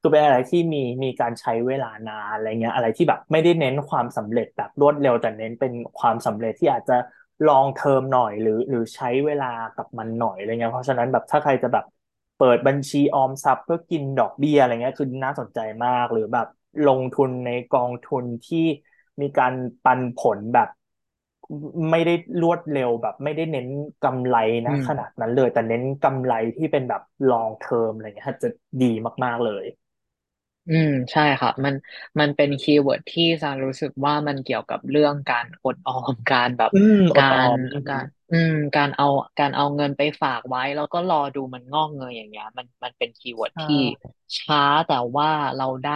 [0.00, 6.94] คือเป็นอะไรที่มีมีการใช้เวลานานอะไรเงี้ย อะไรที่แบบไม่ได้เน้นความสำเร็จแบบรวดเร็วแต่เน้นเป็นความสำเร็จที่อาจจะ
[7.48, 11.84] ลองเทอมหน่อยหรือหรือใช้เวลากับมันหน่อยอะไรเงี้ยเพราะฉะนั้นแบบถ้าใครจะแบบ
[12.36, 16.46] เปิดบัญชีออมทรัพย์เพื่อกินดอกเบี้ยอะไรเงี้ยคือน่าสนใจมากหรือแบบ
[16.84, 18.58] ลงทุนในกองทุนที่
[19.20, 19.52] มีการ
[19.84, 20.68] ปันผลแบบ
[21.90, 23.66] ไม่ได้รวดเร็วแบบ ไม่ได้เน้น
[24.02, 24.36] กำไร
[24.66, 28.48] นะ ขนาดอืมนั้นเลย แต่เน้นกำไรที่เป็นแบบ long term อะไรเงี้ยจะ
[28.82, 28.86] ดี
[29.24, 29.64] มากๆเลย
[30.68, 31.74] อืมใช่ครับมัน
[32.20, 39.06] มันเป็น keyword ที่ซานรู้สึกว่ามันเกี่ยวกับเรื่องการอดออมการแบบอืมการดออมอืมการ อืม การเอา
[39.38, 43.82] การเอาเงินไปฝากไว้ แล้วก็รอดูมันงอกเงยอย่างเงี้ย มันมันเป็น keyword ใช่ที่
[44.38, 45.92] ช้าแต่ว่าเราได้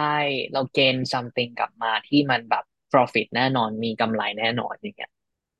[0.53, 5.11] เราเกณฑ์ something กลับมาที่มันแบบ profit แน่นอนมีกำไรแน่นอนอย่างเงี้ย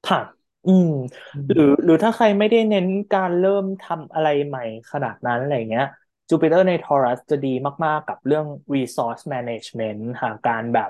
[0.05, 0.19] ค่ะ
[0.65, 0.89] อืม
[1.33, 4.61] อืหรือมหรือถ้าใครไม่ได้เน้นการเริ่มทำอะไรใหม่
[4.91, 5.85] ขนาดนั้นอะไรเงี้ย
[6.29, 7.49] จูปิเตอร์ในทอรัสจะดี
[7.85, 8.45] มาก ๆ กับเรื่อง
[8.75, 10.89] resource management หาการแบบ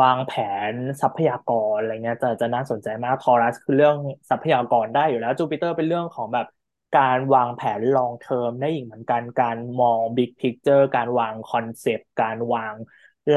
[0.00, 0.32] วางแผ
[0.70, 0.72] น
[1.02, 3.96] ทรัพยากรอะไรเงี้ยจะจะน่าสนใจมากทอรัสคือเรื่อง
[4.30, 6.46] ทรัพยากรได้อยู่แล้วจูปิเตอร์เป็นเรื่องของแบบ
[6.94, 12.74] การวางแผน long term ได้อีกเหมือนกัน การมอง big picture การวางคอนเซปต์ การวาง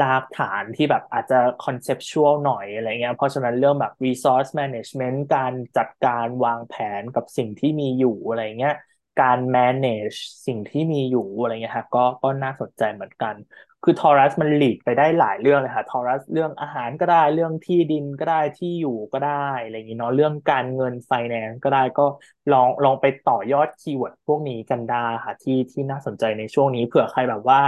[0.04, 8.74] ากฐานที่แบบอาจจะ conceptual หน่อยอะไรเงี้ย เพราะฉะนั้นเรื่องแบบ resource management การจัดการวางแผนกับสิ่งที่มีอยู่อะไรเงี้ย
[9.18, 13.34] การ manage สิ่งที่มีอยู่อะไรเงี้ยฮะก็ก็น่าสนใจเหมือนกัน
[13.82, 19.30] คือ Taurus มัน lead ไปได้หลายเรื่องเลยค่ะ Taurus เรื่องอาหารก็ได้เรื่องที่ดินก็ได้ที่อยู่ก็ได้
[19.62, 22.02] อะไรอย่างงี้เนาะเรื่องการเงินไฟแนนซ์ก็ได้ก็
[22.50, 27.60] ลองลองไปต่อยอด keyword พวกนี้กันได้ค่ะที่ที่น่าสนใจในช่วงนี้เผื่อใครแบบว่า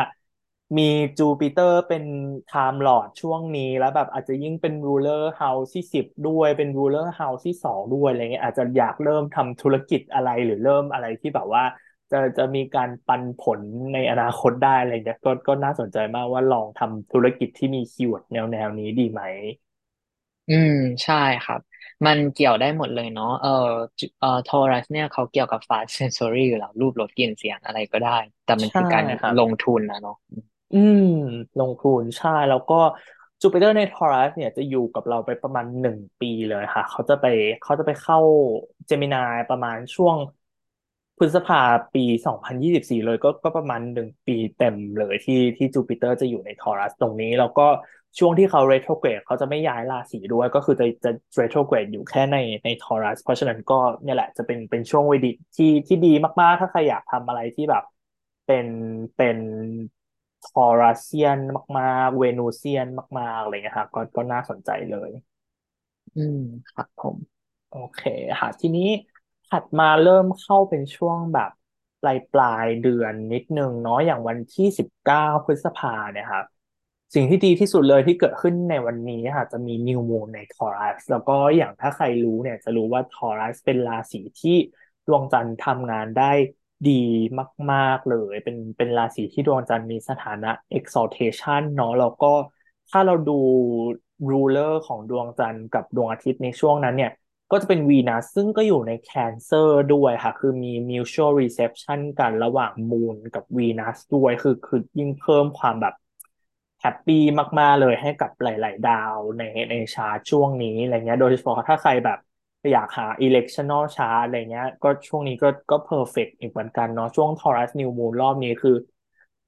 [0.77, 0.83] มี
[1.19, 2.05] จูปิเตอร์เป็น
[2.47, 11.63] time lord ช่วงนี้แล้วแบบอาจจะยิ่งเป็น ruler house ที่สิบด้วยเป็น ruler house ที่สองด้วยอะไรเงี้ยอาจจะอยากเริ่มทำธุรกิจอะไรหรือเริ่มอะไรที่แบบว่า
[12.11, 13.61] จะจะมีการปันผล
[13.93, 19.23] ในอนาคตได้อะไรเงี้ยก็ก็น่าสนใจมากว่าลองทำธุรกิจที่มี keyword แนวแนวนี้ดีไหม
[20.49, 20.73] อืม
[21.05, 21.61] ใช่ครับ
[22.07, 23.49] มันเกี่ยวได้หมดเลยเนาะเออ
[23.99, 28.11] จุเอ่อโทรัสเนี่ยเขาเกี่ยวกับ fast sensory อยู่แล้วรูปรสกลิ่นเสียงอะไรก็ได้
[28.45, 30.15] แต่มันใช่คือการครับ ลงทุนนะเนาะ
[30.73, 31.03] อืม
[31.59, 32.75] ลงทุนใช่ แล้วก็
[33.41, 37.25] จูปิเตอร์ในทอรัสเนี่ยจะอยู่กับเราไปประมาณหนึ่งปีเลยค่ะ เขาจะไป
[37.61, 38.19] เขาจะไปเข้า
[38.87, 40.17] เจมินายประมาณช่วง
[41.19, 41.61] พฤษภา
[41.95, 47.67] ปีสองพันยี่สิบสี่เลยก็ก็ประมาณหนึ่งปีเต็มเลยที่ที่จูปิเตอร์จะอยู่ในทอรัสตรงนี้ แล้วก็
[48.19, 56.09] ช่วงที่เขาเรโทรเกรดเขาจะไม่ย้ายราศีด้วย ก็คือจะจะเรโทรเกรดอยู่แค่ในในทอรัสเพราะฉะนั้นก็เนี่ยแหละจะเป็นเป็นช่วงเวดีที่ที่ดี
[56.41, 57.83] มากๆ ถ้าใครอยากทำอะไรที่แบบ
[58.47, 58.67] เป็น
[59.17, 59.39] เป็น
[60.43, 61.39] ทอราเซียน
[61.79, 62.87] มากๆ เวนูเซียน
[63.19, 65.11] มากๆอะไรเงี้ยครับก็ก็น่าสนใจเลย
[66.15, 66.37] อืม
[66.69, 67.17] ครับผม
[67.69, 68.01] โอเค
[68.41, 68.83] ค่ะทีนี้
[69.47, 71.51] ถัดมาเริ่มเข้าเป็นช่วงแบบ
[72.01, 76.45] ปลายปลายเดือนนิดนึงเนาะอย่างวันที่สิบเก้าพฤษภาเนี่ยครับ
[77.15, 84.57] สิ่งที่ดีที่สุดเลยที่เกิดขึ้นในวันนี้ค่ะจะมีนิวมูนในทอรัสแล้วก็อย่างถ้าใครรู้เนี่ยจะรู้ว่าทอรัสเป็นราศีที่
[85.07, 86.33] ดวงจันทร์ทำงานได้
[86.87, 86.91] ดี
[87.73, 92.33] มาก ๆ เลย เป็นเป็นราศีที่ดวงจันทร์มีสถานะ exaltation เนาะแล้วก็
[92.91, 93.33] ถ้าเราดู
[94.31, 97.13] ruler ของดวงจันทร์กับดวงอาทิตย์ในช่วงนั้นเนี่ย
[97.51, 105.95] ก็จะเป็นวีนัสซึ่งก็อยู่ใน Cancer ด้วยค่ะ คือมี mutual reception กันระหว่างมูนกับวีนัสด้วยคือคือยิ่งเพิ่มความแบบ
[106.81, 107.23] happy
[107.61, 112.19] มาก ๆ เลยให้กับหลาย ๆ ดาวในในชาร์ตช่วงนี้อะไรเงี้ยโดยเฉพาะถ้าใครแบบ
[112.73, 118.77] อยากหา electional chart อะไรเงี้ย ก็ช่วงนี้ก็ก็ perfect อีกเหมือนกันเนาะช่วง Taurus New Moon รอบนี้คือ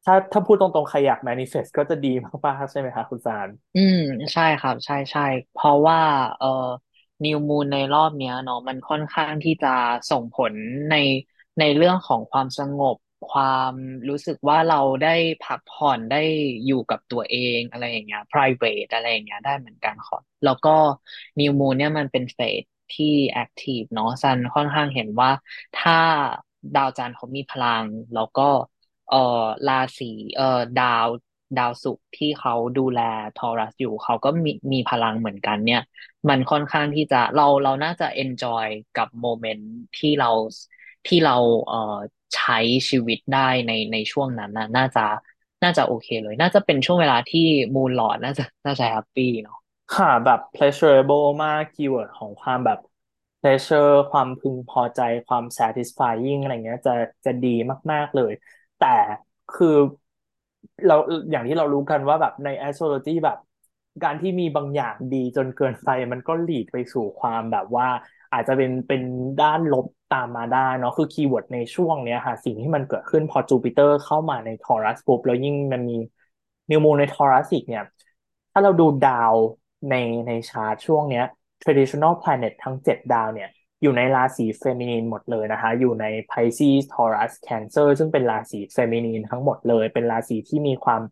[0.05, 2.09] ถ้าถ้าพูดตรงๆใครอยาก manifest ก็จะดี
[2.47, 3.97] มากๆใช่ไหมคะคุณซานอืม
[4.33, 5.21] ใช่ครับ ใช่ใช่
[5.53, 5.99] เพราะว่า
[6.39, 6.47] เอ่อ
[7.25, 9.69] new moon ในรอบเนี้ยเนาะมันค่อนข้างที่จะ
[10.11, 10.55] ส่งผล
[10.91, 10.95] ใน
[11.59, 12.97] ในเรื่องของความสงบ
[13.29, 13.73] ความ
[14.09, 15.09] รู้สึกว่าเราได้
[15.43, 16.17] พักผ่อนได้
[16.67, 20.71] อยู่กับตัวเองอะไรอย่างเงี้ย private อะไรอย่างเงี้ยได้เหมือนกันครับแล้วก็
[21.39, 22.63] New Moon เนี่ยมันเป็น phase
[22.93, 25.31] ที่ active เนาะซันค่อนข้างเห็นว่า
[25.75, 25.93] ถ้า
[26.75, 27.85] ดาวจันทร์เขามีพลัง
[28.15, 28.43] แล้วก็
[29.09, 29.17] เอ่อ
[29.67, 30.05] ราศี
[30.37, 31.09] เอ่อดาว
[31.57, 33.01] ดาวศุกร์ที่เขาดูแล
[33.35, 35.81] Taurus อยู่เขาก็มีมีพลังเหมือนกัน เนี่ย
[36.29, 40.31] มันค่อนข้างที่จะเราเราน่าจะ enjoy กับ moment ที่เรา
[41.07, 41.37] ที่เรา
[41.67, 41.99] เอ่อ
[42.35, 42.59] ใช้
[42.89, 45.01] ชีวิตได้ในในช่วงนั้นนะน่าจะ
[45.63, 47.41] น่าจะโอเคเลย น่าจะเป็นช่วงเวลาที่
[47.75, 49.57] Moon lord น่าจะน่าจะ happy เนาะ
[49.91, 52.79] ค่ะแบบ pleasurable มาก keyword ของความแบบ
[53.41, 56.93] pleasure ความพึงพอใจความ satisfying อะไรเงี้ยจะ
[57.27, 57.49] จะดี
[57.93, 58.33] มาก ๆ เลย
[58.77, 58.87] แต่
[59.51, 59.67] คือ
[60.87, 60.97] เรา
[61.31, 63.39] อย่างที่เรารู้กันว่าแบบใน astrology แบบ
[64.05, 67.87] การที่มีบางอย่างดีจนเกินไปมันก็ lead ไปสู่ความแบบว่า
[68.33, 69.03] อาจจะเป็นเป็น
[69.39, 75.95] ด้านลบตามมาได้เนาะคือ keyword ในช่วงเนี้ยค่ะสิ่งที่มันเกิดขึ้นพอจูปิเตอร์เข้ามาใน Taurus ปุ๊บแล้วยิ่งมันมี
[76.71, 77.83] New Moon ใน Taurus อีกเนี่ย
[78.53, 79.37] ถ้าเราดูดาว
[79.91, 79.95] ใน
[80.27, 81.25] ในชาร์ตช่วงเนี้ย
[81.63, 83.49] traditional planet ทั้งเจ็ดดาวเนี่ย
[83.83, 91.03] อยู่ในราศี feminine หมดเลยนะคะ อยู่ใน Pisces Taurus Cancer ซึ่งเป็นราศี feminine ทั้งหมดเลย เป็นราศีที่มีความ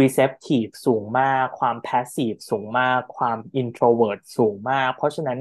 [0.00, 5.38] receptive สูงมาก ความ passive สูงมาก ความ introvert สูงมาก เพราะฉะนั้น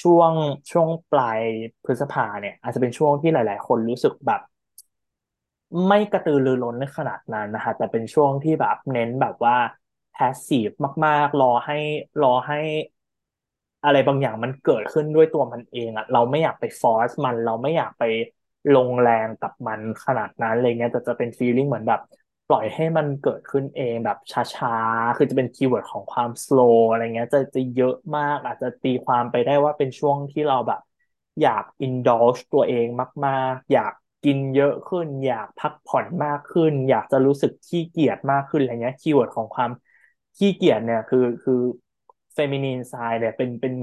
[0.00, 0.32] ช่วง
[0.70, 1.40] ช่วงปลาย
[1.84, 4.40] พฤษภาเนี่ย อาจจะเป็นช่วงที่หลาย ๆ คนรู้สึกแบบ
[5.86, 9.56] ไม่กระตือรือร้นในขนาดนั้นนะคะ แต่เป็นช่วงที่แบบเน้นแบบว่า
[10.16, 10.72] passive
[11.06, 11.74] มาก ๆ รอให้
[12.20, 12.56] รอให้
[13.84, 18.02] อะไรบางอย่างมันเกิดขึ้นด้วยตัวมันเองอะเราไม่อยากไปฟอร์สมัน เราไม่อยากไป
[18.72, 22.00] ลงแรงกับมันขนาดนั้นอะไรเงี้ยแต่จะเป็นฟีลลิ่งเหมือนแบบ
[22.46, 30.80] ปล่อยให้มันเกิดขึ้นเองแบบช้าๆ คือจะเป็น keyword ของความ slow อะไรเงี้ยจะจะเยอะมากอาจจะตีความไปได้ว่าเป็นช่วงที่เราแบบ
[31.40, 32.86] อยาก indulge ตัวเอง
[33.26, 33.92] มาก ๆ อยาก
[34.24, 39.70] กินเยอะขึ้น อยากพักผ่อนมากขึ้น อยากจะรู้สึกขี้เกียจมากขึ้นอะไรเงี้ย keyword ของความ
[40.36, 41.60] ขี้เกียจเนี่ยคือคือ
[42.34, 43.74] feminine side เนี่ยเป็นเป็น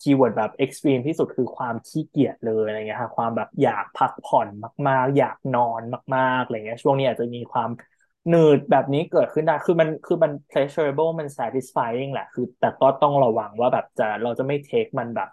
[0.00, 4.48] keyword แบบ extreme ที่สุดคือความขี้เกียจเลยอะไรเงี้ยค่ะความแบบอยากพักผ่อน
[4.88, 5.82] มาก ๆ อยากนอน
[6.16, 7.70] มากๆอะไรเงี้ยช่วงนี้อาจจะมีความ
[8.28, 15.28] หนืดแบบนี้เกิดขึ้นได้คือมันคือมัน pleasurable มัน satisfying แหละ คือ แต่ก็ต้องระวังว่าแบบจะเราจะไม่เทคมันแบบ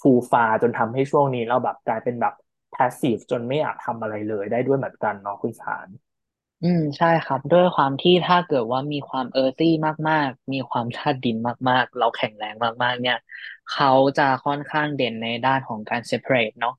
[0.00, 2.34] too far จนทำให้ช่วงนี้เราแบบกลายเป็นแบบ
[2.74, 5.88] passive จนไม่อยากทำอะไรเลยได้ด้วยเหมือนกันเนาะคุณสาร
[6.62, 9.68] อืมใช่ครับ ด้วยความที่ถ้าเกิดว่ามีความเออร์ตี้
[10.08, 11.36] มาก ๆ มีความธาตุดิน
[11.68, 13.16] มาก ๆ เราแข็งแรงมาก ๆ เนี่ย
[13.68, 13.86] เขา
[14.16, 16.72] จะค่อนข้างเด่นในด้านของการ separate เนาะ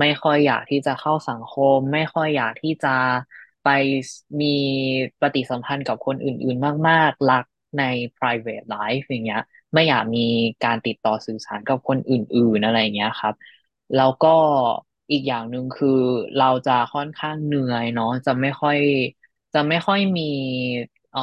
[0.00, 2.88] ไม่ค่อยอยากที่จะเข้าสังคม ไม่ค่อยอยากที่จะ
[3.62, 3.66] ไป
[4.40, 4.46] มี
[5.20, 7.44] ปฏิสัมพันธ์กับคนอื่น ๆ มาก ๆ รัก
[7.78, 7.82] ใน
[8.16, 9.40] private life อย่างเงี้ย
[9.74, 10.20] ไม่อยากมี
[10.64, 13.34] การติดต่อสื่อสารกับคนอื่น ๆ อะไรอย่างเงี้ยครับ
[13.94, 14.28] แล้วก็
[15.12, 15.88] อีกอย่างหนึ่งคือ
[16.36, 18.78] เราจะค่อนข้างเหนื่อยเนาะจะไม่ค่อย
[19.52, 20.22] จะไม่ค่อยมี
[21.10, 21.20] เอ่อ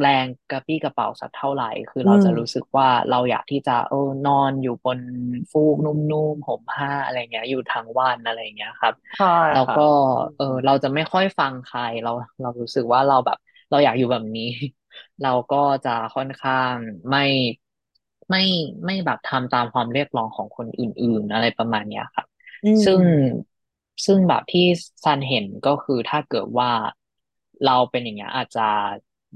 [0.00, 5.00] แรงกระปี้กระเป๋าสักเท่าไหร่ คืออืมเราจะรู้สึกว่าเราอยากที่จะเออนอนอยู่บน
[5.50, 9.80] ฟูกนุ่มๆห่มผ้าอะไรเงี้ย อยู่ทั้งวันอะไรเงี้ยครับ ใช่แล้วค่ะก็
[10.16, 12.10] อืเออมเราจะไม่ค่อยฟังใครเรา
[12.40, 13.36] เรารู้สึกว่าเราแบบ
[13.70, 14.42] เราอยากอยู่แบบนี้
[15.20, 16.76] เราก็จะค่อนข้าง
[17.10, 17.20] ไม่
[18.30, 18.42] ไม่
[18.84, 22.35] ไม่แบบทำตามความเรียกร้องของคนอื่น ๆ อะไรประมาณเนี้ยครับอื
[22.84, 23.26] ซึ่งม
[24.06, 24.66] ซึ่งแบบที่
[25.04, 26.70] ซันเห็นก็คือถ้าเกิดว่า
[27.64, 28.60] เราเป็นอย่างเงี้ยอาจจะ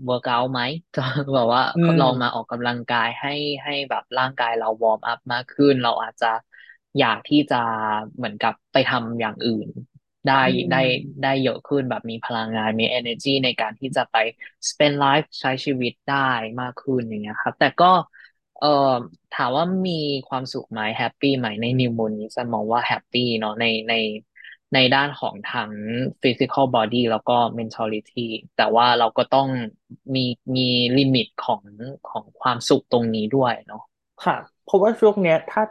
[0.05, 0.61] work เอาไหม
[0.97, 1.01] จะ
[1.35, 3.35] แบบว่าอืมลองมาออกกำลังกายให้
[3.65, 6.27] ให้แบบร่างกายเรา warm up มากขึ้น เราอาจจะ
[6.99, 7.57] อยากที่จะ
[8.17, 9.69] เหมือนกับไปทำอย่างอื่น
[10.27, 10.39] ได้อื
[10.71, 10.83] ได้
[11.23, 14.17] ได้มเยอะขึ้นแบบมีพลังงานมี energy ในการที่จะไป
[14.69, 16.31] spend life ใช้ชีวิตได้
[16.61, 17.93] มากขึ้นอย่างเงี้ยครับ แต่ก็
[18.61, 18.69] เอ่อ
[19.33, 23.95] ถามว่ามีความสุขไหม happy ไหมใน New Moon นี้ซันมองว่า happy เนาะในใน
[24.75, 25.73] ในด้านของทั้ง
[26.23, 28.27] physical body แล้วก็ mentality
[28.57, 29.49] แต่ว่าเราก็ต้อง
[30.15, 30.25] มี
[30.57, 30.69] มี
[30.99, 31.63] limit ของ
[32.11, 33.83] ของความสุขตรงนี้ด้วยเนาะ
[34.25, 35.63] ค่ะ เพราะว่าช่วงเนี้ยถ้า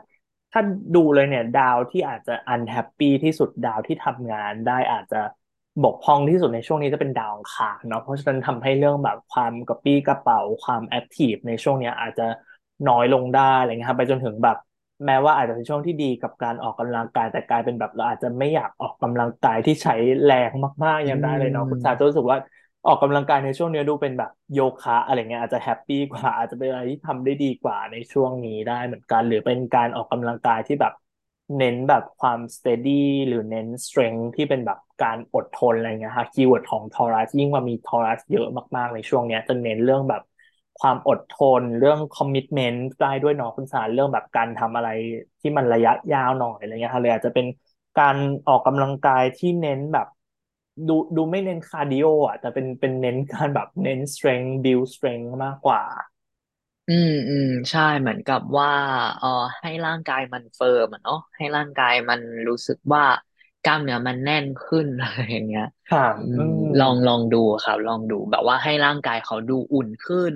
[0.51, 0.61] ถ้า
[0.95, 5.21] ดูเลยเนี่ย ดาวที่อาจจะ unhappy ที่สุดดาวที่ทำงานได้อาจจะ
[5.83, 12.27] บกพร่องที่สุดในช่วงนี้จะเป็นดาวอังคารเนาะเพราะฉะนั้นทำให้เรื่องแบบความกระปรี้กระเปร่าความ active ในช่วงเนี้ยอาจจะ
[12.87, 14.55] น้อยลงได้อะไรเงี้ยครับไปจนถึงแบบ
[15.05, 19.93] แม้ว่าอาจจะเป็นช่วงที่ดีกับการออกกำลังกายแต่กลายเป็นแบบเราอาจจะไม่อยากออกกำลังกายที่ใช้
[20.23, 20.51] แรง
[20.85, 22.37] มากๆอืยังได้เลยเนาะคุณซันจะรู้สึกว่า
[22.85, 30.93] ออกกำลังกายในช่วงนี้ดูเป็นแบบโยคะ อะไรเงี้ยอาจจะ happy กว่า อาจจะเป็นอะไรที่ทำได้ดีกว่าในช่วงนี้ได้เหมือนกัน หรือเป็นการออกกำลังกายที่แบบ
[31.57, 32.93] เน้นแบบความ steady
[33.27, 38.47] หรือเน้น strength ที่เป็นแบบการอดทนอะไรเงี้ยค่ะ keyword ของ Taurus ยิ่งว่ามี Taurus เยอะ
[38.77, 40.21] มากๆในช่วงเนี้ยจะเน้นเรื่องแบบ
[40.79, 44.89] ความอดทนเรื่องคอมมิ t เมนต์ได้ด้วยเนาะคุณซันเรื่องแบบการทำอะไร
[45.41, 47.45] ที่มันระยะยาวหน่อยอะไรเงี้ยค่ะเลยอาจจะเป็น
[47.95, 48.15] การ
[48.47, 50.07] ออกกำลังกายที่เน้นแบบ
[50.87, 55.81] ดูดูไม่เน้น cardio อะแต่เป็นเป็นเน้นการแบบเน้น strength build strength มากกว่า
[56.87, 58.69] อืมอืมใช่เหมือนกับว่า
[59.17, 59.27] เอ่อ
[59.59, 62.19] ให้ร่างกายมัน firm อะเนาะให้ร่างกายมัน
[62.49, 63.03] รู้สึกว่า
[63.63, 70.33] กล้ามเนื้อมันแน่นขึ้นอะไรอย่างเงี้ยค่ะอือืมมลองลองดูครับ ลองดูแบบว่าให้ร่างกายเขาดูอุ่นขึ้น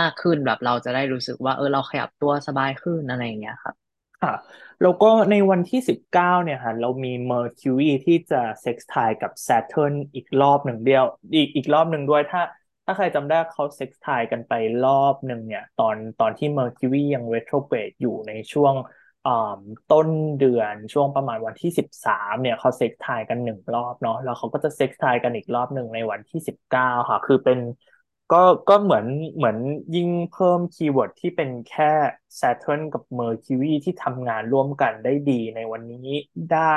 [0.00, 3.74] มากขึ้นแบบเราจะได้รู้สึกว่าเออเราขยับตัวสบายขึ้นอะไรอย่างเงี้ยครับ
[4.22, 4.34] ค่ะ
[4.82, 11.04] แล้วก็ในวันที่สิบเก้าเนี่ยค่ะเรามี Mercury ที่จะ sextile กับ Saturn อีกรอบหนึ่งเดียว
[11.34, 12.42] อีกอีกรอบหนึ่งด้วยถ้า
[12.84, 14.52] ถ้าใครจำได้เขา sextile กันไป
[14.86, 18.74] รอบหนึ่งเนี่ย ตอนตอนที่ Mercury ยัง retrograde อยู่ในช่วง
[19.92, 20.08] ต้น
[20.40, 27.58] เดือนช่วงประมาณวันที่สิบสามเนี่ยเขาเซ็กทายกันหนึ่งรอบเนาะแล้วเขาก็จะเซ็กทายกันอีกรอบหนึ่งในวันที่สิบเก้าค่ะ คือเป็น
[28.32, 28.36] ก็
[28.68, 29.06] ก็เหมือน
[29.36, 29.56] เหมือน
[29.94, 31.84] ยิ่งเพิ่ม keyword ที่เป็นแค่
[32.40, 36.08] Saturn กับ Mercury ที่ทำงานร่วมกันได้ดีในวันนี้
[36.50, 36.76] ได้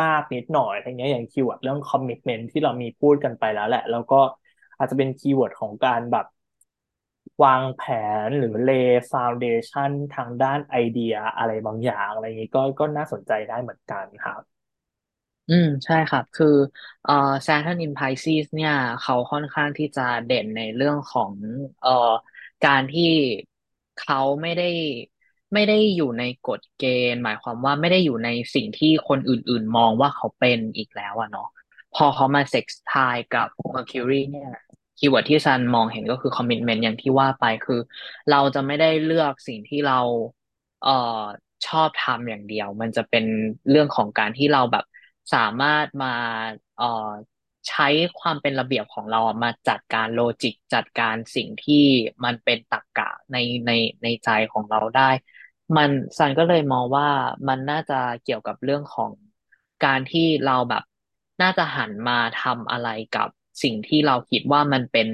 [0.00, 4.20] มากนิดหน่อยอะไรเงี้ยอย่าง keyword เรื่อง commitment ที่เรามีพูดกันไปแล้วแหละ แล้วก็
[4.78, 6.26] อาจจะเป็น keyword ของการแบบ
[7.42, 7.82] วางแผ
[8.26, 14.55] นหรือ lay foundation ทางด้านไอเดียอะไรบางอย่างอะไรอย่างนี้ก็ก็น่าสนใจได้เหมือนกันครับ
[15.48, 16.46] อืม ใช่ครับ คือ
[17.02, 17.12] เอ่อ
[17.46, 21.32] Saturn in Pisces เนี่ย เขาค่อนข้างที่จะเด่นในเรื่องของ
[21.80, 21.90] เอ่อ
[22.62, 23.02] การที่
[23.96, 24.64] เขาไม่ได้
[25.54, 31.48] ไม่ได้อยู่ในกฎเกณฑ์ หมายความว่าไม่ได้อยู่ในสิ่งที่คนอื่นๆมองว่าเขาเป็นอีกแล้วอะเนาะ
[31.94, 32.90] พอเขามาเซ็กซ์ไท
[33.34, 34.50] กับ Mercury เนี่ย
[34.98, 37.80] keyword ที่ซันมองเห็นก็คือ commitment อย่างที่ว่าไปคือ
[38.30, 40.00] เราจะไม่ได้เลือกสิ่งที่เรา
[40.82, 41.22] เอ่อ
[41.66, 43.24] ชอบทำอย่างเดียว มันจะเป็น
[43.70, 44.84] เรื่องของการที่เราแบบ
[45.32, 46.14] สามารถมา
[46.76, 46.84] เอ่อ
[47.68, 47.88] ใช้
[48.20, 51.84] ความเป็นระเบียบของเรามาจัดการ logic จัดการสิ่งที่
[52.24, 53.36] มันเป็นตรรกะใน
[53.66, 53.70] ใน
[54.02, 55.10] ในใจของเราได้
[55.76, 57.08] มันซันก็เลยมองว่า
[57.48, 59.12] มันน่าจะเกี่ยวกับเรื่องของ
[59.84, 60.82] การที่เราแบบ
[61.42, 63.28] น่าจะหันมาทำอะไรกับ
[63.62, 65.08] สิ่งที่เราคิดว่ามันเป็น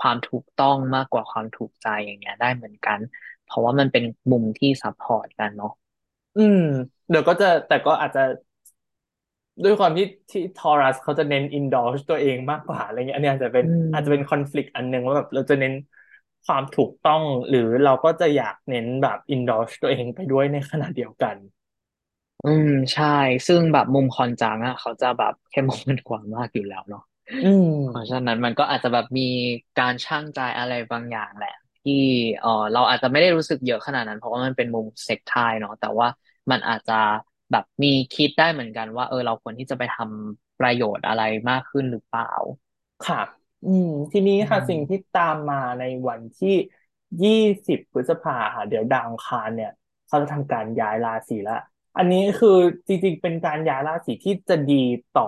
[0.00, 2.98] ความถูกต้องมากกว่าความถูกใจอย่างเงี้ย ได้เหมือนกัน
[3.44, 5.72] เพราะว่ามันเป็นมุมที่ support กันเนาะ
[6.36, 6.60] อืม
[7.08, 8.20] เดี๋ยวก็จะแต่ก็อาจจะ
[9.62, 15.72] ด้วยความที่ที่ Taurus เขาจะเน้น indulge ตัวเองมากกว่าอะไรเงี้ยอันนี้อาจจะเป็นอือาจจะเป็นม conflict อันหนึ่งว่าแบบเราจะเน้น
[16.44, 21.36] ความถูกต้องหรือเราก็จะอยากเน้นแบบ indulge ตัวเองไปด้วยในขณะเดียวกัน
[22.44, 23.04] อืมใช่
[23.46, 27.00] ซึ่งแบบมุมคอนจังอะเขาจะแบบเข้มข้นกว่ามากอยู่แล้วเนาะ
[27.42, 27.46] อื
[27.88, 29.22] เพราะฉะมนั้นมันก็อาจจะแบบมี
[29.76, 31.50] การชั่งใจอะไรบางอย่างแหละ
[31.82, 31.92] ที่
[32.40, 36.08] เออเราอาจจะไม่ได้รู้สึกเยอะขนาดนั้น เพราะว่ามันเป็นมุมเซ็กทายเนาะแต่ว่า
[36.50, 36.94] มันอาจจะ
[37.54, 42.30] แบบมีคิดได้เหมือนกันว่า เออเราควรที่จะไปทำประโยชน์อะไรมากขึ้นหรือเปล่า
[43.02, 43.20] ค่ะ
[43.64, 46.50] อืม ทีนี้อืค่ะสิ่งที่มตามมาในวันที่
[47.22, 47.30] ยี่
[47.66, 49.70] สิบพฤษภาค่ะเดี๋ยวดาวอังคารเนี่ย
[50.06, 51.54] เขาจะทำการย้ายราศีละ
[51.96, 52.48] อันนี้คือ
[52.86, 54.74] จริงๆ เป็นการย้ายราศีที่จะดี
[55.12, 55.24] ต่อ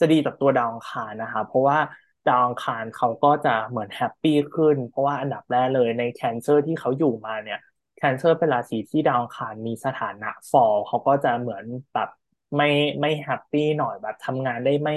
[0.00, 1.78] จะดีต่อตัวดาวอังคารนะคะ เพราะว่า
[2.26, 11.64] ดาวอังคารเขาก็จะเหมือน happy ขึ้น เพราะว่าอันดับแรกเลยใน Cancer ที่เขาอยู่มาเนี่ย Cancer เป็นราศีที่ดาวอังคารมีสถานะ fall เขาก็จะเหมือน
[11.94, 12.08] แบบ
[12.56, 12.68] ไม่
[13.00, 14.92] ไม่ happy หน่อยแบบทำงานได้ไม่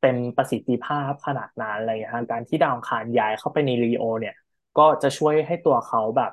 [0.00, 4.34] เต็มประสิทธิภาพขนาดนั้นอะไรอย่างเงี้ยการที่ดาวอังคารย้ายเข้าไปใน Leo เนี่ย
[4.78, 6.30] ก็จะช่วยให้ตัวเขาแบบ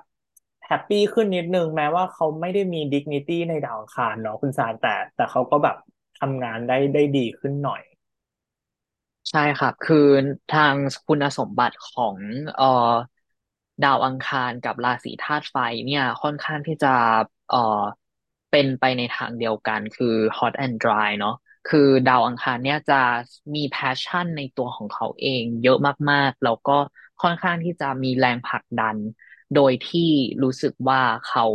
[0.65, 5.75] แฮปปี้ขึ้นนิดนึงแม้ว่าเขาไม่ได้มี dignity ในดาวอังคารเนาะคุณซันแต่ แต่เขาก็แบบ
[6.19, 7.81] ทำงานได้ได้ดีขึ้นหน่อย
[9.29, 9.97] ใช่ครับ คือ
[10.49, 10.75] ทาง
[11.05, 12.17] คุณสมบัติของ
[12.55, 12.65] เอ่อ
[13.83, 16.93] ดาวอังคารกับราศีธาตุไฟเนี่ยค่อนข้างที่จะ
[17.49, 17.81] เอ่อ
[18.51, 21.35] เป็นไปในทางเดียวกันคือ hot and dry เนาะ
[21.69, 23.01] คือดาวอังคารเนี่ยจะ
[23.55, 25.77] มี passion ในตัวของเขาเองเยอะ
[26.11, 26.77] มากๆ แล้วก็
[27.21, 28.97] ค่อนข้างที่จะมีแรงผลักดัน
[29.55, 30.09] โดยที่
[30.43, 31.45] รู้สึกว่าเขา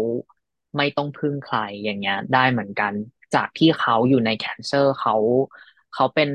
[0.76, 2.92] ไม่ต้องพึ่งใครอย่างเงี้ย ได้เหมือนกัน
[3.34, 5.14] จากที่เขาอยู่ใน Cancer เขา
[5.94, 6.30] เขาเป็น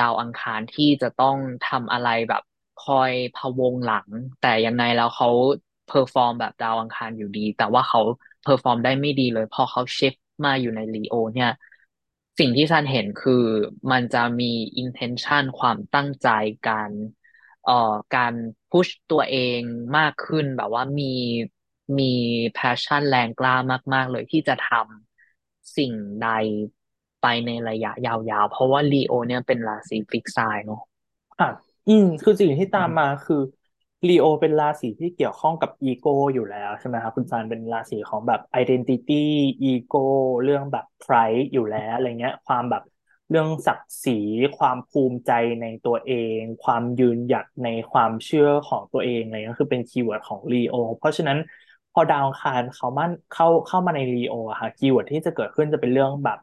[0.00, 1.36] ดาวอังคารที่จะต้อง
[1.68, 2.42] ทำอะไรแบบ
[2.76, 4.08] คอยพะวงหลัง
[4.40, 5.28] แต่ยังไงแล้วเขา
[5.86, 8.00] perform แบบดาวอังคารอยู่ดี แต่ว่าเขา
[8.42, 11.48] perform ได้ไม่ดีเลย พอเขา shiftมาอยู่ใน Leo เนี่ย
[12.38, 13.44] สิ่งที่ซันเห็นคือ
[13.90, 16.28] มันจะมี intention ความตั้งใจ
[16.68, 16.90] การ
[17.64, 17.72] เอ่อ
[18.16, 18.34] การ
[18.70, 19.60] push ตัวเอง
[19.96, 21.04] มากขึ้นแบบว่ามี
[21.98, 22.04] มี
[22.56, 23.54] passion แรงกล้า
[23.94, 25.92] มาก ๆ เลยที่จะทำสิ่ง
[26.22, 26.28] ใด
[27.22, 30.82] ไปในระยะยาวๆ เพราะว่า Leo เนี่ยเป็นราศี fixed sign เนาะ
[31.38, 33.36] ค่ะ อืม คือสิ่งที่ตามมาอืมคือ
[34.08, 39.12] Leo เป็นราศีที่เกี่ยวข้องกับอีโก้อยู่แล้วใช่ไหมครับคุณซันเป็นราศีของแบบ identity
[39.62, 39.98] อีโก้
[40.42, 42.82] เรื่องแบบ pride อยู่แล้วอะไรเงี้ย ความแบบ
[43.28, 44.12] เรื่องศักดิ์ศรี
[44.56, 45.30] ความภูมิใจ
[45.60, 51.38] ในตัวเอง ความยืนหยัดในความเชื่อของตัวเองอะไรเงี้ยคือเป็นคีย์เวิร์ดของ Leo เพราะฉะนั้น
[51.92, 56.38] พอดาวอังคารเขามันเข้าเข้ามาใน Leo อะค่ะคีย์เวิร์ดที่จะเกิดขึ้นจะเป็นเรื่องแบบ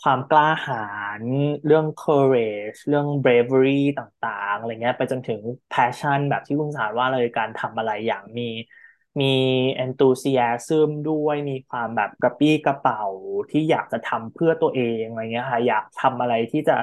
[0.00, 0.76] ความกล้าหา
[1.20, 1.22] ญ
[1.64, 5.40] เรื่อง courage เรื่อง bravery ต่างๆ อะไรเงี้ย ไปจนถึง
[5.70, 8.42] passion แบบที่คุณซันว่าเลยการทำอะไรอย่างมี
[9.20, 9.24] มี
[9.84, 13.00] enthusiasm ด้วยมีความแบบกระปรี้กระเปร่า
[13.50, 16.74] ที่อยากจะทำเพื่อตัวเองอะไรเงี้ยค่ะอยากทำอะไรที่จะ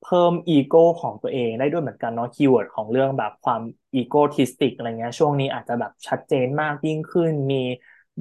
[0.00, 3.62] เพิ่มอีโก้ของตัวเองได้ด้วยเหมือนกันเนาะคีย์เวิร์ดของเรื่องแบบความ
[3.94, 7.56] อีโก i ิสติกอะไรเงี้ยช่วงนี้อาจจะแบบชัดเจนมากยิ่งขึ้นมี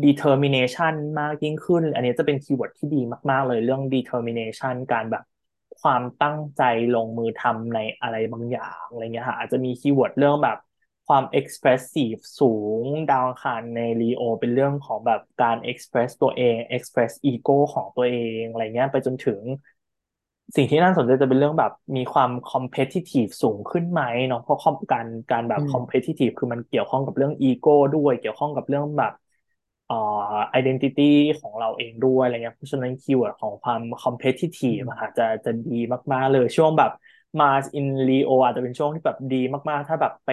[0.05, 3.01] determination มากยิ่งขึ้น อันนี้จะเป็นคีย์เวิร์ดที่ดี
[3.31, 5.23] มากๆ เลยเรื่อง determination การแบบ
[5.81, 6.61] ความตั้งใจ
[6.95, 10.57] ลงมือทำในอะไรบางอย่างอะไรเงี้ยค่ะอาจจะมีคีย์เวิร์ดเรื่องแบบ
[11.07, 12.45] ความ expressive สู
[12.81, 19.39] งดาวอังคารใน Leo เป็นเรื่องของแบบการ express ตัวเอง express ego ของตัวเองอะไรเงี้ยไปจนถึง
[20.55, 24.57] สิ่งที่น่าสนใจจะเป็นเรื่องแบบมีความ competitive สูงขึ้นไหมเนาะเพราะ
[24.91, 29.97] การการแบบอืม competitive คือมันเกี่ยวข้องกับเรื่อง ego ด้วยเกี่ยวข้องกับเรื่องแบบเอ่อ
[30.59, 31.01] identity
[31.39, 33.81] ของเราเองด้วยอะไรเงี้ยเพราะฉะนั้นคีย์เวิร์ดของความ
[34.63, 35.75] อื competitive มอะค่ะจะจะดี
[36.13, 36.91] มากๆเลยช่วงแบบ
[37.39, 39.35] Mars in Leo อาจจะเป็นช่วงที่แบบดี
[39.69, 40.29] มากๆ ถ้าแบบไป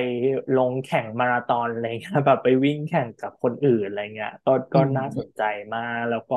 [0.54, 5.40] ลงแข่งมาราธอนอะไรเงี้ยแบบไปวิ่งแข่งกับคนอื่นอะไรเงี้ยก็ก็อืน่าสนใจ
[5.74, 6.34] มาก แล้วก็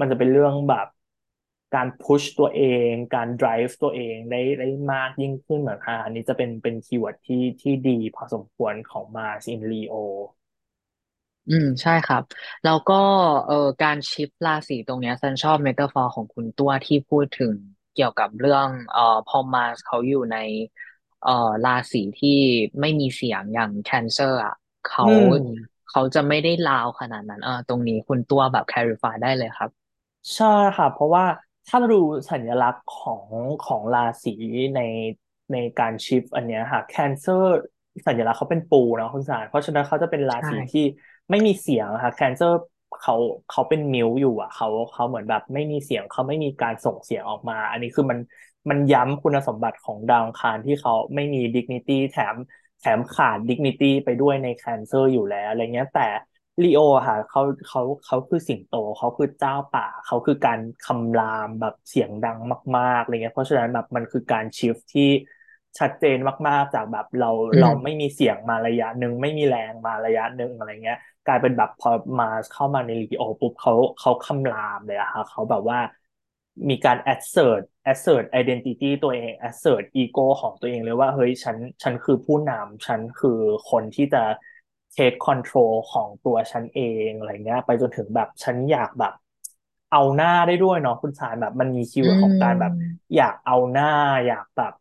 [0.00, 0.86] มันจะเป็นเรื่องแบบ
[1.74, 10.41] การ push ตัวเอง การ drive ตัวเองได้ได้มากยิ่งขึ้นเหมือนกันอันนี้จะเป็นเป็นคีย์เวิร์ดที่ที่ดีพอสมควรของ Mars in Leo อื
[11.64, 12.22] ม ใช่ครับ
[12.62, 12.94] แล้วก็
[13.46, 17.54] เอ่อการ shift ราศีตรงเนี้ยซันชอบ metaphor ของคุณตัวที่พูดถึง
[17.92, 20.36] เกี่ยวกับเรื่องเอ่อพอ Mars เขาอยู่ใน
[21.20, 21.30] เอ่อ
[21.64, 22.30] ราศีที่
[22.80, 24.54] ไม่มีเสียงอย่าง Cancer อะ
[24.84, 29.70] เขาอืม เขาจะไม่ได้ loud ขนาดนั้นเออตรงนี้คุณตัวแบบ clarify ได้เลยครับ
[30.36, 30.46] ใช่
[30.76, 31.24] ค่ะ เพราะว่า
[31.66, 31.96] ถ้าเราดู
[32.30, 33.26] สัญลักษณ์ของ
[33.62, 34.30] ของราศี
[34.74, 34.78] ใน
[35.52, 37.46] ในการ shift อันเนี้ยค่ะ Cancer
[38.06, 40.80] สัญลักษณ์เขาเป็นปูนะคุณซันเพราะฉะนั้นเขาจะเป็นราใช่ ที่
[41.32, 42.56] ไม่มีเสียงค่ะ Cancer
[43.00, 43.14] เขา
[43.48, 48.18] เขาเป็น mute อยู่อะเขาเขาเหมือนแบบไม่มีเสียงเขาไม่มีการส่งเสียงออกมา อันนี้คือมัน
[48.70, 52.36] มันย้ำคุณสมบัติของดาวอังคารที่เขาไม่มี dignity แถม
[52.80, 56.08] แถมขาด dignity ไปด้วยใน Cancer อยู่แล้วอะไรเงี้ยแต่
[56.62, 62.38] Leo อะค่ะเขาเขาเขาคือสิงโตเขาคือเจ้าป่า เขาคือการคำรามแบบเสียงดัง
[62.76, 65.02] มากๆอะไรเงี้ยเพราะฉะนั้นแบบมันคือการ shift ที่
[65.78, 66.16] ชัดเจน
[66.48, 67.30] มาก ๆ จากแบบเรา
[67.60, 75.78] เราไม่อืมเสียงมาระยะหนึ่งไม่มีแรงมาระยะหนึ่งอะไรเงี้ย กลายเป็นแบบพอมาเข้ามาใน Leo ปุ๊บเขาเขาคำรามเลยอะค่ะเขาแบบว่า
[76.68, 77.62] มีการ assert
[77.92, 83.40] assert identity ตัวเอง assert ego ของตัวเองเลยว่า เฮ้ยฉันฉันคือผู้นำฉันคือ
[83.70, 84.22] คนที่จะ
[84.96, 89.12] take control ของตัวฉันเองอะไรเงี้ย ไปจนถึงแบบฉันอยากแบบ
[89.90, 93.86] เอาหน้าได้ด้วยเนาะคุณซันแบบมันมีคีย์เวิร์ดอืมของการแบบอยากเอาหน้า
[94.26, 94.72] อยากแบบ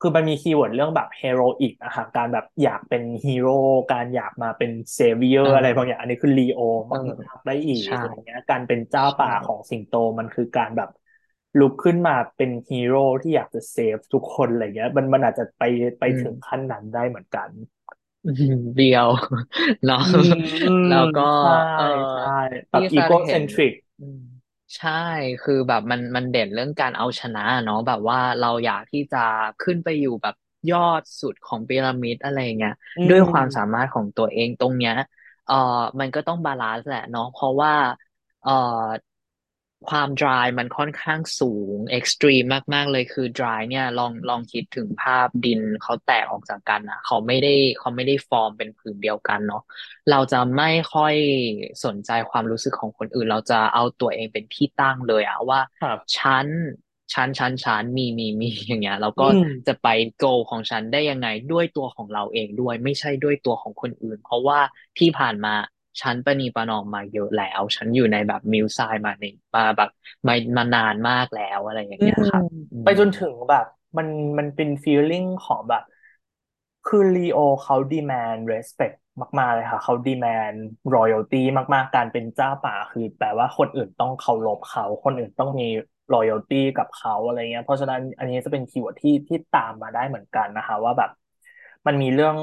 [0.00, 3.52] คือมันมีคีย์เวิร์ดเรื่องแบบ heroic อะค่ะการแบบอยากเป็นฮีโร่
[3.92, 10.88] การอยากมาเป็นเซเวียเอร์อะไรบางออย่างอันนี้คือลีโอเออมากๆได้อีกใช่อะไรเงี้ยการเป็นเจ้าใช่ป่าของสิงโตมันคือการแบบ
[11.58, 15.62] ลุกขึ้นมาเป็นฮีโร่ที่อยากจะเซฟทุกคนอะไรเงี้ย มันมันอาจจะไป
[15.98, 17.50] ไปอืมถึงขั้นนั้นได้เหมือนกัน
[18.24, 19.08] อืมเบียว
[19.84, 20.32] เนาะอืม
[20.64, 22.22] อืมแล้วก็ใช่เออใช่
[22.70, 24.18] แบที่บอีโกซันเห็นเซนทริกอืม
[24.76, 24.90] ใช่
[25.40, 29.18] คือแบบมันมันเด่นเรื่องการเอาชนะเนาะแบบว่าเราอยากที่จะ
[29.60, 30.34] ขึ้นไปอยู่แบบ
[30.70, 34.92] ยอดสุดของพีระมิดอะไรเงี้ยอืด้วยความสามมารถของตัวเองตรงเนี้ย
[35.44, 35.54] เออ
[36.00, 37.72] มันก็ต้องบาลานซ์แหละเนาะเพราะว่า
[38.42, 38.50] เออ
[39.90, 49.62] ความ dry มันค่อนข้างสูง extreme มาก ๆ เลยคือ dry เนี่ย ลองลองคิดถึงภาพดินเขาแตกออกจากกันอะเขาไม่ได้เขาไม่ได้ฟอร์มเป็นผืนเดียวกันเนาะ
[50.10, 51.14] เราจะไม่ค่อย
[51.84, 56.46] สนใจความรู้สึกของคนอื่น เราจะเอาตัวเองเป็นที่ตั้งเลยอะว่าครับฉัน
[57.14, 59.86] ฉันฉันฉันมีมีมีอย่างเงี้ยแล้วอืก็มจะไป
[60.22, 64.60] goal ของฉันได้ยังไงด้วยตัวของเราเองด้วย ไม่ใช่ด้วยตัวของคนอื่น เพราะว่า
[64.98, 65.54] ที่ผ่านมา
[66.02, 69.24] ฉันประนีประนอมมาเยอะแล้ว ฉันอยู่ในแบบมิวไซมาใน
[69.54, 69.90] มาแบบ
[70.26, 72.42] มามานานมากแล้วอะไรอย่างเงี้ยครับ
[72.84, 73.66] ไปจนถึงแบบ
[73.96, 74.08] มัน
[74.38, 75.82] มันเป็นฟีลลิ่งของแบบ
[76.86, 78.96] คือลีโอเขาดีแมน respect
[79.38, 80.52] มาก ๆ เลยค่ะ เขาดีแมน
[80.94, 81.42] royalty
[81.74, 85.68] มาก ๆ การเป็นเจ้าป่าคือแปลว่าคนอื่นต้องเคารพเขา คนอื่นต้องมี
[86.14, 91.10] loyalty กับเขาอะไรเงี้ย เพราะฉะนั้นอันนี้จะเป็นคีย์เวิร์ดที่ที่ตามมาได้เหมือนกันนะคะ ว่าแบบ
[91.86, 92.36] มันมีเรื่อง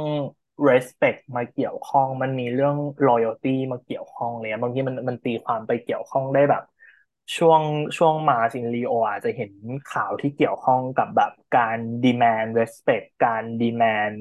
[0.70, 2.76] respect มาเกี่ยวข้อง มันมีเรื่อง
[3.08, 6.64] loyalty มาเกี่ยวข้องเลยบางทีมันมันตีความไปเกี่ยวข้องได้แบบ
[7.38, 7.62] ช่วง
[7.98, 9.52] ช่วง Mars in Leo อาจจะเห็น
[9.88, 14.18] ข่าวที่เกี่ยวข้องกับแบบการ demand respect การ demand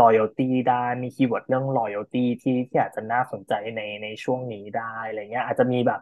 [0.00, 6.00] loyalty ได้มีคีย์เวิร์ดเรื่อง loyalty ที่ที่อาจจะน่าสนใจในในช่วงนี้ได้อะไรเงี้ยอาจจะมีแบบ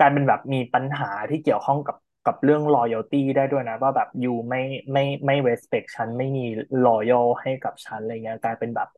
[0.00, 1.96] การเป็นแบบมีปัญหาที่เกี่ยวข้องกับ
[2.26, 4.62] กับเรื่อง loyalty ได้ด้วยนะ ว่าแบบยูไม่
[4.92, 6.42] ไม่ไม่ respect ฉันไม่มี
[6.86, 8.88] loyal ให้กับฉันอะไรเงี้ยกลายเป็นแบบ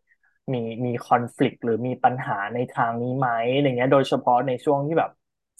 [0.53, 5.11] มีมี conflict หรือมีปัญหาในทางนี้ไหมอะไรเงี้ย โดยเฉพาะในช่วงที่แบบ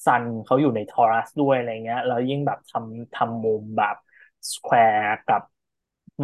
[0.05, 3.97] ซันเขาอยู่ใน Taurus ด้วยอะไรเงี้ยแล้วยิ่งแบบทำทำมุมแบบ
[4.53, 5.43] square กับ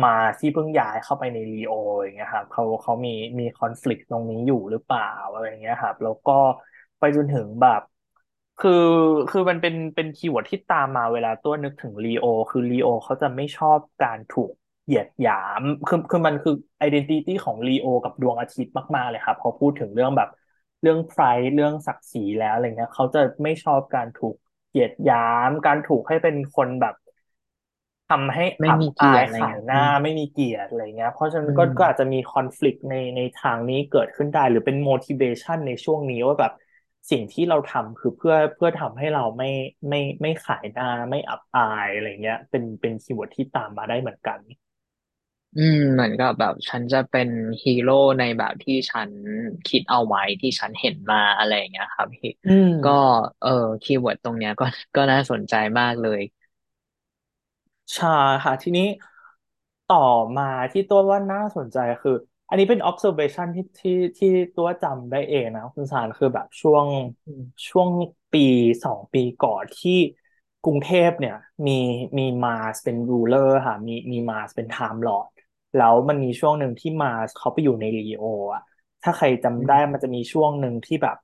[0.02, 6.32] มาที่เพิ่งย้ายเข้าไปใน Leo อย่างเงี้ยครับเขาเขามีมี conflict ตรงนี้อยู่หรือเปล่าอะไรเงี้ยครับ แล้วก็
[6.98, 7.80] ไปจนถึงแบบ
[8.58, 8.70] คือ
[9.28, 14.52] คือมันเป็นเป็น keyword ที่ตามมาเวลาตัวนึกถึง Leo คือ Leo เขาจะไม่ชอบการถูก
[14.88, 20.28] เหยียดหยามคือคือมันคือ identity ของ Leo กับดวงอาทิตย์มากๆเลยครับพอพูดถึงเรื่องแบบ
[20.82, 24.34] เรื่อง pride เรื่องศักดิ์ศรีแล้วอะไรเงี้ยเขาจะไม่ชอบการถูก
[24.70, 25.16] เหยียดหยา
[25.48, 26.94] มการถูกให้เป็นคนแบบ
[28.08, 36.52] ทำให้ไม่อับมีเกียรติอายอะไรเงี้ยขายหน้าอืมไม่มีเกียรติอะไรเงี้ย เพราะฉะนั้นก็ก็อาจจะมีมี conflict ในในทางนี้เกิดขึ้นได้ หรือเป็น motivation ในช่วงนี้ว่าแบบ
[37.10, 39.50] สิ่งที่เราทำคือเพื่อเพื่อทำให้เราไม่
[39.88, 44.40] ไม่ไม่ขายหน้าไม่อับอายอะไรเงี้ย เป็นเป็น keyword ที่ตามมาได้เหมือนกัน
[45.56, 47.28] อืมเหมือนกับแบบฉันจะเป็น
[47.64, 49.10] ฮีโร่ในแบบที่ฉัน
[49.66, 52.90] คิดเอาไว้ที่ฉันเห็นมาอะไรอย่างเงี้ยครับพี่อืม ก็
[53.40, 53.48] เออ
[53.82, 54.64] keyword ตรงเนี้ยก็
[54.96, 56.20] ก็น่าสนใจมากเลย
[57.94, 58.06] ใช่
[58.44, 58.82] ค่ะ ทีนี้
[59.86, 59.98] ต่อ
[60.36, 62.12] มาที่ตัวว่าน่าสนใจคือ
[62.48, 66.86] อันนี้เป็น observation ที่ที่ที่ตัวจำได้เองนะคุณสารคือแบบช่วง
[67.26, 67.88] อืมช่วง
[68.32, 68.40] ปี
[68.84, 69.92] สองปีก่อนที่
[70.62, 71.34] กรุงเทพเนี่ย
[71.66, 71.72] มี
[72.18, 75.28] มี Mars เป็น ruler ค่ะ มีมี Mars เป็น time lord
[75.74, 78.24] แล้วมันมีช่วงหนึ่งที่ Mars เขาไปอยู่ใน Leo
[78.54, 78.62] อะ
[79.02, 81.16] ถ้าใครจำได้อืมมันจะมีช่วงหนึ่งที่แบบ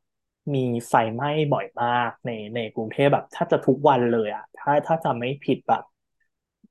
[0.54, 0.58] มี
[0.88, 5.82] ไฟไหม้บ่อยมากในในกรุงเทพแบบถ้าจะทุกวันเลยอะถ้าถ้าจำไม่ผิดแบบ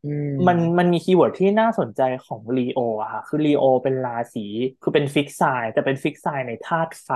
[0.04, 0.08] อืม
[0.48, 4.46] มันมันมีคีย์เวิร์ดที่น่าสนใจของ Leo อะค่ะ คือ Leo เป็นราศี
[4.82, 7.10] คือเป็น fixed sign แต่เป็น fixed sign ในธาตุไฟ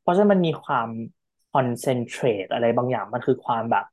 [0.00, 0.88] เพราะฉะนั้นมันมีความ
[1.52, 3.84] concentrate อะไรบางอย่างมันคือความแบบ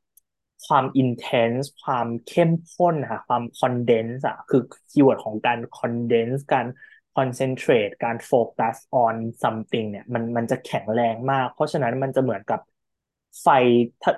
[0.66, 4.62] ความ intense ความเข้มข้นค่ะความ condense อะคือ
[4.92, 6.68] keyword ของการ condense การ
[7.16, 8.76] concentrate การ focus
[9.06, 12.60] on something เนี่ยมันมันจะแข็งแรงมาก เพราะฉะนั้นมันจะเหมือนกับ
[13.44, 13.48] ไฟ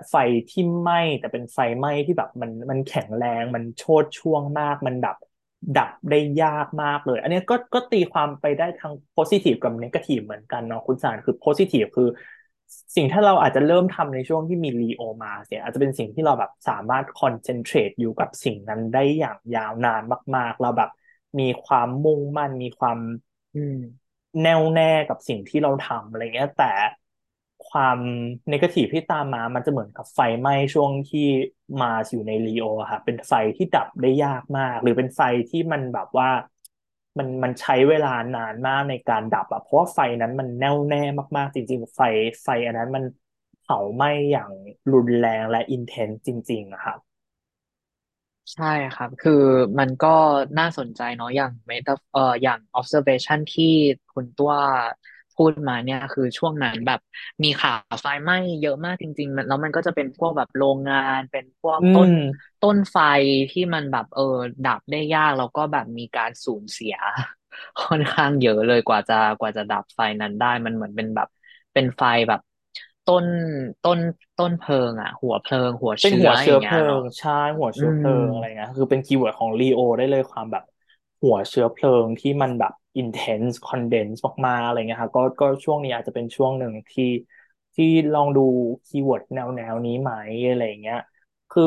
[0.09, 0.15] ไฟ
[0.49, 5.15] ที่ไหม้แต่เป็นไฟไหม้ที่แบบมันมันแข็งแรงมันโชติช่วงมาก มันดับ
[5.77, 12.07] ดับได้ยากมากเลย อันนี้ก็ก็ตีความไปได้ทั้งโพซิทีฟกับเนกาทีฟเหมือนกันเนาะคุณสารคือโพซิทีฟคือ
[12.95, 20.01] สิ่งที่เราอาจจะเริ่มทำในช่วงที่มีลีโอมาเนี่ยอาจจะเป็นสิ่งที่เราแบบสามารถคอนเซนเทรตอยู่กับสิ่งนั้นได้อย่างยาวนาน
[20.35, 20.89] มาก ๆ เราแบบ
[21.39, 22.99] มีความมุ่งมั่นมีความ
[24.41, 26.65] แน่วแน่กับสิ่งที่เราทำอะไรเงี้ย แต่
[27.67, 27.99] ความ
[28.51, 31.19] นกาทีฟที่ตามมามันจะเหมือนกับไฟไหม้ช่วงที่
[31.81, 36.29] มาอยู่ในลีโอค่ะ เป็นไฟที่ดับได้ยากมาก หรือเป็นไฟที่มันแบบว่า
[37.19, 40.97] มันมันใช้เวลานานมากในการดับอะเพราะว่าไฟนั้นมันแน่วแน่
[41.37, 42.01] มากๆ จริง ๆ ไฟ
[42.43, 43.03] ไฟอันนั้นมัน
[43.59, 44.51] เผาไหม้อย่าง
[44.93, 46.95] รุนแรงและอินเทนส์จริงๆอะค่ะ
[48.53, 49.31] ใช่ครับ คือ
[49.79, 50.07] มันก็
[50.57, 53.65] น่าสนใจเนาะอย่างเมตาเอ่ออย่าง observation ที่
[54.09, 54.51] คุณตัว
[55.37, 56.99] พูดมาเนี่ยคือช่วงนั้นแบบ
[57.43, 62.13] มีข่าวไฟไหม้เยอะมากจริงๆมันแล้วมันก็จะเป็นพวกแบบโรงงานเป็นพวกอืต้นม
[62.61, 62.97] ต้นไฟ
[63.51, 64.21] ที่มันแบบเออ
[64.63, 66.95] ดับได้ยากแล้วก็แบบมีการสูญเสีย
[67.79, 71.27] ค่อนข้างเยอะเลยกว่าจะกว่าจะดับไฟนั้นได้ มันเหมือนเป็นแบบ
[71.73, 72.41] เป็นไฟแบบ
[73.05, 73.25] ต้น
[73.83, 73.99] ต้น
[74.37, 80.63] ต้นเพลิงอะ หัวเพลิง หัวเป็นหัวเชื้ออย่าเชื้อเพลิงเงี้ยเนาะงใช่หัวอืเชื้อเพลิงอืมอะไรเงี้ยคือเป็น keyword ของ Leo ได้เลยความแบบ
[81.21, 87.03] หัวเชื้อเพลิงที่มันแบบ intense condense มากๆอะไรเงี้ยครับก็ก็ช่วงนี้อาจจะเป็นช่วงหนึ่งที่
[87.75, 87.85] ที่
[88.15, 88.41] ลองดู
[88.85, 90.11] keyword แนวแนวนี้ไหม
[90.49, 90.97] อะไรเงี้ย
[91.49, 91.63] คือ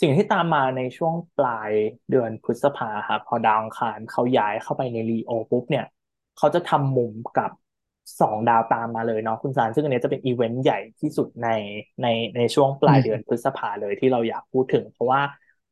[0.00, 1.72] สิ่งที่ตามมาในช่วงปลาย
[2.10, 5.84] เดือนพฤษภาครับพอดาวอังคารเขาย้ายเข้าไปใน Leo ปุ๊บเนี่ย
[6.36, 7.50] เขาจะทำมุมกับ
[8.20, 11.48] สองดาวตามมาเลยเนาะคุณซันซึ่งอันนี้จะเป็นอีเวนต์ใหญ่ที่สุดใน
[12.02, 12.06] ใน
[12.36, 15.20] ในช่วงปลายเดือนพฤษภาเลยที่เราอยากพูดถึง เพราะว่า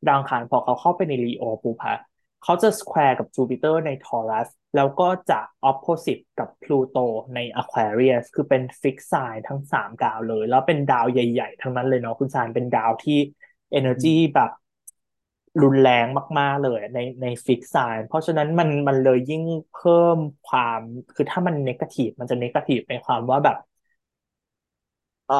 [0.07, 1.97] ดาวอังคารพอเขาเข้าไปใน Leo ปุ๊บฮะ
[2.45, 6.97] เขาจะ square กับจูปิเตอร์ใน Taurus แล้วก็จะ opposite กับ Pluto
[7.35, 13.17] ใน Aquarius คือเป็น fixed sign ทั้งสามดาวเลย แล้วเป็นดาวใหญ่ ๆ ทั้งนั้นเลยเนาะคุณซันเป็นดาวที่
[13.79, 14.51] energy แบบ
[15.61, 16.05] รุนแรง
[16.39, 20.17] มาก ๆ เลยในใน fixed sign เพราะฉะนั้นมันมันเลยยิ่งเพิ่ม
[20.47, 20.81] ความ
[21.15, 23.57] คือถ้ามัน negative มันจะ negative ในความว่าแบบ
[25.25, 25.35] เอ่อ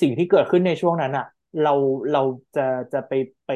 [0.00, 1.24] สิ่งที่เกิดขึ้นในช่วงนั้นอะ
[1.60, 1.70] เรา
[2.12, 2.22] เรา
[2.56, 3.12] จะจะไป
[3.46, 3.50] ไป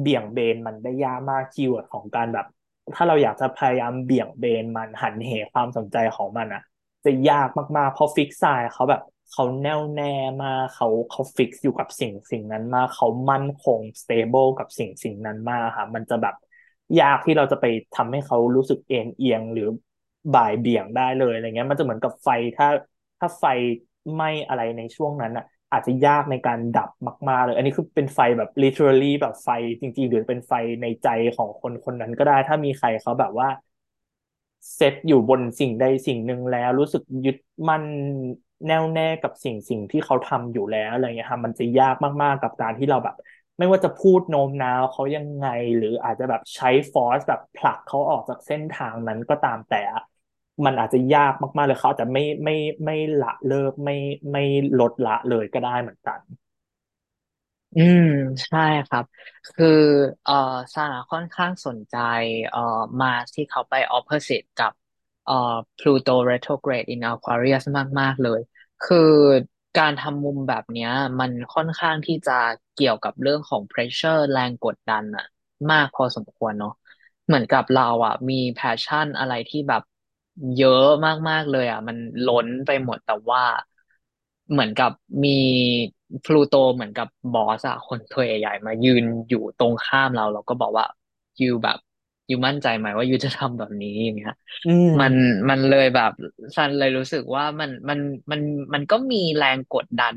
[0.00, 2.46] เบี่ยงเบนมันได้ยากมาก keyword ของการแบบ
[2.94, 6.62] ถ้าเราอยากจะพยายามเบี่ยงเบนมันหันเหความสนใจของมันอะ
[7.04, 9.00] จะยากมากๆเพราะ fixed sign เขาแบบ
[9.32, 10.12] เขาแน่วแน่
[10.42, 16.34] มาเขาเขา fix อยู่กับสิ่งสิ่งนั้นมาเขามั่นคง stable กับสิ่งสิ่งนั้นมากค่ะมันจะแบบ
[17.00, 17.64] ยากที่เราจะไป
[17.96, 19.68] ทำให้เขารู้สึกเอ็นเอียงหรือ
[20.34, 22.68] บ่ายเบี่ยงได้เลยอะไรเงี้ย มันจะเหมือนกับไฟถ้า
[23.18, 23.44] ถ้าไฟ
[24.12, 26.88] ไหม้อะไรในช่วงนั้นอะ อาจจะยากในการดับ
[27.28, 29.48] มาก ๆ เลย อันนี้คือเป็นไฟแบบ literally แบบไฟ
[29.80, 33.48] จริง ๆ หรือเป็นไฟในใจของคนคนนั้นก็ได้ ถ้ามีใครเขาแบบว่า
[34.74, 37.36] เซตอยู่บนสิ่งใดสิ่งหนึ่งแล้ว รู้สึกยึด
[37.68, 37.84] มั่น
[38.66, 43.14] แน่วแน่กับสิ่งสิ่งที่เขาทำอยู่แล้วอะไรเงี้ยค่ะมันจะยากมากๆกับการที่เราแบบ
[43.58, 45.46] ไม่ว่าจะพูดโน้มน้าวเขายังไง
[45.76, 49.76] หรืออาจจะแบบใช้ฟอร์สแบบผลักเขาออกจากเส้นทางนั้นก็ตามแต่
[50.64, 52.54] มันอาจจะยากมากๆเลยเขาอาจจะไม่ไม่
[52.84, 53.94] ไม่ละเลิกไม่
[54.32, 54.40] ไม่
[54.78, 56.20] ลดละเลยก็ได้เหมือนกัน
[57.74, 58.00] อืม
[58.44, 59.04] ใช่ครับ
[59.46, 59.66] คือ
[60.24, 60.32] เอ่อ
[60.74, 61.94] ซาร่าค่อนข้างสนใจ
[62.48, 62.60] เอ่อ
[63.00, 64.72] มาสที่เขาไป opposite กับ
[65.24, 65.32] เอ่อ
[65.78, 67.62] Pluto retrograde in Aquarius
[68.00, 68.40] มาก ๆ เลย
[68.82, 68.98] คือ
[69.76, 70.90] การทำมุมแบบเนี้ย
[71.20, 72.32] มันค่อนข้างที่จะ
[72.74, 75.24] เกี่ยวกับเรื่องของ pressure แรงกดดันอะ
[75.70, 76.70] มากพอสมควรเนาะ
[77.26, 79.82] เหมือนกับเราอะมี passion อะไรที่แบบ
[80.56, 80.84] เยอะ
[81.28, 83.42] มาก ๆ เลยอะมันล้นไปหมดแต่ว่า
[84.50, 84.90] เหมือนกับ
[85.24, 85.30] มี
[86.24, 90.86] พลูโตเหมือนกับบอสอะคนตัวใหญ่ๆมายืนอยู่ตรงข้ามเรา เราก็บอกว่า
[91.40, 91.78] ยูแบบ
[92.30, 94.34] ยูมั่นใจไหมว่ายูจะทำแบบนี้อย่างเงี้ย
[94.66, 95.14] อืม มัน
[95.48, 96.12] มันเลยแบบ
[96.56, 97.98] ซันเลยรู้สึกว่ามันมัน
[98.30, 98.40] มัน
[98.74, 100.16] มันก็มีแรงกดดัน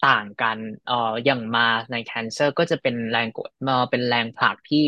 [0.00, 4.78] ต่างกันเอ่ออย่างมาในแคนเซอร์ก็จะเป็นแรงกดเอ่อเป็นแรงผลักที่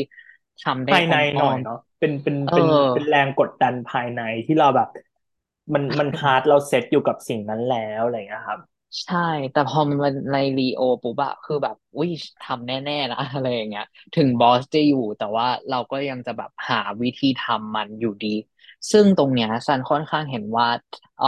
[0.64, 4.88] ทำได้อภายในห้อมน่อยเนาะเป็นเป็นๆเออเป็นเป็นแรงกดดันภายในที่เราแบบ
[5.74, 8.60] มันมันฮาร์ดเราเซ็ตอยู่กับสิ่งนั้นแล้วอะไรอย่างเงี้ยครับ
[9.04, 9.18] ใช่
[9.52, 12.10] แต่พอมันมาในรีโอปุ๊บอะคือแบบอุ้ย
[12.42, 13.84] ทำแน่ๆนะอะไรอย่างเงี้ย
[14.14, 18.28] ถึงบอสจะอยู่แต่ว่าเราก็ยังจะแบบหาวิธีทำมันอยู่ดี
[18.92, 20.68] ซึ่งตรงเนี้ยซันค่อนข้างเห็นว่า
[21.18, 21.26] เอ่อ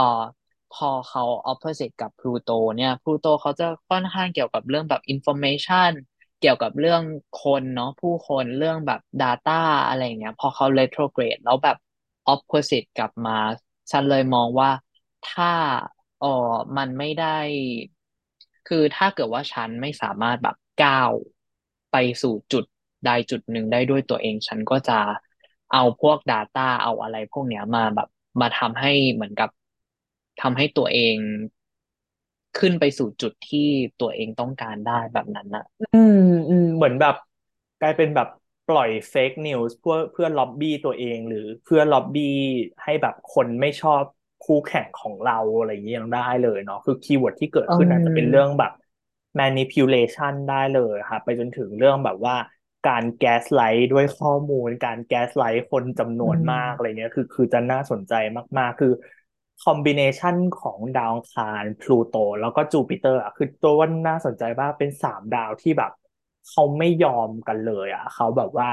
[0.71, 5.91] พอเขา opposite กับพลูโตเนี่ยพลูโตเขาจะค่อนข้างเกี่ยวกับเรื่องแบบ information
[6.39, 7.03] เกี่ยวกับเรื่อง
[7.33, 9.51] คนเนาะผู้คนเรื่องแบบ data
[9.87, 11.77] อะไรเงี้ย พอเขา retrograde แล้วแบบ
[12.33, 13.31] opposite กลับมา
[13.91, 14.69] ฉันเลยมองว่า
[15.23, 15.45] ถ้า
[16.19, 16.27] เออ
[16.77, 17.27] มันไม่ได้
[18.67, 21.11] คือถ้าเกิดว่าฉันไม่สามารถแบบก้าว
[21.91, 22.65] ไปสู่จุด
[23.05, 24.99] ใดจุดหนึ่งได้ด้วยตัวเอง ฉันก็จะ
[25.73, 28.07] เอาพวก Data เอาอะไรพวกเนี้ยมาแบบ
[28.41, 29.49] มาทำให้เหมือนกับ
[30.41, 31.15] ทำให้ตัวเอง
[32.55, 33.59] ขึ้นไปสู่จุดที่
[33.97, 36.15] ตัวเองต้องการได้แบบนั้นนะอืม
[36.49, 37.15] อืมเหมือนแบบ
[37.79, 38.27] กลายเป็นแบบ
[38.65, 42.23] ปล่อย fake news เพื่อเพื่อล็อบบี้ตัวเอง หรือเพื่อล็อบบี้
[42.83, 44.03] ให้แบบคนไม่ชอบ
[44.41, 48.71] คู่แข่งของเราอะไรอย่างเงี้ยยังได้เลยเนาะคือ keyword ที่เกิดขึ้นอาจจะเป็นเรื่องอืมแบบ
[49.39, 52.35] manipulation ได้เลยครับไปจนถึงเรื่องแบบว่า
[52.85, 58.13] การ gaslight ด้วยข้อมูล การ gaslight คนจำนวนมากอืมอะไรเงี้ยคือคือจะน่าสนใจ
[58.57, 58.87] มากๆ คือ
[59.63, 65.91] combination ของดาวอังคาร Pluto แล้วก็จูปิเตอร์อะคือตัวว่าน่าสนใจมากเป็นสามดาวที่แบบ
[66.49, 68.69] เขาไม่ยอมกันเลยอะเขาแบบว่า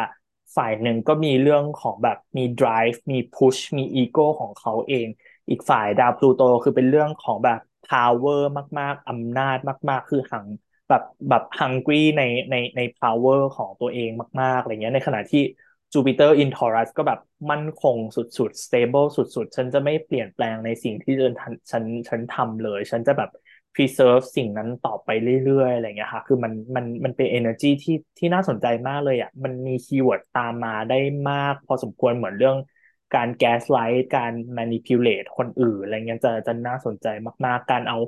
[0.57, 5.09] ฝ่ายหนึ่งก็มีเรื่องของแบบมี drive มี push มี ego ของเขาเอง
[5.49, 8.41] อีกฝ่ายดาว Pluto คือเป็นเรื่องของแบบ power
[8.79, 9.57] มาก ๆอำนาจ
[9.91, 10.47] มาก ๆ คือ hung
[10.89, 14.11] แบบแบบ hungry ในในใน power ของตัวเอง
[14.41, 15.41] มาก ๆอะไรเงี้ยในขณะที่
[15.97, 17.21] Jupiter in Taurus ก็แบบ
[17.51, 23.31] มั่นคงสุดๆ stable สุดๆ ฉันจะไม่เปลี่ยนแปลงในสิ่งที่ฉันฉันฉันทำเลย ฉันจะแบบ
[23.75, 25.09] preserve สิ่งนั้นต่อไป
[25.45, 31.01] เรื่อยๆ อะไรเงี้ยค่ะ คือมันมันมันเป็น energy ที่ที่น่าสนใจมากเลยอะ มันมี keyword ตามมาได้
[31.31, 32.57] มาก พอสมควรเหมือนเรื่อง
[33.15, 37.07] การ gaslight การ manipulate คนอื่นอะไรเงี้ยจะจะน่าสนใจ
[37.47, 37.99] มากๆ การเอา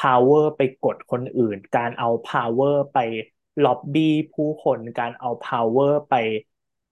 [0.00, 2.98] power ไปกดคนอื่น การเอา power ไป
[3.64, 6.14] ล็อบบี้ผู้คน การเอา power ไป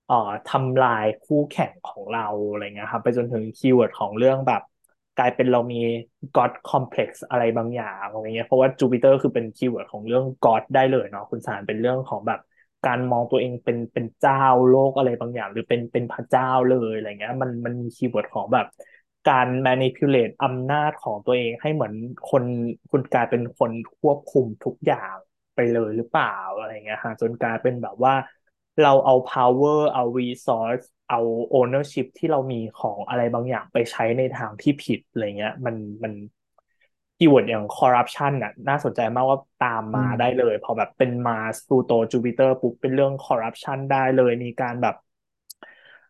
[0.07, 0.15] เอ่อ
[0.47, 4.63] ทำลายคู่แข่งของเราอะไรเงี้ยครับไปจนถึง keyword ของเรื่องแบบ
[5.17, 5.77] กลายเป็นเรามี
[6.37, 12.39] God complex อะไรบางอย่างอะไรเงี้ยเพราะว่าจูปิเตอร์คือเป็น keyword ของเรื่อง God ได้เลยเนาะคุณซันเป็นเรื่องของแบบ
[12.87, 18.67] การมองตัวเองเป็นเป็นเจ้าโลกอะไรบางอย่าง หรือเป็นเป็นพระเจ้าเลยอะไรเงี้ยมันมันมี keyword ของแบบ
[19.27, 21.95] การ manipulate อำนาจของตัวเองให้เหมือน
[22.31, 22.45] คน
[22.91, 25.15] คุณกลายเป็นคนควบคุมทุกอย่าง
[25.55, 26.27] ไปเลยหรือเปล่า
[26.57, 28.15] อะไรเงี้ยฮะจนกลายเป็นแบบว่า
[28.83, 31.21] เราเอา power เอา resource เอา
[31.59, 36.13] ownership ที่เรามีของอะไรบางอย่างไปใช้ในทางที่ผิดอะไรเงี้ย มันมัน
[37.17, 44.95] keyword อย่าง corruption น่ะน่าสนใจมากว่าตามมาได้เลย อืม พอแบบเป็น Mars Pluto Jupiter ปุ๊บเป็นเรื่อง corruption ได้เลยมีการแบบ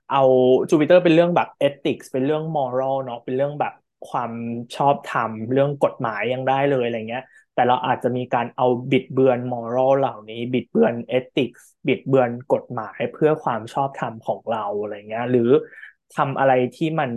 [0.08, 0.18] เอา
[0.70, 3.72] จูปิเตอร์เป็นเรื่องแบบ ethics เป็นเรื่อง moral เนาะเป็นเรื่องแบบ
[4.08, 4.32] ความ
[4.74, 7.22] ชอบธรรมเรื่องกฎหมายยังได้เลยอะไรเงี้ย
[7.56, 15.50] แต่เราอาจจะมีการเอาบิดเบือน moral เหล่านี้ บิดเบือน ethics บิดเบือนกฎหมายเพื่อความชอบธรรมของเราอะไรเงี้ย หรือ
[16.16, 17.10] ทำอะไรที่มัน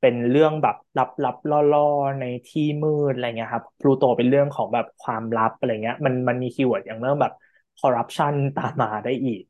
[0.00, 0.76] เป็นเรื่องแบบ
[1.24, 7.32] ลับๆล่อๆ ในที่มืดอะไรเงี้ยครับพลูโตเป็นเรื่องของแบบความลับอะไรเงี้ย มันมันมี keyword อย่างเรื่องแบบ
[7.78, 9.42] คอร์รัปชันตามมาได้อีก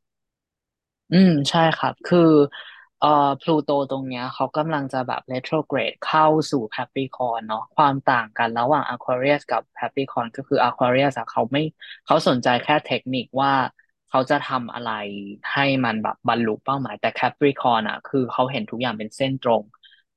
[1.10, 2.18] อืมใช่ครับ คือ
[3.06, 11.62] อ่อพลูโตตรงเนี้ยเขากำลังจะแบบ retrograde เข้าสู่ Capricorn เนาะความต่างกันระหว่าง Aquarius กับ Capricorn ก็คือ Aquarius อะเขาไม่
[12.06, 13.52] เขาสนใจแค่เทคนิคว่า
[14.08, 14.92] เขาจะทำอะไร
[15.52, 19.62] ให้มันแบบบรรลุเป้าหมายแต่ Capricorn อะคือเขาเห็นทุกอย่างเป็นเส้นตรง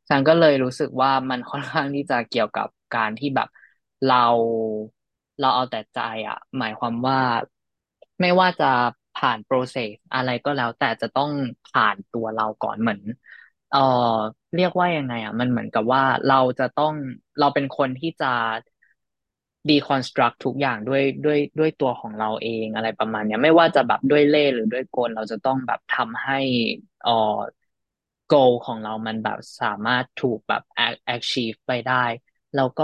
[0.10, 3.48] ฉันก็เลยรู้สึกว่ามันค่อนข้างที่จะเกี่ยวกับการที่แบบ
[4.06, 4.16] เรา
[5.40, 7.20] เราเอาแต่ใจอะหมายความว่า
[8.22, 8.66] ไม่ว่าจะ
[9.20, 11.32] ผ่านโปรเซสอะไรก็แล้ว แต่จะต้อง
[11.66, 13.02] ผ่านตัวเราก่อนเหมือน
[13.70, 13.80] เอ่อ
[14.56, 16.94] เรียกว่ายังไงอะ มันเหมือนกับว่าเราจะต้อง
[17.40, 18.26] เราเป็นคนที่จะ
[19.70, 26.40] deconstruct ทุกอย่างด้วยด้วยด้วยตัวของเราเองอะไรประมาณเนี้ย ไม่ว่าจะแบบด้วยเล่หรือด้วยกล เราจะต้องแบบทำให้
[27.04, 27.40] เอ่อ
[28.32, 30.62] goal ของเรามันแบบสามารถถูกแบบ
[31.16, 32.06] achieve ไปได้
[32.56, 32.84] แล้วก็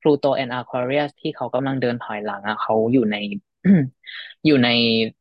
[0.00, 3.16] Pluto and Aquarius ที่เขากำลังเดินถอยหลังอะเขาอยู่ใน
[4.44, 4.68] อยู่ใน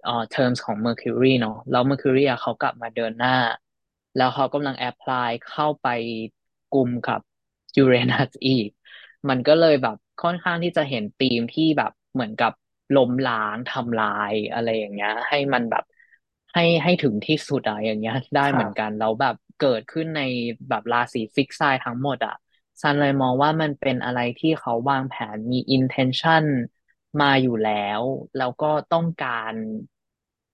[0.03, 3.35] เอ่อ terms ของ Mercury เนาะแล้ว Mercury อะเขากลับมาเดินหน้า
[4.15, 5.87] แล้วเขากำลัง apply เข้าไป
[6.69, 7.19] กลุ่มกับ
[7.81, 8.69] Uranus อีก
[9.29, 12.51] มันก็เลยแบบค่อนข้างที่จะเห็นธีมที่แบบเหมือนกับ
[12.97, 15.83] ล้มล้างทำลายอะไรอย่างเงี้ย ให้มันแบบ
[16.53, 20.21] ให้ให้ถึงที่สุดอะอย่างเงี้ย ได้เหมือนกันแล้วแบบเกิดขึ้นใน
[20.69, 22.35] แบบราศีฟิกไซทั้งหมดอะ
[22.81, 26.43] ซันเลยมองว่ามันเป็นอะไรที่เขาวางแผนมี intention
[27.19, 28.01] มาอยู่แล้ว
[28.35, 29.53] แล้วก็ต้องการ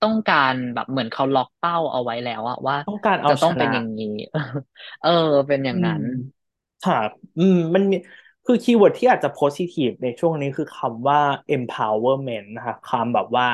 [0.02, 4.06] ต้องการแบบเหมือนเขาล็อกเป้าเอาไว้แล้วอะว่าต้องการเอาจะต้องชนะเป็นอย่างนี้
[5.02, 5.10] เออ
[5.48, 6.04] เป็นอย่างนั้น
[6.82, 7.96] ครับอืม อืม มันมี
[8.46, 11.20] คือ keyword ที่อาจจะ positive ในช่วงนี้คือคำว่า
[11.56, 13.48] empowerment นะคะคำแบบว่า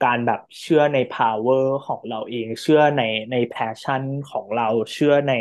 [0.00, 4.64] การแบบเชื่อใน power ของเราเอง เชื่อในใน passion ของเรา
[4.94, 5.32] เชื่อใน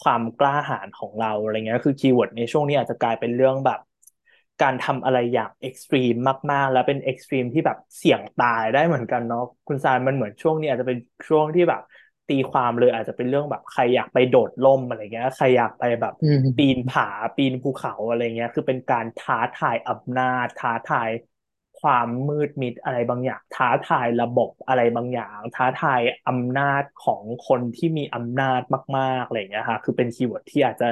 [0.00, 3.78] ความกล้าหาญของเราอะไรเงี้ย คือ keyword ในช่วงนี้อาจจะกลายเป็นเรื่องแบบ
[4.62, 6.18] การทำอะไรอย่าง extreme
[6.50, 10.98] มาก ๆ แล้วเป็น extreme ที่แบบเสี่ยงตายได้เหมือนกันเนาะคุณซันมันเหมือนช่วงนี้อาจจะเป็น
[11.28, 11.80] ช่วงที่แบบ
[12.28, 16.26] ตีความเลยอาจจะเป็นเรื่องแบบใครอยากไปโดดร่มอะไรเงี้ยใครอยากไปแบบอืม
[16.58, 21.10] ปีนผาปีนภูเขาอะไรเงี้ย คือเป็นการท้าทายอำนาจท้าทาย
[21.80, 28.60] ความมืดมิดอะไรบางอย่าง ท้าทายระบบอะไรบางอย่าง ท้าทายอำนาจของคนที่มีอำนาจ
[28.96, 30.88] มากๆอะไรเงี้ยค่ะคือเป็น keyword ที่อาจจะ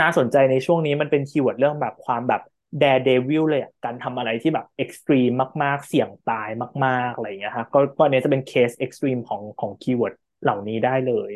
[0.00, 2.40] น่าสนใจในช่วงนี้มันเป็น keyword เรื่องแบบความแบบ
[2.80, 5.30] daredevil เลยอะการทำอะไรที่แบบ extreme
[5.62, 6.48] มาก ๆ เสี่ยงตาย
[6.84, 11.30] มาก ๆ อะไรอย่างเงี้ยครับก็ก็อันนี้จะเป็นเคส extreme ของของ keyword เหล่านี้ได้เลย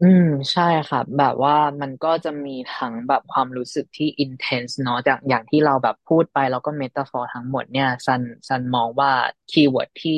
[0.00, 9.10] อืมใช่ครับแบบว่ามันก็จะมีทั้งแบบความรู้สึกที่ intense เนาะจากอย่างที่เราแบบพูดไปแล้วก็ metaphor ทั้งหมดเนี่ยซันซันมองว่า
[9.50, 10.12] keyword ที่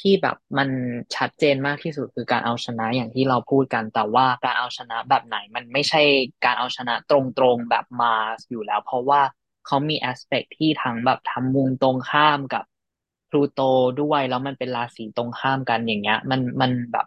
[0.00, 0.68] ที่แบบมัน
[1.16, 6.02] ชัดเจนมากที่สุดคือการเอาชนะอย่างที่เราพูดกัน แต่ว่าการเอาชนะแบบไหนมันไม่ใช่
[6.44, 7.12] การเอาชนะต
[7.42, 8.14] รงๆแบบมา
[8.50, 9.20] อยู่แล้ว เพราะว่า
[9.66, 12.64] เขามี aspect ที่ทั้งแบบทำมุมตรงข้ามกับ
[13.28, 13.60] พลูโต
[14.00, 17.06] ด้วยแล้วมันเป็นราศีตรงข้ามกันอย่างเงี้ย มันมันแบบ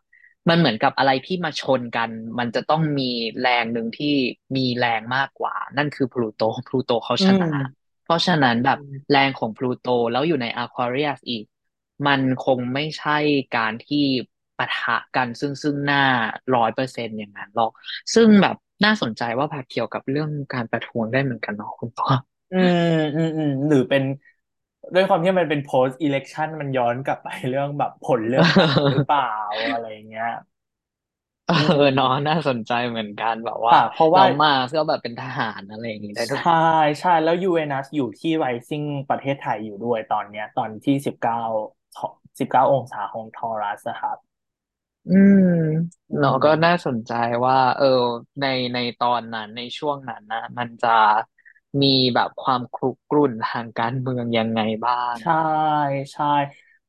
[0.49, 2.09] มันเหมือนกับอะไรที่มาชนกัน
[2.39, 3.09] มันจะต้องมี
[3.41, 4.13] แรงหนึ่งที่
[4.55, 7.47] มีแรงมากกว่า นั่นคือพลูโตพลูโตเขาอืชนะม
[8.03, 11.43] เพราะฉะนั้นแบบอืมแรงของพลูโตแล้วอยู่ในอควาเรียสอีก
[12.07, 13.17] มันคงไม่ใช่
[13.57, 13.97] การที่
[14.55, 16.03] ไปปะทะกันซึ่งซึ่งหน้า
[16.55, 17.71] ร้อยเปอร์เซ็นต์อย่างนั้นหรอก
[18.13, 18.55] ซึ่งแบบ
[18.85, 22.09] น่าสนใจว่าแบบเกี่ยวกับเรื่องการประท้วงได้เหมือนกันเนาะคุณพ่อ
[22.51, 22.77] อืม
[23.15, 24.03] อืมอืมหรือเป็น
[24.93, 29.21] ด้วยความที่มันเป็น post election มันย้อนกลับไปเรื่องแบบผลเลือกตั้งหรือเปล่า
[29.71, 30.25] อะไรอย่างเงี้ย
[31.45, 31.53] เออ
[31.93, 36.51] อืเนาะมน่าสนใจเหมือนกันแบบว่า ค่ะเพราะว่าน้องมาสก็แบบเป็นทหารอะไรอย่างนี้ได้ด้วย ใช่
[36.99, 41.37] ใช่แล้วยูเอนัสอยู่ที่ไรซิ่งประเทศไทยอยู่ด้วยตอนเนี้ย ตอนที่สิบเก้า
[42.39, 44.17] สิบเก้าองศาของทอรัสนะครับ
[45.05, 45.37] อืม
[46.11, 47.11] อืเนาะก็น่ามสนใจ
[47.45, 47.85] ว่า เออ
[48.39, 50.89] ในในตอนนั้นในช่วงนั้นนะ มันจะ
[51.81, 55.31] มีแบบความครุกรุ่นทางการเมืองยังไงบ้าง ใช่
[56.13, 56.25] ใช่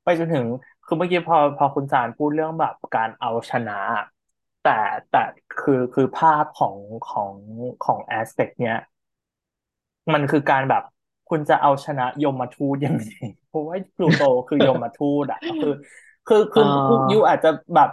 [0.02, 0.46] ไปจนถึง
[0.84, 3.72] คือเมื่อกี้พอพอคุณสารพูดเรื่องแบบการเอาชนะ
[4.60, 4.70] แต่
[5.08, 5.18] แต่
[5.56, 7.34] คือคือภาพของของ
[7.80, 8.76] ของแอสเปกเนี้ย
[10.14, 10.82] มันคือการแบบ
[11.32, 13.04] คุณจะเอาชนะยมทูตยังไง
[13.48, 15.72] เพราะว่าพลูโตคือยมทูตอะคือ
[16.28, 17.90] คือเอคือผู้ยูออาจจะแบบ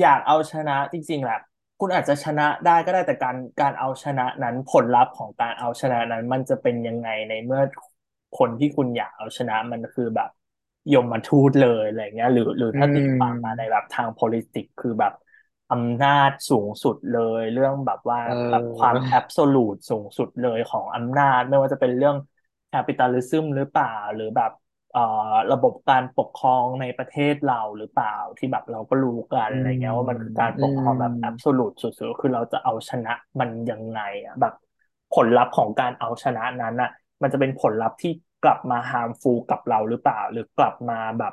[0.00, 1.38] อยากเอาชนะจริงๆแหละ
[1.80, 7.62] คุณอาจจะชนะได้ก็ได้แต่การการเอาชนะนั้นผลลัพธ์ของการเอาชนะนั้น มันจะเป็นยังไงในเมื่อ
[8.38, 10.28] คนที่คุณอยากเอาชนะมันคือแบบ
[10.92, 15.12] ยมทูตเลยอะไรเงี้ย หรือหรืออืมถ้าตีความมาในแบบทาง politics คือแบบ
[15.72, 22.16] อำนาจสูงสุดเลย เรื่องแบบว่าเออแบบความ absolute สูงสุดเลยของอำนาจ ไม่ว่าจะเป็นเรื่อง
[22.70, 24.52] capitalism หรือเปล่า หรือแบบ
[24.92, 34.52] เอ่อระบบการปกครองในประเทศเราหรือเปล่าที่แบบเราก็รู้กันอืมอะไรเงี้ยว่ามันคือการอืมปกครองแบบ absolute สุดๆคือเราจะเอาชนะมันยังไงอะแบบ
[35.14, 36.90] ผลลัพธ์ของการเอาชนะนั้นอะ
[37.22, 38.10] มันจะเป็นผลลัพธ์ที่
[38.42, 41.32] กลับมาฮาร์มฟูลกับเราหรือเปล่า หรือกลับมาแบบ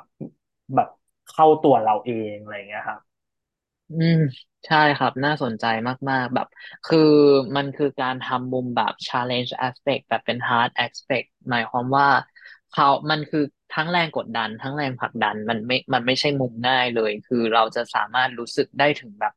[0.74, 0.88] แบบ
[1.28, 3.00] เข้าตัวเราเองอะไรเงี้ยครับ
[3.90, 4.16] อืม
[4.66, 5.64] ใช่ครับน่าสนใจ
[6.10, 6.46] มากๆ แบบ
[6.84, 6.98] คือ
[7.56, 12.08] มันคือการทำมุมแบบ challenge aspect แบบเป็น hard aspect หมายความว่า
[12.70, 13.40] เขามันคือ
[13.72, 19.32] ทั้งแรงกดดัน ทั้งแรงผลักดันมันไม่มันไม่ใช่มุมง่ายเลย คือเราจะสามารถรู้สึกได้ถึงแบบ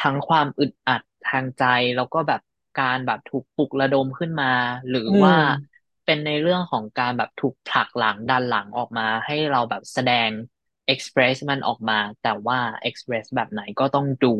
[0.00, 1.64] ทั้งความอึดอัดทางใจ
[1.96, 2.40] แล้วก็แบบ
[2.80, 4.52] การแบบถูกปลุกระดมขึ้นมา
[4.88, 5.74] หรืออืว่าม
[6.04, 10.30] เป็นในเรื่องของการแบบถูกผลักหลังดันหลังออกมา ให้เราแบบแสดง
[10.92, 12.58] express มันออกมา แต่ว่า
[12.88, 14.34] express แบบไหนก็ต้องดู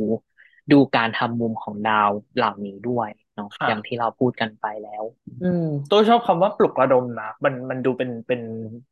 [0.72, 5.04] ดูการทำมุมของดาวเหล่านี้ด้วยเนาะอย่างที่ค่ะเราพูดกันไปแล้ว
[5.40, 8.40] อืม ตัวชอบคำว่าปลุกระดมนะมันมันดูเป็นเป็น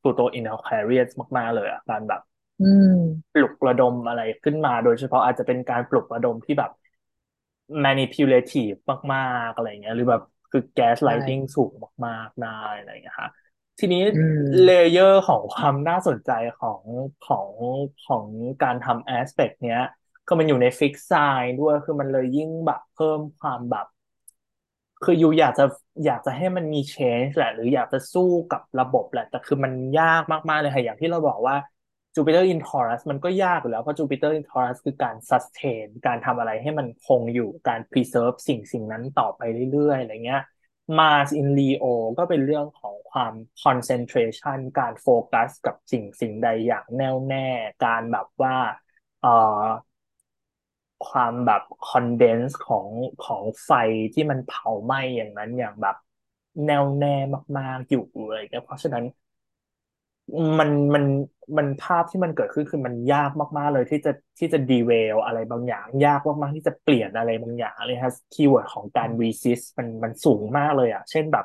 [0.03, 2.21] ตัวตัว in Aquarius มาก ๆ เลยอะการแบบ
[2.61, 6.71] อืมปลุกระดมอะไรขึ้นมา โดยเฉพาะอาจจะเป็นการปลุกระดมที่แบบ
[7.85, 8.77] manipulative
[9.13, 10.63] มาก ๆ อะไรเงี้ย หรือแบบคือ
[10.99, 11.73] ใช่ gaslighting สูง
[12.07, 13.31] มาก ๆ ได้อะไรเงี้ยค่ะ
[13.79, 16.31] ทีนี้อืม layer ของความน่าสนใจ
[16.61, 16.83] ของ
[17.27, 17.49] ของ
[18.07, 18.25] ของ
[18.63, 19.81] การทำ aspect เนี้ย
[20.27, 23.87] ก็มันอยู่ใน fixed sign ด้วยคือมันเลยยิ่งแบบเพิ่มความแบบ
[25.03, 25.65] คืออยู่อยากจะ
[26.05, 31.57] อยากจะให้มันมี change แหละ หรืออยากจะสู้กับระบบแหละ แต่คือมันยากมาก ๆ เลยค่ะ อย่างที่เราบอกว่า
[32.17, 39.41] Jupiter in Taurus มันก็ยากอยู่แล้ว เพราะ Jupiter in Taurus คือการ sustain การทำอะไรให้มันคงอยู่การ preserve สิ่งสิ่งนั้นต่อไป
[39.73, 40.43] เรื่อย ๆ อะไรเงี้ย
[40.99, 41.85] Mars in Leo
[42.19, 47.39] ก็เป็นเรื่องของความ concentration การโฟกัสกับสิ่งสิ่งใดอย่างแน่วแน่
[47.85, 48.57] การแบบว่า
[49.21, 49.29] เอ่อ
[51.03, 52.89] ความแบบ condense ของ
[53.21, 53.71] ของไฟ
[54.13, 55.97] ที่มันเผาไหม้อย่างนั้นอย่างแบบ
[56.65, 57.09] แน่วแน่
[57.59, 59.05] มาก ๆ อยู่เลยนะเพราะฉะนั้น
[60.59, 61.05] มันมัน
[61.59, 71.45] มันภาพที่มันเกิดขึ้นคือมันยากมาก ๆ เลยที่จะที่จะ develop อะไรบางอย่าง ยากมากๆที่จะเปลี่ยนอะไรบางอย่างเลยฮะ keyword ของการ resist มันมันสูงมากเลยอะ เช่นแบบ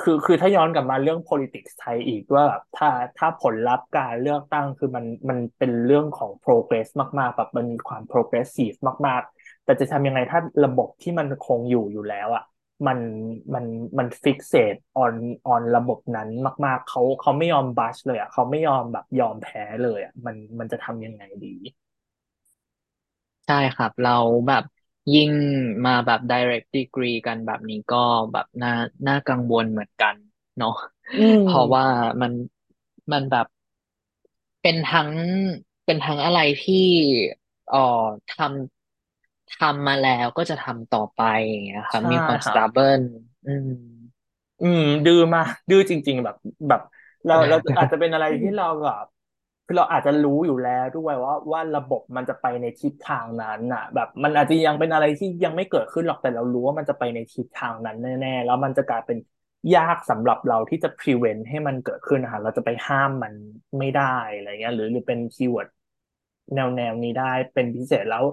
[0.00, 6.88] คือคือถ้าย้อนกลับมาเรื่อง politics ไทยอีกว่าแบบถ้าถ้าผลลัพธ์การเลือกตั้งคือมันมันเป็นเรื่องของ progress
[7.18, 8.76] มาก ๆ แบบมันมีความ progressive
[9.06, 12.42] มาก ๆ แต่จะทำยังไงถ้าระบบที่มันคงอยู่อยู่แล้วอะ
[12.86, 12.98] มัน
[13.54, 13.64] มัน
[13.98, 15.14] มัน fixate on
[15.54, 16.28] on ระบบนั้น
[16.66, 21.48] มาก ๆเขาเขาไม่ยอมบัชเลยอะเขาไม่ยอมแบบยอมแพ้เลยอะมันมันจะทำยังไงดี
[23.46, 24.10] ใช่ครับ เรา
[24.46, 24.62] แบบ
[25.12, 25.30] ยิ่ง
[25.84, 27.96] มาแบบ direct degree กันแบบนี้ก็
[28.32, 28.68] แบบน่า
[29.06, 30.16] น่ากังวลเหมือนกัน
[30.56, 30.70] เนาะ
[31.14, 32.32] อืเพราะว่ามมัน
[33.12, 33.46] มันแบบ
[34.62, 35.10] เป็นทั้ง
[35.84, 36.74] เป็นทั้งอะไรที่
[37.68, 37.78] เอ่อ
[38.28, 38.81] ทำ
[39.60, 43.02] ทำมาแล้วก็จะทำต่อไปอย่างเงี้ยครับใช่มีความครับ stubborn
[43.46, 43.68] อืม
[44.60, 46.36] อืม ดื้อมากดื้อจริง ๆ แบบ
[46.68, 46.80] แบบ
[47.26, 49.04] เราเราอาจจะเป็นอะไรที่เราแบบ
[49.66, 59.18] คือเราอาจจะรู้อยู่แล้วด้วยว่าว่าระบบมันจะไปในทิศทางนั้นน่ะ แบบมันอาจจะยังเป็นอะไรที่ยังไม่เกิดขึ้นหรอกแต่เรารู้ว่ามันจะไปในทิศทางนั้นแน่ๆแล้วมันจะกลายเป็น
[59.74, 63.34] ยากสำหรับเราที่จะ prevent ให้มันเกิดขึ้นนะคะเราจะไปห้ามมัน
[63.78, 64.02] ไม่ได้
[64.32, 65.68] อะไรเงี้ย หรือหรือเป็น keyword
[66.54, 67.24] แนวแนวนี้ได้
[67.54, 68.24] เป็นพิเศษแล้ว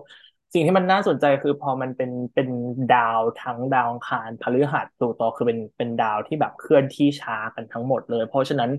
[0.53, 2.47] สิ่งที่มันน่าสนใจคือพอมันเป็นเป็น
[2.89, 8.71] ดาวทั้งดาวอังคารพฤหัสพลูโตคือเป็นเป็นดาวที่แบบเคลื่อนที่ช้ากันทั้งหมดเลย เพราะฉะนั้น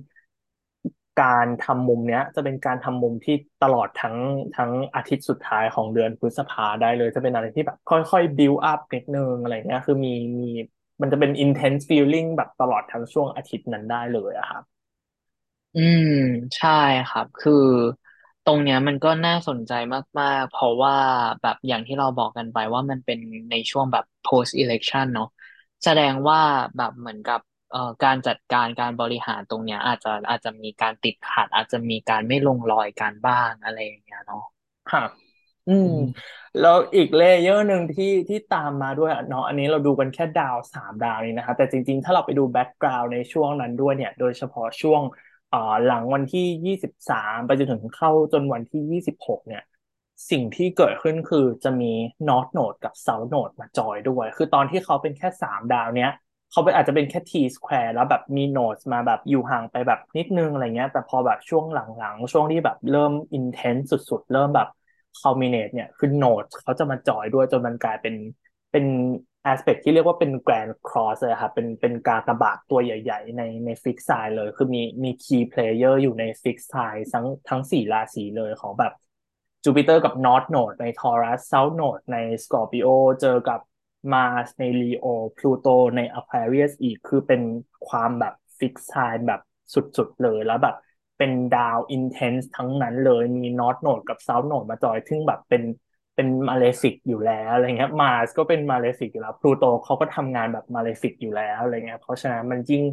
[1.23, 4.17] การทำมุมเนี้ย จะเป็นการทำมุมที่ตลอดทั้ง
[4.57, 10.49] ทั้งอาทิตย์สุดท้ายของเดือนพฤษภาได้เลย จะเป็นอะไรที่แบบค่อยๆ build up นิดนึงอะไรเงี้ยคือมีมี
[11.01, 14.63] มันจะเป็น intense feeling แบบตลอดทั้งช่วงอาทิตย์นั้นได้เลยอะครับ
[15.75, 16.07] อืม
[16.57, 16.69] ใช่
[17.09, 17.53] ครับ คือ
[18.47, 19.73] ตรงเนี้ยมันก็น่าสนใจ
[20.21, 20.97] มากๆ เพราะว่า
[21.43, 23.19] แบบอย่างที่เราบอกกันไปว่ามันเป็น
[23.51, 25.29] ในช่วงแบบ post election เนาะ
[25.85, 26.41] แสดงว่า
[26.77, 27.41] แบบเหมือนกับ
[27.71, 34.45] เอ่อการจัดการการบริหารตรงเนี้ย อาจจะอาจจะมีการติดขัด อาจจะมีการไม่ลงรอยกันบ้างอะไรอย่างเงี้ยเนาะ
[34.91, 35.03] ค่ะ
[35.69, 36.03] อืม อืม
[36.61, 49.63] แล้วอีก layer หนึ่งที่ที่ตามมาด้วยอะเนาะอันนี้เราดูกันแค่ดาวสามดาวนี้นะคะ แต่จริงๆ ถ้าเราไปดู background ในช่วงนั้นด้วยเนี่ย โดยเฉพาะช่วงเอ่อหลังวันที่ยี่สิบสามไปจนถึงเข้าจนวันที่ยี่สิบหกเนี่ย
[50.31, 51.93] สิ่งที่เกิดขึ้นคือจะมี
[52.29, 56.11] North Node กับ South Node มาจอยด้วย คือตอนที่เขาเป็นแค่สามดาวเนี้ย
[56.51, 64.69] เขาเป็นอาจจะเป็นแค่ T square แล้วแบบมี Node มาแบบอยู่ห่างไปแบบนิดนึงอะไรเงี้ย แต่พอแบบช่วงหลังๆ ช่วงที่แบบเริ่ม intense สุดๆ เริ่มแบบ
[65.21, 68.15] culminate เนี่ยคือ Node เขาจะมา join ด้วยจนมันกลายเป็น
[68.71, 68.85] เป็น
[69.53, 76.57] aspect ที่เรียกว่าเป็น grand cross เลยครับเป็นเป็นกากระบาทตัวใหญ่ ๆ ในใน fix sign เลย คือมีมี key player อร์อยู่ใน fix
[76.73, 78.93] sign ทั้งทั้งสี่ราศีเลยของแบบ
[79.65, 82.89] จูปิเตอร์กับ North Node ใน Taurus South Node ใน Scorpio
[83.21, 83.61] เจอกับ
[84.13, 85.07] Mars ใน Leo
[85.39, 87.43] Pluto ใน Aquarius อีกคือเป็น
[87.89, 89.41] ความแบบ fix sign แบบ
[89.75, 90.77] สุดๆเลยแล้วแบบ
[91.19, 95.63] เป็นดาว intense ทั้งนั้นเลยมี North Node กับ South Node มาจอยซึ่งแบบเป็น
[96.21, 102.85] เป็น malefic อยู่แล้วอะไรเงี้ย Mars ก็เป็น malefic อยู่แล้วพลูโตเขาก็ทำงานแบบ malefic อยู่แล้วอะไรเงี้ยเพราะฉะนั้นมันยิ่ง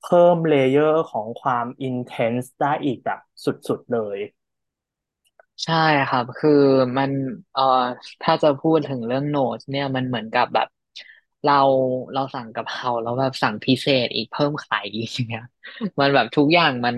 [0.00, 4.18] เพิ่ม layer ของความ intense ได้อีกแบบสุดๆเลย
[5.64, 5.74] ใช่
[6.08, 6.50] ครับ คือ
[6.98, 7.10] มัน
[7.52, 7.62] เอ่อ
[8.22, 10.66] ถ้าจะพูดถึงเรื่อง Node เนี่ยมันเหมือนกับแบบ
[11.44, 11.60] เรา
[12.14, 15.44] เราสั่งกะเพราแล้วแบบสั่งพิเศษอีกเพิ่มไข่อีกอย่างเงี้ย
[16.00, 16.96] มันแบบทุกอย่างมัน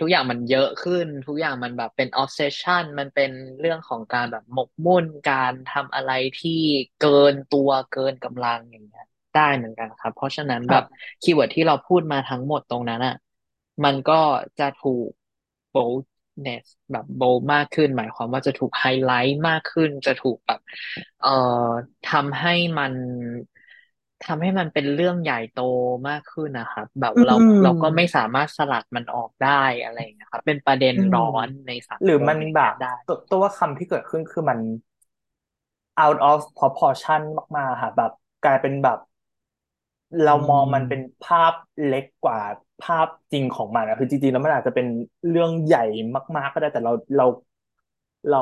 [0.00, 3.30] ทุกอย่างมันเยอะขึ้น ทุกอย่างมันแบบเป็น obsession มันเป็น
[3.60, 6.50] เรื่องของการแบบหมกมุ่นการทำอะไรที่
[6.98, 9.04] เกินตัวเกินกำลังอย่างเงี้ย
[9.34, 10.84] ได้เหมือนกันครับ เพราะฉะนั้นแบบ
[11.22, 13.14] keyword ที่เราพูดมาทั้งหมดตรงนั้นอะ
[13.84, 14.20] มันก็
[14.58, 15.08] จะถูก
[15.74, 20.60] boldness แบบ bold มากขึ้น หมายความว่าจะถูกไฮไลท์มากขึ้น จะถูกแบบ
[21.20, 21.28] เอ่อ
[22.10, 22.92] ทำให้มัน
[24.22, 25.56] ทำให้มันเป็นเรื่องใหญ่โต
[26.08, 29.48] มากขึ้นนะครับ แบบอืเราเราก็ไม่มสามารถสลัดมันออกได้
[29.82, 34.58] อะไรอย่างเงี้ยครับ เป็นประเด็นอืม ร้อนในสังหรือคมอย่างมันแบบเงี้ยได้ ตัวตัวว่าคำที่เกิดขึ้นคือมัน
[36.04, 37.22] out of proportion
[37.56, 38.12] มากๆค่ะแบบ
[38.44, 38.98] กลายเป็นแบบ
[40.22, 41.52] เราอืมองมันเป็นมภาพ
[41.84, 42.38] เล็กกว่า
[42.80, 44.86] ภาพจริงของมันนะคือจริงๆแล้วมันอาจจะเป็น
[45.28, 45.80] เรื่องใหญ่
[46.36, 47.24] มากๆก็ได้แต่เราเรา
[48.28, 48.38] เรา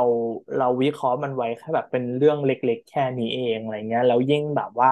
[0.57, 4.91] เราวิเคราะห์มันไว้แค่แบบเป็นเรื่องเล็ก ๆ แค่นี้เองอะไรเงี้ยแล้วยิ่งแบบว่า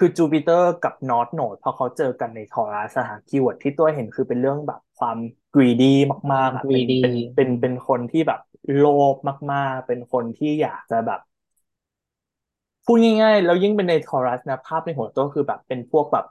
[0.00, 5.18] คือจูปิเตอร์กับนอร์ h โนดพอเขาเจอกันในทอรัสหาคีย์เวิร์ดที่ตัวเห็นคือเป็นเรื่องแบบความ
[5.54, 8.40] กรีดีความมากๆอะเป็น greedy เป็นเป็นอืมเป็นคนที่แบบ
[8.76, 9.16] โลภ
[9.52, 11.20] มาก ๆ เป็นคนที่อยากจะแบบ
[12.84, 16.24] พูดง่ายๆ แล้วยิ่งเป็นใน Taurus นะภาพในหัวตัวคือแบบเป็นพวกแบบ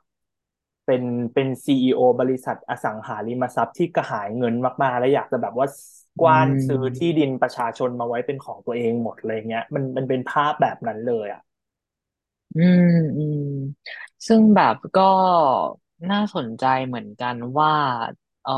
[0.86, 5.68] เป็นเป็นซีอีโอบริษัทอสังหาริมทรัพย์ที่กระหายเงินมากๆ แล้วอยากจะแบบว่า
[6.22, 11.42] กอืว้านซื้อที่มดินประชาชนมาไว้เป็นของตัวเองหมดเลยเงี้ย มันมันเป็นภาพแบบนั้นเลยอะ
[12.56, 12.84] อืม
[13.18, 13.40] อืม
[14.28, 15.02] ซึ่งแบบก็
[16.12, 17.72] น่าสนใจเหมือนกันว่า
[18.42, 18.52] เออ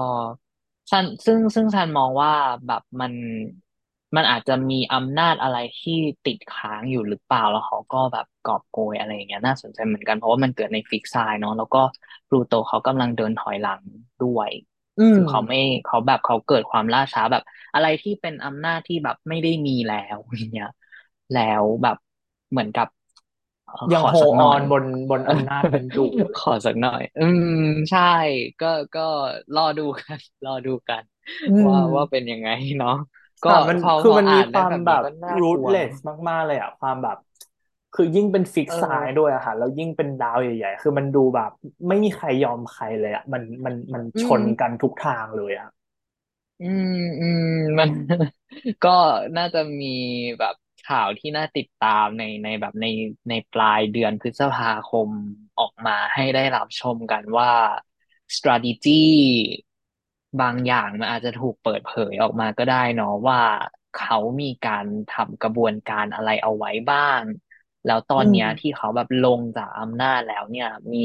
[0.91, 2.31] ฉันซึ่งซึ่งฉันมองว่า
[2.65, 3.13] แบบมัน
[4.15, 5.93] มันอาจจะมีอำนาจอะไรที่
[6.25, 11.79] ติดค้างอยู่หรือเปล่าแล้วเขาก็แบบกอบโกยอะไรอย่างเงี้ยน่าสนใจเหมือนกันเพราะว่ามันเกิดในฟิกไซน์เนาะแล้วก็
[12.27, 13.81] พลูโตเขากำลังเดินถอยหลัง
[14.23, 14.51] ด้วย
[14.97, 17.43] อืมคือเขาไม่เขาแบบเขาเกิดความล่าช้าแบบ
[17.73, 20.67] อะไรที่เป็นอำนาจที่แบบไม่ได้มีแล้วอย่างเงี้ย
[21.31, 21.95] แล้วแบบ
[22.51, 23.00] เหมือนกับเอ่อขอ
[23.93, 27.45] ยังโฮสักหน่อยออนบนบนอำนาจนั้นอยู่อะไรขอเงี้ยสักหน่อย อืม
[27.89, 28.01] ใช่
[28.59, 29.01] ก็ก็
[29.53, 31.03] รอดูกัน รอดูกัน
[31.45, 32.91] อืว่าว่าเป็นมยังไงเนาะ
[33.43, 35.93] ก็ค่ะมันพอพอคือมันมีอ่านได้ความแบบแบบนี้ก็น่ากลัวเนาะ rootless
[36.29, 37.17] มาก ๆ เลยอะความแบบ
[37.95, 41.51] คือยิ่งเป็นฟิกเอไซด์ด้วยออะค่ะแล้วยิ่งเป็นดาวใหญ่ ๆ คือมันดูแบบ
[41.87, 45.69] ไม่มีใครยอมใครเลยอะมันมันมันอืชนกันมทุกทางเลยอะ
[46.59, 46.87] อืม
[47.19, 47.41] อืม
[47.79, 47.89] มัน
[48.83, 48.89] ก็
[49.37, 49.85] น่าจะมี
[50.39, 50.55] แบบ
[50.85, 52.85] ข่าวที่น่าติดตามในในแบบใน
[53.29, 55.09] ในปลายเดือนพฤษภาคม
[55.59, 57.51] ออกมาให้ได้รับชมกันว่า
[58.37, 58.89] strategy
[60.39, 63.39] บางอย่างมันอาจจะถูกเปิดเผยออกมาก็ได้เนาะว่า
[63.93, 67.21] เขามีการทำกระบวนการอะไรเอาไว้บ้าง
[67.85, 70.99] แล้วตออืนเนี้ยที่มเขาแบบลงจากอำนาจแล้วเนี่ยมี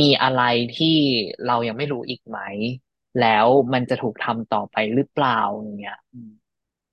[0.00, 0.40] มีอะไร
[0.72, 0.86] ที่
[1.46, 2.38] เรายังไม่รู้อีกไหม
[3.18, 6.30] แล้วมันจะถูกทำต่อไปหรือเปล่าอย่างเงี้ยอืม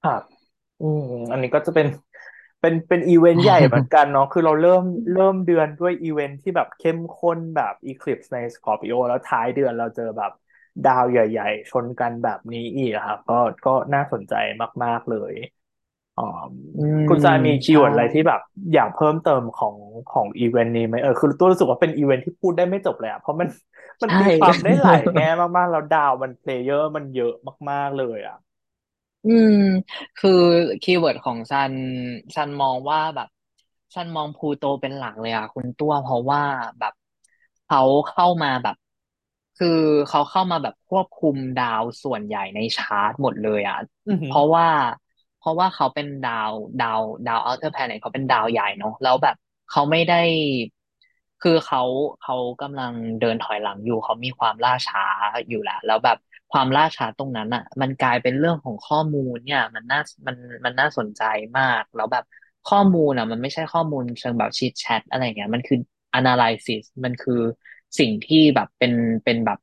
[0.02, 0.24] ครับ
[0.82, 1.88] อืมอันนี้ก็จะเป็น
[2.60, 4.84] เป็นเป็นอีเวนต์ใหญ่เหมือนกันเนาะคือเราเริ่ม
[5.14, 10.32] เริ่มเดือนด้วยอีเวนต์ที่แบบเข้มข้นแบบ Eclipse ใน Scorpio แล้วท้ายเดือนเราเจอแบบ
[10.84, 13.36] ดาวใหญ่ ๆ ชนกันแบบนี้อีกครับก็
[13.66, 14.34] ก็น่าสนใจ
[14.84, 15.34] มาก ๆ เลย
[16.18, 16.24] อ๋อ
[17.08, 18.40] คุณจายมี keyword อะไรที่แบบ
[18.74, 19.76] อยากเพิ่มเติมของ
[20.10, 23.48] ของอีเวนต์นี้ไหมเออคือตัวรู้สึกว่าเป็นอีเวนต์ที่พูดได้ไม่จบเลยอะเพราะมัน
[24.04, 25.26] มันใช่ตีความได้หลายแง่
[25.58, 27.34] มากๆแล้วดาวมัน player มันเยอะ
[27.70, 28.36] มาก ๆเลยอะ
[29.26, 29.54] อืม
[30.18, 30.30] คือ
[30.82, 31.74] keyword ของซัน
[32.36, 33.28] ซันมองว่าแบบ
[33.96, 36.42] ซันมองพลูโตเป็นหลักเลยอะคุณตัวเพราะว่า
[36.80, 36.94] แบบ
[37.66, 38.76] เขาเข้ามาแบบ
[39.56, 39.68] คือ
[40.08, 43.78] เขาเข้ามาแบบควบคุมดาวส่วนใหญ่ในชาร์ตหมดเลยอะ
[44.08, 44.68] อือหือเพราะว่า
[45.38, 49.36] เพราะว่าเขาเป็นดาวดาวดาว outer planet เขาเป็นดาวใหญ่เนาะแล้วแบบ
[49.70, 50.16] เขาไม่ได้
[51.42, 51.82] คือเขา
[52.22, 55.04] เขากำลังเดินถอยหลังอยู่เขามีความล่าช้า
[55.50, 56.18] อยู่แล้วแล้วแบบ
[56.52, 61.22] ความล่าช้าตรงนั้นอะ มันกลายเป็นเรื่องของข้อมูลเนี่ย มันน่ามันมันน่าสนใจ
[61.58, 62.24] มาก แล้วแบบ
[62.66, 65.78] ข้อมูลอะ มันไม่ใช่ข้อมูลเชิงแบบชีทแชทอะไรเงี้ยมันคือ
[66.20, 67.34] analysis มันคือ
[68.00, 69.60] สิ่งที่แบบเป็นเป็นแบบ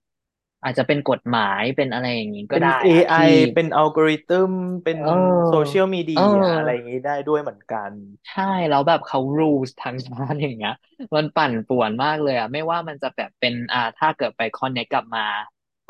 [0.62, 3.24] อาจจะเป็นกฎหมายเป็นอะไรอย่างนี้ก็เป็น ได้อะ AI ที่
[3.55, 4.52] เป็นอัลกอริทึม
[4.85, 6.24] เป็นเโซออเชียลมีเดีเอย
[6.55, 7.90] อะไรอย่างอนี้ได้ด้วยเหมือนกัน
[8.28, 10.73] ใช่แล้วแบบเขา rules ทางชาติอย่างเงี้ย
[11.15, 15.23] มันปั่นป่วนมากเลยอะ ไม่ว่ามันจะแบบเป็นอ่าถ้าเกิดไป connect กลับมา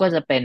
[0.00, 0.44] ก็จะเป็น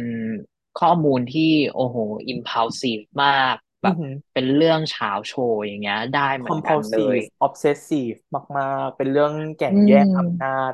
[0.76, 1.98] ข้อมูลที่โอ้โห
[2.34, 8.18] impulsive มากแบบอือหือเป็นเรื่องเฉาโชว์อย่างเงี้ย ได้เหมือนกันเลย compulsive obsessive
[8.58, 10.74] มากๆ เป็นเรื่องแก่อืงแย่งอำนามจ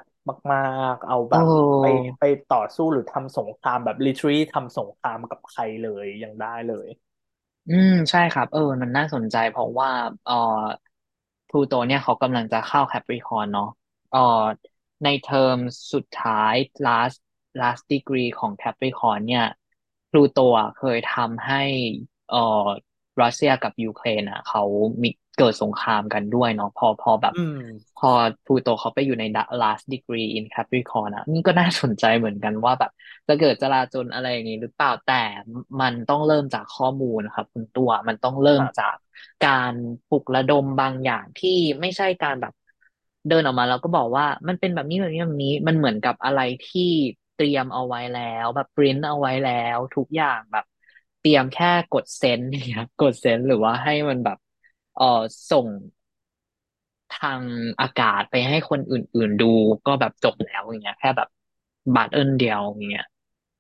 [0.52, 0.60] มา
[0.92, 1.46] กๆ เอาแบโอ้บ
[1.80, 1.86] ไป
[2.20, 6.88] ไปต่อสู้หรือทำสงครามแบบ literally ทำสงครามกับใครเลยยังได้เลย
[7.68, 9.90] อืมใช่ครับ เออ มันน่าสนใจเพราะว่า
[10.24, 10.34] เอ่อ
[11.50, 13.70] พลูโตเนี่ยเขากำลังจะเข้าแคปริคอร์นเนาะ
[14.12, 14.20] เอ่อ
[15.04, 15.58] ในเทอม
[15.94, 16.54] สุดท้าย
[16.86, 17.18] last
[17.62, 19.46] last degree ของแคปริคอร์นเนี่ย
[20.10, 21.64] พลูโตอะเคยทำให้
[22.30, 22.38] เอ่อ
[23.22, 24.62] รัสเซียกับยูเครนอะเขา
[25.04, 27.56] มีเกิดสงครามกันด้วยเนาะพอพอแบบอืม
[27.98, 28.10] พอ
[28.46, 29.24] พลูโตเขาไปอยู่ใน
[29.62, 32.92] last degree in Capricorn อะนี่ก็น่าสนใจเหมือนกันว่าแบบ
[33.28, 35.24] จะเกิดจลาจลอะไรอย่างนี้หรือเปล่าแต่
[35.82, 38.96] มันต้องเริ่มจากข้อมูลนะครับคุณตัวมันต้องเริ่ครับมจาก
[39.46, 39.74] การ
[40.10, 41.50] ปลุกระดมบางอย่างที่
[41.82, 42.54] ไม่ใช่การแบบ
[43.28, 46.82] เดินออกมาแล้วก็บอกว่ามันเป็นแบบนี้แบบนี้แบบนี้มันเหมือนกับอะไรที่
[47.40, 50.66] เตรียมเอาไว้แล้ว แบบปริ้นเอาไว้แล้ว ทุกอย่างแบบ
[51.20, 54.38] เตรียมแค่กดเซ็นเนี่ยกดเซ็นหรือว่าให้มันแบบ
[54.96, 55.04] เออ
[55.50, 55.68] ส่ง
[57.12, 57.42] ทาง
[57.82, 59.46] อากาศไปให้คนอื่น ๆ ดู
[59.88, 61.30] ก็แบบจบแล้วอย่างเงี้ย แค่แบบ
[61.96, 63.06] บัตรเอิญเดียวอย่างเงี้ย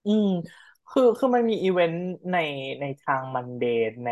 [0.06, 0.28] อืม
[0.90, 2.02] คือคือมันมีอีเวนต์
[2.32, 2.36] ใน
[2.80, 4.10] ในทางมันเดย์ใน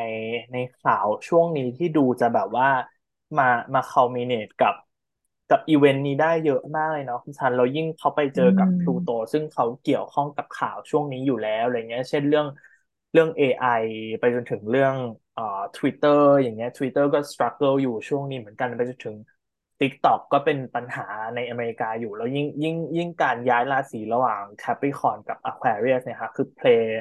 [0.52, 2.68] ในข่าวช่วงนี้ที่ดูจะแบบว่า
[3.38, 4.74] มามา culminate กับ
[5.48, 12.48] กับอีเวนต์นี้ได้เยอะมากเลยเนาะคุณซันเรายิ่งเขาไปเจอือกับพลูโตมซึ่งเขาเกี่ยวข้องกับข่าวช่วงนี้อยู่แล้วอะไรเงี้ย เช่นเรื่อง
[13.12, 13.66] เรื่อง AI
[14.20, 14.96] ไปจนถึงเรื่อง
[15.34, 15.44] เอ่อ
[15.78, 19.18] Twitter อย่างเงี้ย Twitter ก็ struggle อยู่ช่วงนี้เหมือนกันไปจนถึง
[19.80, 26.92] TikTok ก็เป็นปัญหาในอเมริกาอยู่ แล้วยิ่งยิ่งยิ่งการย้ายราศีระหว่าง Capricorn กับ Aquarius เนี่ยครับคือ play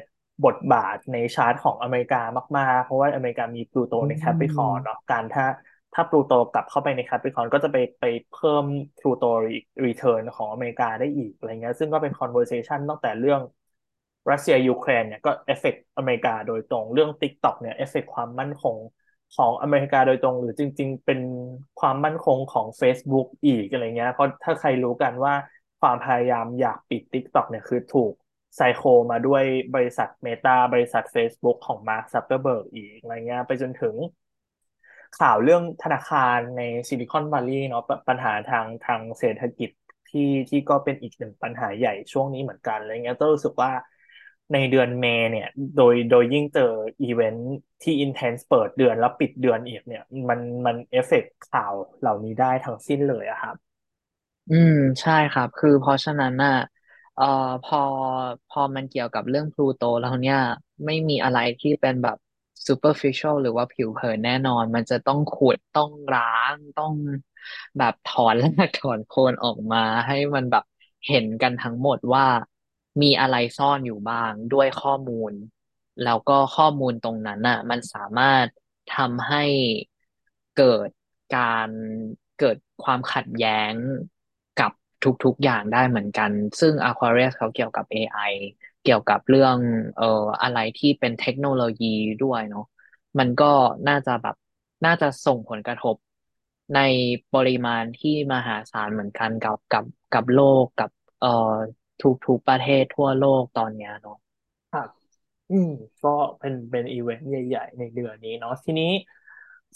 [0.45, 2.23] บทบาทในชาร์ตของอเมริกา
[2.59, 5.45] มาก ๆ เพราะว่าอเมริกามีพลูโตอืใน Capricorn เนาะการถ้า
[5.97, 8.65] ถ้าพลูโตกลับเข้าไปใน Capricorn ก็จะไปไปเพิ่ม
[8.99, 9.25] พลูโต
[9.87, 13.41] return ของอเมริกาได้อีกอะไรเงี้ยซึ่งก็เป็น conversation ตั้งแต่เรื่อง
[14.31, 18.77] รัสเซียยูเครนเนี่ยก็ affect อเมริกาโดยตรงเรื่อง TikTok เนี่ย affect ความมั่นคง
[19.37, 21.21] ของอเมริกาโดยตรง หรือจริง ๆ เป็น
[21.81, 25.35] ความมั่นคงของ Facebook อีกอะไรเงี้ยเพราะถ้าใครรู้กันว่า
[25.81, 28.13] ความพยายามอยากปิด TikTok เนี่ยคือถูก
[28.57, 29.45] ไซโคมาด้วย
[29.75, 33.95] บริษัท Meta บริษัท Facebook ของ Mark Zuckerberg อีกอะไรเงี้ยไปจนถึง
[35.15, 39.71] ข่าวเรื่องธนาคารในซิลิคอนวัลลีย์เนาะปัญหาทางทางเศรษฐกิจ
[40.09, 43.71] ที่ที่ก็เป็นอีกหนึ่งปัญหาใหญ่ช่วงนี้เหมือนกันอะไรเงี้ยก็รู้สึกว่า
[44.53, 46.73] ในเดือนเมษเนี่ย โดยโดยยิ่งเจอ
[47.03, 47.49] อีเวนท์
[47.83, 53.57] ที่ intense เปิดเดือนแล้วปิดเดือนอีกเนี่ย มันมันเอ affect ข่าวเหล่านี้ได้ทั้งสิ้นเลยอะครับ
[54.49, 56.53] อืม ใช่ครับ คือเพราะฉะนั้นน่ะ
[57.15, 57.25] เอ่อ
[57.63, 57.79] พอ
[58.49, 60.37] พอมันเกี่ยวกับเรื่องพลูโตแล้วเนี่ย
[60.87, 62.17] ไม่มีอะไรที่เป็นแบบ
[62.67, 66.23] superficial หรือว่าผิวเผินแน่นอน มันจะต้องขุดต้องล้า
[66.55, 66.95] งต้อง
[67.79, 70.65] แบบถอนรากถอนโคนออกมาให้มันแบบ
[71.07, 72.27] เห็นกันทั้งหมดว่า
[73.03, 75.33] มีอะไรซ่อนอยู่บ้างด้วยข้อมูล
[76.03, 78.47] แล้วก็ข้อมูลตรงนั้นน่ะ มันสามารถ
[78.89, 79.45] ทำให้
[80.57, 80.91] เกิด
[81.37, 81.69] การ
[82.39, 83.75] เกิดความขัดแย้ง
[84.61, 84.73] กับ
[85.25, 86.31] ทุกๆอย่างได้เหมือนกัน
[86.61, 88.33] ซึ่ง Aquarius เขาเกี่ยวกับ AI
[88.87, 89.59] เกี่ยวกับเรื่อง
[89.97, 91.87] เอ่ออะไรที่เป็นเทคโนโลยี
[92.25, 92.65] ด้วยเนาะ
[93.19, 93.53] มันก็
[93.89, 94.37] น่าจะแบบ
[94.85, 95.97] น่าจะส่งผลกระทบ
[96.75, 96.81] ใน
[97.35, 100.91] ปริมาณที่มหาศาลเหมือนกันกับกับกับโลกกับ
[101.21, 101.29] เอ่อ
[102.27, 104.17] ทุกๆประเทศทั่วโลกตอนเนี้ยเนาะ
[104.71, 104.89] ครับ
[105.51, 106.09] อืก็
[106.39, 108.87] เป็นเป็นอีเวนต์ใหญ่ ๆ ในเดือนนี้เนาะทีนี้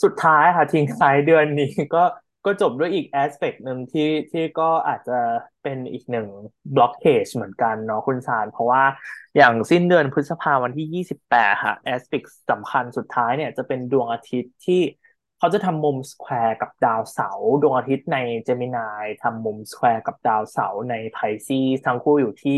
[0.03, 1.99] สุดท้ายค่ะทิ้งท้ายเดือนนี้ก็
[2.45, 5.19] ก็จบด้วยอีก aspect หนึ่งที่ที่ก็อาจจะ
[5.63, 6.27] เป็นอีกหนึ่ง
[6.75, 8.83] blockage เหมือนกันเนาะคุณซันเพราะว่า
[9.37, 14.81] อย่างสิ้นเดือนพฤษภาวันที่ยี่สิบแปดค่ะ aspect สำคัญสุดท้ายเนี่ยจะเป็นดวงอาทิตย์ที่
[15.39, 22.57] เขาจะทำมุม square กับดาวเสาร์ดวงอาทิตย์ใน Gemini ทำมุม square กับดาวเสาร์ในไพซึ่งทั้งคู่อยู่ที่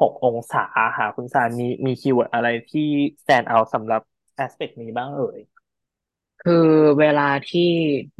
[0.00, 0.64] หกองศา
[0.98, 2.88] ค่ะคุณซันมีมี keyword อะไรที่
[3.22, 4.00] stand out สำหรับ
[4.36, 5.38] aspect นี้บ้างเอ่ย
[6.42, 6.68] คือ
[7.00, 7.70] เวลาที่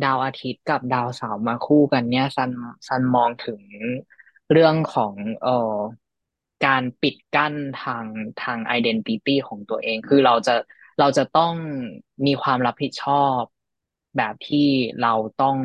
[0.05, 2.51] ดาวอาทิตย์กับดาวเสาร์มาคู่กันเนี่ยซัน
[2.89, 3.61] ซันมองถึง
[4.51, 5.79] เรื่องของเอ่อ
[6.67, 8.07] การปิดกั้นทาง
[8.43, 10.55] ทาง identity ของตัวเอง คือเราจะ
[11.01, 11.55] เราจะต้อง
[12.27, 13.43] มีความรับผิดชอบ
[14.17, 14.69] แบบที่
[15.03, 15.57] เราต้อง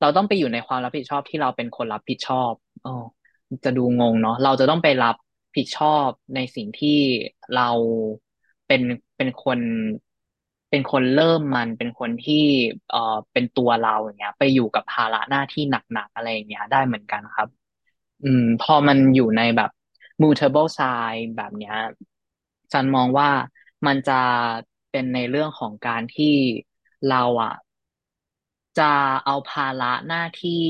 [0.00, 2.52] เราต้องไปอยู่ในความรับผิดชอบที่เราเป็นคนรับผิดชอบ
[2.84, 2.90] อ๋อ
[3.64, 5.16] จะดูงงเนาะเราจะต้องไปรับ
[5.56, 6.98] ผิดชอบในสิ่งที่
[7.56, 7.70] เรา
[8.66, 8.82] เป็น
[9.16, 9.60] เป็นคน
[10.70, 12.34] เป็นคนเริ่มมันเป็นคนที่
[12.88, 12.98] เอ่อ
[13.32, 17.48] เป็นตัวเราอย่างเงี้ย ไปอยู่กับภาระหน้าที่หนักๆอะไรอย่างเงี้ย ได้เหมือนกันครับ
[18.22, 19.70] อืม พอมันอยู่ในแบบ
[20.22, 21.74] mutable sign แบบเนี้ย
[22.72, 23.30] จันมองว่า
[23.86, 24.12] มันจะ
[24.90, 26.34] เป็นในเรื่องของการที่
[27.10, 27.52] เราอะ
[28.78, 28.92] จะ
[29.24, 30.64] เอาภาระหน้าที่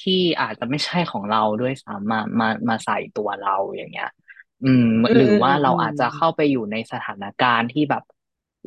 [0.00, 4.08] ที่อาจจะไม่ใช่ของเราด้วยซ้ำมามามาใส่ตัวเราอย่างเงี้ย
[4.64, 8.02] อืมหรืออืมอืมว่าเราอืมอาจจะเข้าไปอยู่ในสถานการณ์ที่แบบ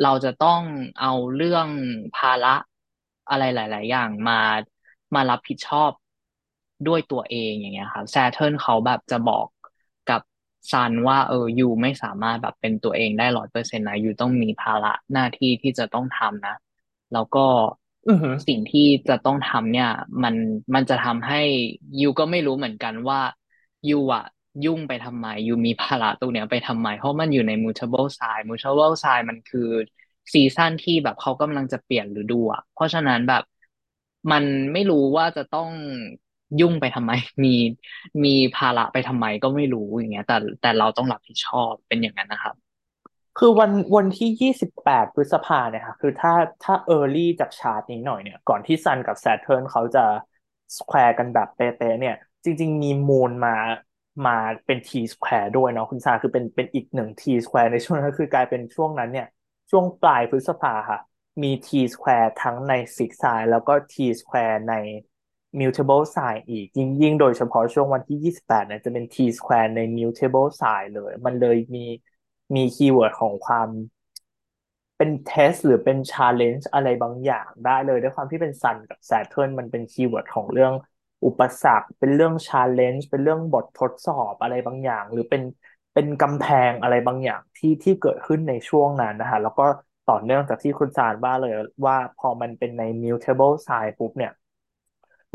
[0.02, 0.62] เราจะต้อง
[1.00, 1.68] เอาเรื่อง
[2.14, 2.56] ภาระ
[3.30, 4.40] อะไรหลาย ๆ อย่างมา
[5.16, 5.92] มารับผิดชอบ
[6.88, 9.48] ด้วยตัวเองอย่างเงี้ยครับแซเทิร์นเขาแบบจะบอก
[10.10, 10.22] กับ
[10.72, 16.56] ซันว่า เออยูไม่สามารถแบบเป็นตัวเองได้ร้อยเปอร์เซ็นต์นะยูต้องมีภาระหน้าที่ที่จะต้องทำนะ
[17.14, 17.46] แล้วก็
[18.08, 19.90] อือหือสิ่งที่จะต้องทำเนี่ย
[20.24, 20.36] มัน
[20.76, 21.42] มันจะทำให้
[22.00, 23.20] ยูก็ไม่รู้เหมือนกันว่า
[23.90, 24.24] ยูอะ
[24.66, 29.70] ยุ่งไปทำไมยูมีภาระตรงเนี้ยไปทำไม เพราะมันอยู่ใน mutable sign mutable sign มันคือ
[30.34, 33.44] ซีซั่นที่แบบเขากำลังจะเปลี่ยนฤดูอะเพราะฉะนั้นแบบ
[34.32, 34.44] มัน
[34.74, 35.70] ไม่รู้ว่าจะต้อง
[36.60, 37.12] ยุ่งไปทำไม
[37.44, 37.56] มี
[38.24, 42.56] มีภาระไปทำไมก็ไม่รู้อย่างเงี้ย แต่แต่เราต้องรับผิดชอบเป็นอย่างนั้นนะครับ
[43.38, 50.06] คือวันวันที่ยี่สิบแปดพฤษภาเนี่ยค่ะคือถ้าถ้า early จากชาร์ตนี้หน่อยเนี่ยก่อนที่ซันกับแซ t เทิร์นเขาจะ
[50.78, 53.56] สแควร์กันแบบเป๊ะๆเนี่ย จริง ๆ มี Moon มา
[54.26, 59.28] มาเป็น T-square ด้วยเนาะคุณซันคือเป็นเป็นอีกหนึ่ง T-square ในช่วงนั้นคือกลายเป็นช่วงนั้นเนี่ย
[59.72, 61.00] ช่วงปลายพฤษภาค่ะ
[61.44, 64.74] มี T-square ทั้งใน fixed sign แล้วก็ T-square ใน
[65.60, 71.86] mutable sign อีกยิ่งยิ่งโดยเฉพาะช่วงวันที่ยี่สิบแปดเนี่ยจะเป็น t square ใน mutable sign เลย มันเลยมี
[72.56, 73.70] มี keyword ของความ
[74.98, 80.74] เป็น test หรือเป็น challenge อะไรบางอย่างได้เลยด้วยความที่เป็นซันกับแซ t เทิร์นมันเป็นคีย์เวิร์ดของเรื่อง
[81.26, 85.42] อุปสรรค เป็นเรื่อง challenge เป็นเรื่องบททดสอบอะไรบางอย่าง หรือเป็น
[85.94, 89.64] เป็นกำแพงอะไรบางอย่างที่ที่เกิดขึ้นในช่วงนั้นนะคะแล้วก็
[90.06, 91.52] ต่อเนื่องจากที่คุณซันว่าเลย
[91.86, 94.32] ว่าพอมันเป็นใน mutable sign ปุ๊บเนี่ย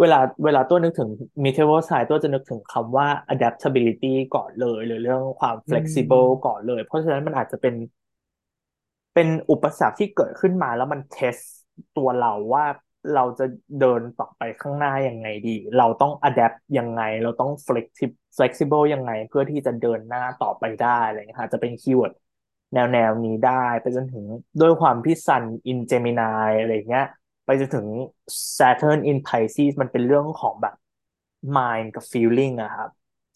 [0.00, 1.10] เวลาเวลาตัวนึกถึง
[1.44, 7.74] mutable sign ตัวจะนึกถึงคำว่า adaptability ก่อนเลย หรือเรื่องความอื flexible ก่อมนเลย เพราะฉะนั้นมันอาจจะเป็น
[9.14, 11.38] เป็นอุปสรรคที่เกิดขึ้นมาแล้วมัน test
[11.94, 12.64] ตัวเราว่า
[13.14, 13.44] เราจะ
[13.78, 22.12] เดินต่อไปข้างหน้ายังไงดี เราต้อง adapt ยังไง เราต้อง flexi- flexible ยังไง เพื่อที่จะเดินหน้าต่อไปได้อะไรเงี้ยค่ะจะเป็น keyword
[22.74, 24.24] แนวแนวนี้ได้ ไปจนถึง
[24.60, 27.04] ด้วยความที่ Sun in Gemini อะไรเงี้ย
[27.44, 27.86] ไปจนถึง
[28.58, 30.74] Saturn in Pisces มันเป็นเรื่องของแบบ
[31.56, 32.90] mind กับ feeling อะครับ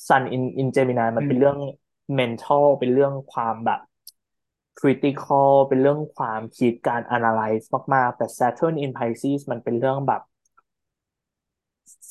[0.09, 1.59] Sun in in Gemini มันเป็นเรื่อง
[2.19, 3.81] mental เป็นเรื่องความแบบ
[4.78, 10.23] critical เป็นเรื่องความคิดการ analyze มากๆ แต่ Saturn in Pisces มันเป็นเรื่องแบบ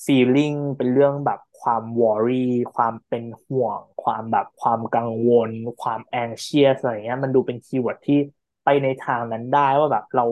[0.06, 5.52] feeling เป็นเรื่องแบบความ worry ความเป็นห่วง ความแบบความกังวล
[5.82, 8.20] ความ anxious อะไรเงี้ยมันดูเป็น keyword ที่
[8.64, 10.26] ไปในทางนั้นได้ว่าแบบเรา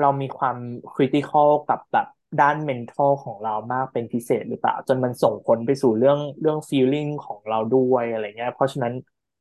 [0.00, 0.56] เรามีความ
[0.94, 2.06] critical กับแบบ
[2.40, 8.92] ด้าน mental ของเรามากเป็นพิเศษหรือเปล่า จนมันส่งผลไปสู่เรื่องเรื่อง feeling ของเราด้วยอะไรเงี้ยเพราะฉะนั้น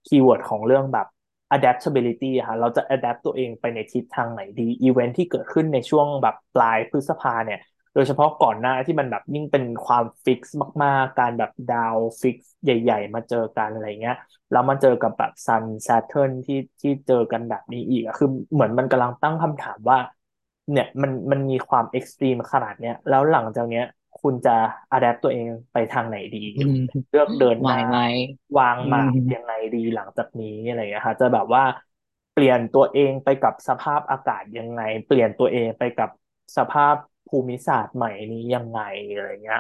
[0.08, 1.08] keyword ของเรื่องแบบ
[1.56, 7.60] adaptability ค่ะ เราจะ adapt ตัวเองไปในทิศทางไหนดีอีเวนท์ที่เกิดขึ้นในช่วงแบบปลายพฤษภาเนี่ย
[7.94, 14.16] โดยเฉพาะก่อนหน้าที่มันแบบยิ่งเป็นความฟิกซ์มาก ๆ การแบบดาวฟิกซ์ใหญ่ ๆ มาเจอกันอะไรเงี้ย
[14.52, 19.98] แล้วมาเจอกับแบบซัน s ซ t เทิร์นที่ที่เจอกันแบบนี้อีกอะคือเหมือนมันกำลังตั้งคำถามว่า
[20.72, 23.86] เนี่ยมันมันมีความ extreme ขนาดเนี้ยแล้วหลังจากเนี้ย
[24.22, 24.52] คุณจะ
[24.92, 26.78] adapt ตัวเองไปทางไหนดีอืม
[27.10, 27.98] เลือกเดินหน้าไหวไหม
[28.58, 31.64] อืมวางหมากยังไงดีหลังจากนี้อะไรเงี้ยค่ะจะแบบว่า
[32.32, 36.10] เปลี่ยนตัวเองไปกับสภาพอากาศยังไง เปลี่ยนตัวเองไปกับ
[36.58, 36.96] สภาพ
[37.28, 38.80] ภูมิศาสตร์ใหม่นี้ยังไง
[39.12, 39.60] อะไรเงี้ย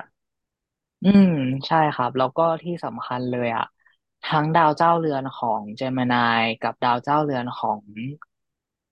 [1.03, 1.29] อืม
[1.67, 3.63] ใช่ครับ แล้วก็ที่สำคัญเลยอะ
[4.23, 7.81] ทั้งดาวเจ้าเรือนของ Gemini กับดาวเจ้าเรือนของ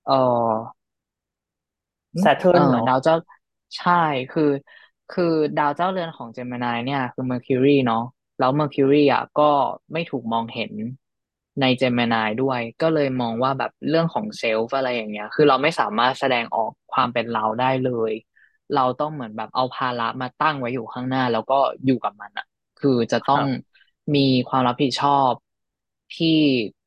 [0.06, 0.14] เอ่อ
[2.14, 3.16] อืม Saturn เออเทิร์นเนาะดาวเจ้า
[3.78, 3.92] ใช่
[4.30, 4.44] คือ
[5.10, 8.04] คือดาวเจ้าเรือนของ Gemini เนี่ย คือ Mercury เนาะ
[8.40, 9.50] แล้ว Mercury อะก็
[9.94, 10.74] ไม่ถูกมองเห็น
[11.62, 18.12] ใน Gemini ด้วย ก็เลยมองว่าแบบเรื่องของ self อะไรอย่างเงี้ย คือเราไม่สามารถแสดงออกความเป็นเราได้เลย
[18.76, 22.46] เราต้องเหมือนแบบเอาภาระมาตั้งไว้อยู่ข้างหน้า แล้วก็อยู่กับมันอะ
[22.78, 23.64] คือจะต้องครับ
[24.16, 24.20] มี
[24.50, 25.34] ความรับผิดชอบ
[26.16, 26.28] ที่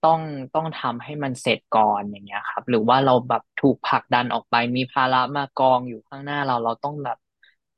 [0.04, 0.20] ต้อง
[0.54, 7.16] ต้องทำให้มันเสร็จก่อนอย่างเงี้ยครับ หรือว่าเราแบบถูกผลักดันออกไปมีภาระมากองอยู่ข้างหน้าเราเราต้องแบบ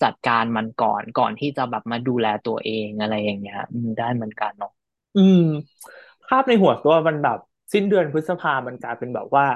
[0.02, 4.70] จัดการมันก่อนก่อนที่จะแบบมาดูแลตัวเองอะไรอย่างเงี้ยอืมได้เหมือนกันเนาะ
[5.14, 5.38] อืม
[6.28, 7.38] ภาพในหัวตัวมันแบบ
[7.72, 9.46] สิ้นเดือนพฤษภามันกลายเป็นแบบว่า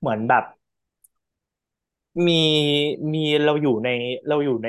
[0.00, 0.44] เหมือนแบบ
[2.26, 2.32] มี
[3.14, 3.88] มีเราอยู่ใน
[4.28, 4.68] เราอยู่ใน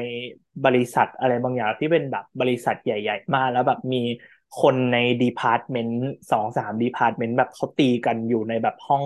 [0.64, 3.98] บริษัทอะไรบางอย่างที่เป็นแบบบริษัทใหญ่ ๆ มากแล้วแบบมี
[4.54, 5.98] คนใน department
[6.32, 9.06] สองสาม department แบบเขาตีกันอยู่ในแบบห้อง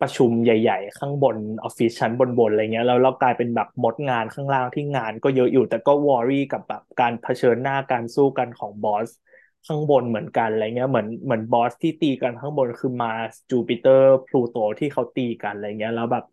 [0.00, 9.10] ประชุมใหญ่ ๆ ข้างบนออฟฟิศชั้นบนๆอะไรเงี้ยแล้วเรากลายเป็นแบบมดงานข้างล่างที่งานก็เยอะอยู่ แต่ก็ worry กับแบบการเผชิญหน้าการสู้กันของ boss
[9.66, 16.24] ข้างบนเหมือนกันอะไรเงี้ยเหมือนเหมือน boss ที่ตีกันข้างบนคือมาสจูปิเตอร์พลูโตที่เขาตีกันอะไรเงี้ยแล้วแบบ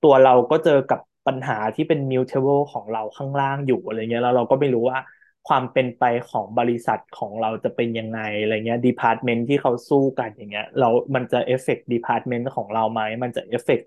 [0.00, 4.98] ตัวเราก็เจอกับปัญหาที่เป็น mutable ของเราข้างล่างอยู่อะไรเงี้ยแล้วเราก็ไม่รู้ว่า
[5.46, 13.84] ความเป็นไปของบริษัทของเราจะเป็นยังไงอะไรเงี้ย department ที่เขาสู้กันอย่างเงี้ยเรา มันจะ affect department ของเราไหมมันจะ affect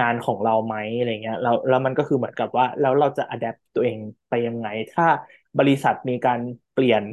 [0.00, 3.98] งานของเราไหมอะไรเงี้ยแล้วแล้วมันก็คือเหมือนกับว่าแล้วเราจะ adapt ตัวเอง
[4.28, 5.06] ไปยังไง ถ้า
[5.58, 6.40] บริษัทมีการ
[6.74, 7.04] เปลี่ยน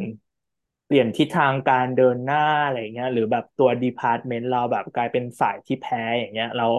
[0.85, 6.73] เปลี่ยนทิศทางการเดินหน้าอะไรเงี้ยหรือแบบตัว department เราแบบกลายเป็นฝ่ายที่แพ้อย่างเงี้ยแล้ว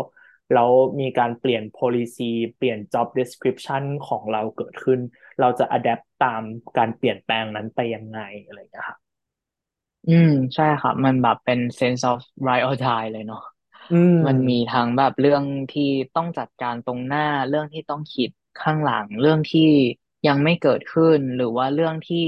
[0.53, 0.71] แล้ว
[1.01, 2.23] มีการเปลี่ยน policy
[2.57, 5.01] เปลี่ยน job description ของเราเกิดขึ้น
[5.41, 6.43] เราจะ adapt ตาม
[6.77, 8.99] การเปลี่ยนแปลงนั้นไปยังไงอะไรอย่างเงี้ยครับ
[10.07, 13.41] อืม ใช่ครับ มันแบบเป็น sense of right or die เลยเนาะ
[13.91, 13.95] อื
[14.27, 15.83] มันมีมทั้งแบบเรื่องที่
[16.15, 19.61] ต้องจัดการตรงหน้า เรื่องที่ต้องคิดข้างหลัง เรื่องที่
[20.27, 22.19] ยังไม่เกิดขึ้น หรือว่าเรื่องที่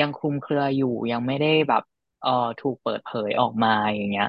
[0.00, 1.82] ยังคลุมเครืออยู่ ยังไม่ได้แบบ
[2.22, 4.26] เอ่อถูกเปิดเผยออกมาอย่างเงี้ย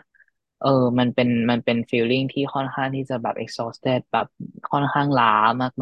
[0.62, 0.70] เออ
[1.00, 4.28] มันเป็นมันเป็น feeling ที่ค่อนข้างที่จะแบบ exhausted แบบ
[4.72, 5.34] ค่อนข้างล้า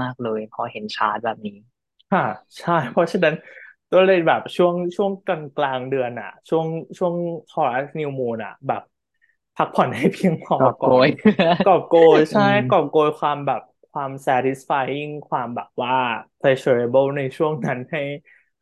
[0.01, 1.57] มากๆเลย พอเห็นชาร์ตแบบนี้
[2.11, 2.21] ค่ะ
[2.59, 3.33] ใช่ เพราะฉะนั้น
[3.91, 6.65] ก็เลยแบบช่วงช่วงกลางกลางเดือนอะช่วง
[6.97, 7.15] ช่วง
[7.47, 8.81] ทอรัสนิวมูนอะแบบ
[9.55, 11.07] พักผ่อนให้เพียงพอกอบโกก่อนย
[11.65, 13.61] กอบโกยอืใช่มกอบโกยความแบบ
[13.91, 15.93] ความ satisfying ความแบบว่า
[16.39, 18.01] pleasurable ในช่วงนั้นให้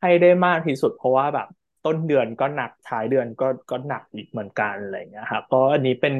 [0.01, 1.47] ให้ได้มากที่สุด เพราะว่าแบบ
[1.83, 6.13] ต้นเดือนก็หนักท้ายเดือนก็ก็หนักอีกเหมือนกันอะไรอย่างเงี้ยครับก็อันนี้เป็น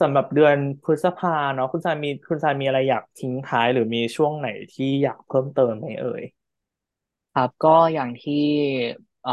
[0.00, 6.22] สำหรับเดือนพฤษภาเนาะคุณชายมีคุณชายมีอะไรอยากทิ้งท้ายหรือมีช่วงไหนที่อยากเพิ่มเติมไหมเอ่ย
[7.34, 8.34] ครับก็อย่างที่
[9.22, 9.32] เอ่อ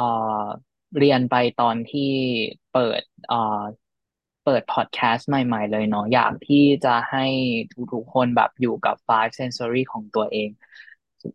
[0.97, 2.01] เรียนไปตอนที่
[2.71, 3.35] เปิดเอ่อ
[4.43, 7.25] เปิดพอดแคสต์ใหม่ ๆ เลยเนาะอยากที่จะให้
[7.93, 10.49] ทุกๆคนแบบอยู่กับ five sensory ของตัวเอง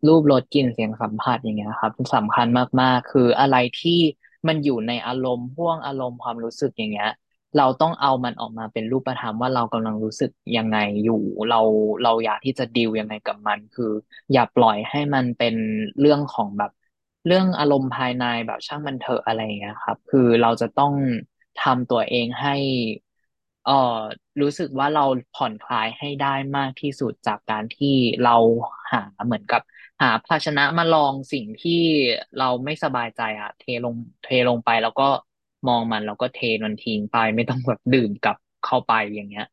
[0.06, 2.46] รูปรสกลิ่นเสียงสัมผัสอย่างเงี้ยครับสำคัญ
[2.80, 4.00] มากๆ คืออะไรที่
[4.48, 7.10] มันอยู่ในอารมณ์พ่วงอารมณ์ความรู้สึกอย่างเงี้ย
[7.56, 11.60] เราต้องเอามันออกมาเป็นรูปธรรมว่าเรากำลังรู้สึกยังไงอยู่ เรา
[12.02, 13.92] เราอยากที่จะดีลยังไงกับมัน คือ
[14.32, 15.54] อย่าปล่อยให้มันเป็น
[16.00, 16.70] เรื่องของแบบ
[17.26, 20.92] เรื่องอารมณ์ภายในแบบช่างมันเถอะอะไรอย่างเงี้ยครับ คือเราจะต้อง
[21.58, 22.52] ทำตัวเองให้
[23.62, 23.72] เอ่อ
[24.40, 28.36] รู้สึกว่าเราผ่อนคลายให้ได้มากที่สุดจากการที่เรา
[28.92, 29.60] หาเหมือนกับ
[30.02, 31.72] หาภาชนะมาลองสิ่งที่
[32.38, 35.08] เราไม่สบายใจอะเทลงเทลงไปแล้วก็
[35.68, 39.44] มองมันแล้วก็เทมันทิ้งไปไม่ต้องแบบดื่มกลับเข้าไปอย่างเงี้ย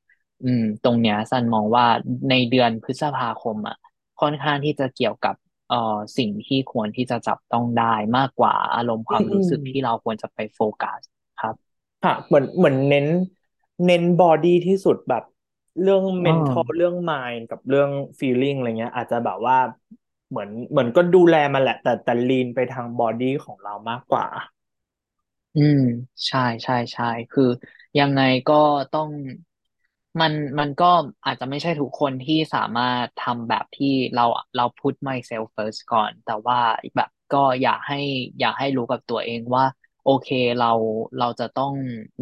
[0.44, 1.86] อืม ตรงเนี้ยซันมองว่า
[2.30, 3.76] ในเดือนพฤษภาคมอะ
[4.22, 5.36] ค่อนข้างที่จะเกี่ยวกับ
[5.70, 11.00] เอ่อสิ่งที่ควรที่จะจับต้องได้มากกว่าอารมณ์ความรู้อืมอืมสึกที่เราควรจะไปโฟกัส
[11.42, 11.56] ครับ
[12.04, 13.08] ค่ะเหมือนเหมือนเน้น
[13.86, 15.24] เน้น body ที่สุดแบบ
[15.82, 17.90] เรื่องอ๋อ mental เรื่อง mind กับเรื่อง
[18.20, 19.58] feeling อะไรเงี้ย อาจจะแบบว่า
[20.30, 24.26] เหมือนเหมือนก็ดูแลมันแหละ แต่แต่ lean ไปทาง body ของเรามากกว่า
[25.56, 25.80] อืม
[26.28, 27.44] ใช่ใช่ใช่คือ
[27.98, 28.54] ยังไงก็
[28.92, 29.10] ต้อง
[30.20, 30.86] มันมันก็
[31.26, 34.26] อาจจะไม่ใช่ทุกคนที่สามารถทำแบบที่เรา
[34.56, 36.60] เรา put myself first ก่อน แต่ว่า
[36.96, 38.00] แบบก็อยากให้
[38.40, 39.66] อยากให้รู้กับตัวเองว่า
[40.04, 40.72] โอเคเรา
[41.20, 41.74] เราจะต้อง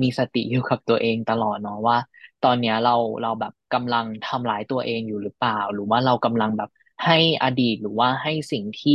[0.01, 1.97] มีสติอยู่กับตัวเองตลอดเนาะว่า
[2.41, 6.69] ตอนเนี้ยเราเราแบบกำลังทำร้ายตัวเองอยู่หรือเปล่า หรือว่าเรากำลังแบบ
[7.05, 8.93] ให้อดีตหรือว่าให้สิ่งที่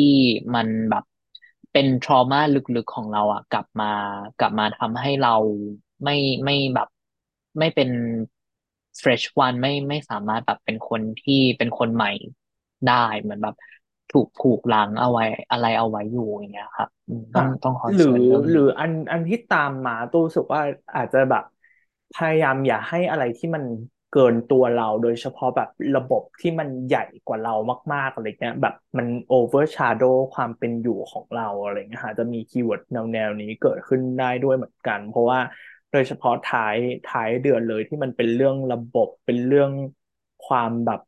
[0.55, 1.05] มันแบบ
[1.77, 3.93] เป็น trauma ลึกๆของเราอะกลับมา
[4.41, 5.37] กลับมาทำให้เรา
[6.05, 6.89] ไม่ไม่แบบ
[7.59, 7.91] ไม่เป็น
[9.03, 12.11] fresh one ไม่ไม่สามารถแบบเป็นคนที่เป็นคนใหม่
[12.89, 13.55] ได้เหมือนแบบ
[14.13, 20.61] ถูกผูกหลังเอาไว้อะไรเอาไว้อยู่อย่างเงี้ยครับอืมค่ะต้องต้อง concern เรื่องหรือนี้อันอันที่ตามมาตัวรู้สึกว่า
[20.95, 21.45] อาจจะแบบ
[22.13, 23.65] พยายามอย่าให้อะไรที่มัน
[24.11, 27.55] เกินตัวเราโดยเฉพาะแบบระบบที่มันใหญ่กว่าเรา
[27.93, 30.03] มากๆอะไรเงี้ยแบบมัน overshadow
[30.35, 35.41] ความเป็นอยู่ของเราอะไรเงี้ยฮะจะมี keyword แนวแนวนี้เกิดขึ้นได้ด้วยเหมือนกัน เพราะว่า
[35.91, 39.71] โดยเฉพาะท้ายท้ายเดือนเลยที่มันเป็นเรื่องระบบเป็นเรื่อง
[40.43, 41.01] ความแบบ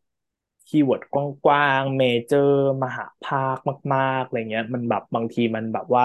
[0.67, 1.17] keyword ก
[1.49, 3.57] ว้างๆ major มหภาค
[3.95, 6.05] มากๆอะไรเงี้ยมันแบบบางทีมันแบบว่า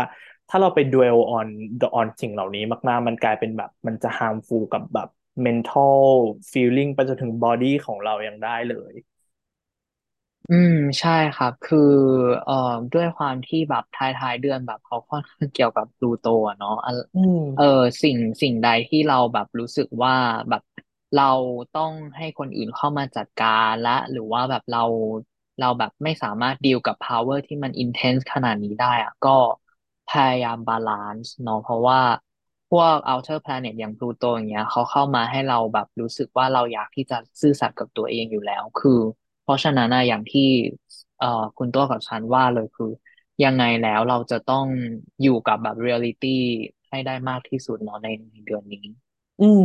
[0.49, 1.47] ถ้าเราไป dwell on
[1.79, 5.07] the on สิ่งเหล่านี้มากๆ มันกลายเป็นแบบมันจะ harmful กับแบบ
[5.45, 6.03] mental
[6.51, 8.93] feeling ไปจนถึง body ของเรายังได้เลย
[10.49, 11.77] อืมใช่ครับ คือ
[12.43, 12.53] เอ่อ
[12.93, 17.63] ด้วยความที่แบบท้ายท้ายเดือนแบบเขาค่อนข้างเกี่ยวกับพลูโตอะเนาะอะอืม เออ
[18.01, 20.13] สิ่งสิ่งใดที่เราแบบรู้สึกว่า
[20.49, 20.61] แบบ
[21.13, 21.23] เรา
[21.73, 24.79] ต้องให้คนอื่นเข้ามาจัดการและ หรือว่าแบบเรา
[25.59, 29.29] เราแบบไม่สามารถดีลกับ power ที่มัน intense ขนาดนี้ได้อะก็
[30.07, 31.99] พยายาม balance เนาะเพราะว่า
[32.32, 32.32] พ
[32.79, 38.99] วก outer planet อย่างพลูโตอย่างเงี้ยเขาเข้ามาให้เราแบบรู้สึกว่าเราอยากที่จะซื่อสัตย์กับตัวเองอยู่แล้ว คือ
[39.41, 40.41] เพราะฉะนั้นนะอย่างที่
[41.17, 42.85] เอ่อคุณตัวกับซันว่าเลยคือ
[43.43, 44.65] ยังไงแล้วเราจะต้อง
[45.21, 46.29] อยู่กับแบบเรียลิตี้
[46.89, 48.79] ให้ได้มากที่สุดเนาะในในเดือนนี้
[49.39, 49.61] อืม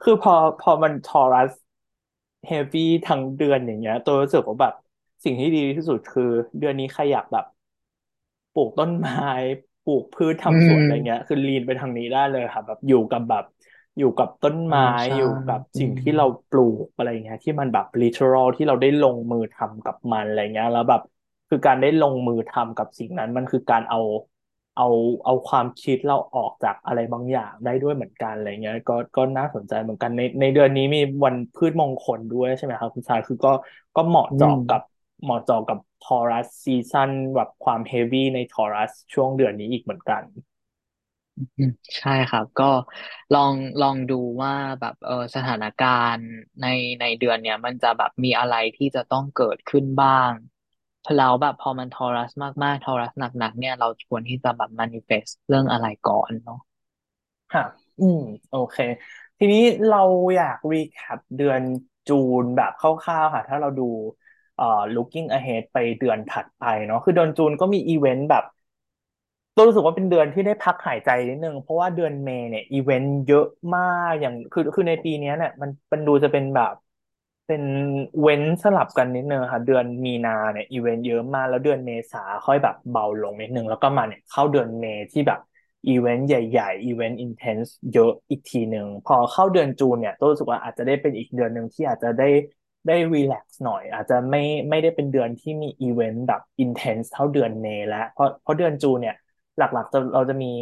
[0.00, 1.52] คือพอพอมันทอรัส
[2.46, 4.74] เฮฟวี่ทั้งเดือนอย่างเงี้ย ตัวรู้สึกว่าแบบ
[5.24, 6.22] สิ่งที่ดีที่สุดคือ
[6.58, 7.44] เดือนนี้ใครอยากแบบ
[8.52, 9.14] ปลูกต้นไม้
[9.84, 13.44] ปลูกพืชอืทำสวนอะไรเงี้ยมคือลีนไปทางนี้ได้เลยค่ะ แบบอยู่กับแบบ
[13.98, 21.00] อยู่กับต้นธรไม้รมชาอยู่กับติอืมสิ่งที่เราปลูกอะไรเงี้ย ที่มันแบบ literal ที่เราได้ลงมือทำกับมันอะไรเงี้ย แล้วแบบ
[21.48, 23.98] คือการได้ลงมือทำกับสิ่งนั้นมันคือการเอา
[24.74, 24.84] เอา
[25.24, 33.50] เอาความคิดเราออกจากอะไรบางอย่างได้ด้วยเหมือนกันอะไรเงี้ยก็ก็น่าสนใจเหมือนกันในในเดือนนี้มีวันพืชมงคลด้วยใช่ไหมครับคุณชายคือก็
[33.94, 34.80] ก็เหมาะอืมเจาะกับ
[35.22, 40.22] เหมาะเจาะกับทอรัสซีซั่นแบบความเฮฟวี่ในทอรัสช่วงเดือนนี้อีกเหมือนกัน
[41.36, 42.64] อืมใช่ครับ ก็
[43.32, 46.28] ลองลองดูว่าแบบเออสถานการณ์
[46.60, 46.66] ใน
[47.00, 50.32] ในเดือนเนี้ยมันจะแบบมีอะไรที่จะต้องเกิดขึ้นบ้าง
[51.14, 52.30] แล้วแบบพอมัน Taurus
[52.64, 56.58] มากๆ Taurus หนักๆ เนี่ยเราควรที่จะแบบ manifest เรื่องอะไรก่อนเนาะ
[57.50, 57.62] ค่ะ
[57.98, 58.18] อืม
[58.50, 58.76] โอเค
[59.38, 59.98] ทีนี้เรา
[60.36, 61.62] อยาก recap เดือน
[62.06, 63.82] June แบบคร่าวๆค่ะ ถ้าเราดู
[64.56, 64.64] เอ่อ
[64.94, 68.44] looking ahead ไปเดือนถัดไปเนาะคือเดือน June ก็มีอีเวนต์แบบ
[69.54, 76.74] ตัวรู้สึกว่าเป็นเดือนที่ได้พักหายใจนิดนึง เพราะว่าเดือน May เนี่ยอีเวนต์เยอะมากอย่างคือคือในปีนี้เนี่ยมันมันดูจะเป็นแบบ
[77.46, 77.62] เป็น
[78.20, 85.40] เว้นสลับกันนิดนึงค่ะ เดือนมีนาเนี่ยอีเวนต์เยอะมากแล้วเดือนเมษาค่อยแบบเบาลงนิดนึง แล้วก็มาเนี่ยเข้าเดือน May ที่แบบ
[85.88, 92.28] อีเวนต์ใหญ่ๆ event intense เยอะอีกทีหนึ่งพอเข้าเดือน June เนี่ยตัวรู้สึกว่าอาจจะได้เป็นอีกเดือนหนึ่งที่อาจจะได้
[92.86, 99.14] ได้ relax หน่อย อาจจะไม่ไม่ได้เป็นเดือนที่มีอีเวนต์แบบ intense เท่าเดือน May แล้วเพราะเพราะเดือน June เนี่ย
[99.58, 100.52] หลักๆจะเราจะมี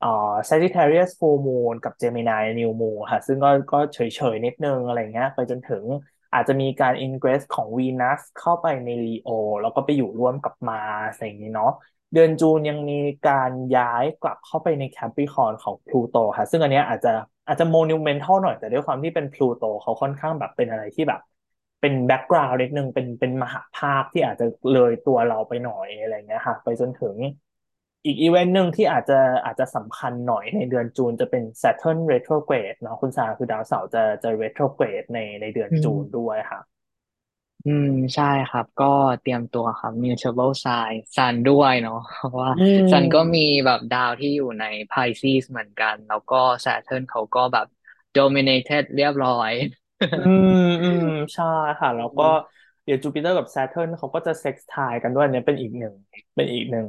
[0.00, 3.98] เอ่อ Sagittarius Full Moon กับ Gemini New Moon ค่ะ ซึ่งก็ก็เฉ
[4.32, 5.84] ยๆนิดนึงอะไรเงี้ยไปจนถึง
[6.32, 9.28] อาจจะมีการ ingress ของ Venus เข้าไปใน Leo
[9.62, 11.72] แล้วก็ไปอยู่ร่วมกับ Mars อะไรอย่างนี้เนาะ
[12.12, 12.94] เดือน June ยังมี
[13.28, 17.12] การย้ายกลับเข้าไปใน Capricorn ของ Pluto ค่ะ ซึ่งอันเนี้ยอาจจะ
[17.46, 21.20] อาจจะ monumental หน่อยแต่ด้วยความที่เป็น Pluto เขาค่อนข้างแบบเป็นอะไรที่แบบ
[21.80, 27.16] เป็น background นิดนึงเป็นเป็นมหภาคที่อาจจะเลยตัวเราไปหน่อยอะไรเงี้ยค่ะ ไปจนถึง
[28.06, 36.60] อีกอีเวนต์หนึ่งที่อาจจะอาจจะสำคัญหน่อยในเดือน June จะเป็น Saturn retrograde เนาะคุณสาคือดาวเสาร์จะจะ retrograde ในในเดือนอื June มด้วยค่ะ
[37.64, 38.84] อืมใช่ครับ ก็
[39.20, 47.66] เตรียมตัวครับ mutable sign ซันด้วยเนาะเพราะว่าอืซันก็มีมแบบดาวที่อยู่ใน Pisces เหมือนกัน แล้วก็ Saturn เขาก็แบบ
[48.16, 49.52] dominated เรียบร้อย
[50.24, 50.52] อืม
[50.82, 51.02] อืม
[51.34, 51.44] ใช่
[51.78, 52.22] ค่ะ แล้วก็
[52.84, 55.94] เดี๋ยวจูปิเตอร์กับ Saturn เขาก็จะ sextile กันด้วยเนี่ยเป็นอีกหนึ่ง
[56.34, 56.86] เป็นอีกหนึ่ง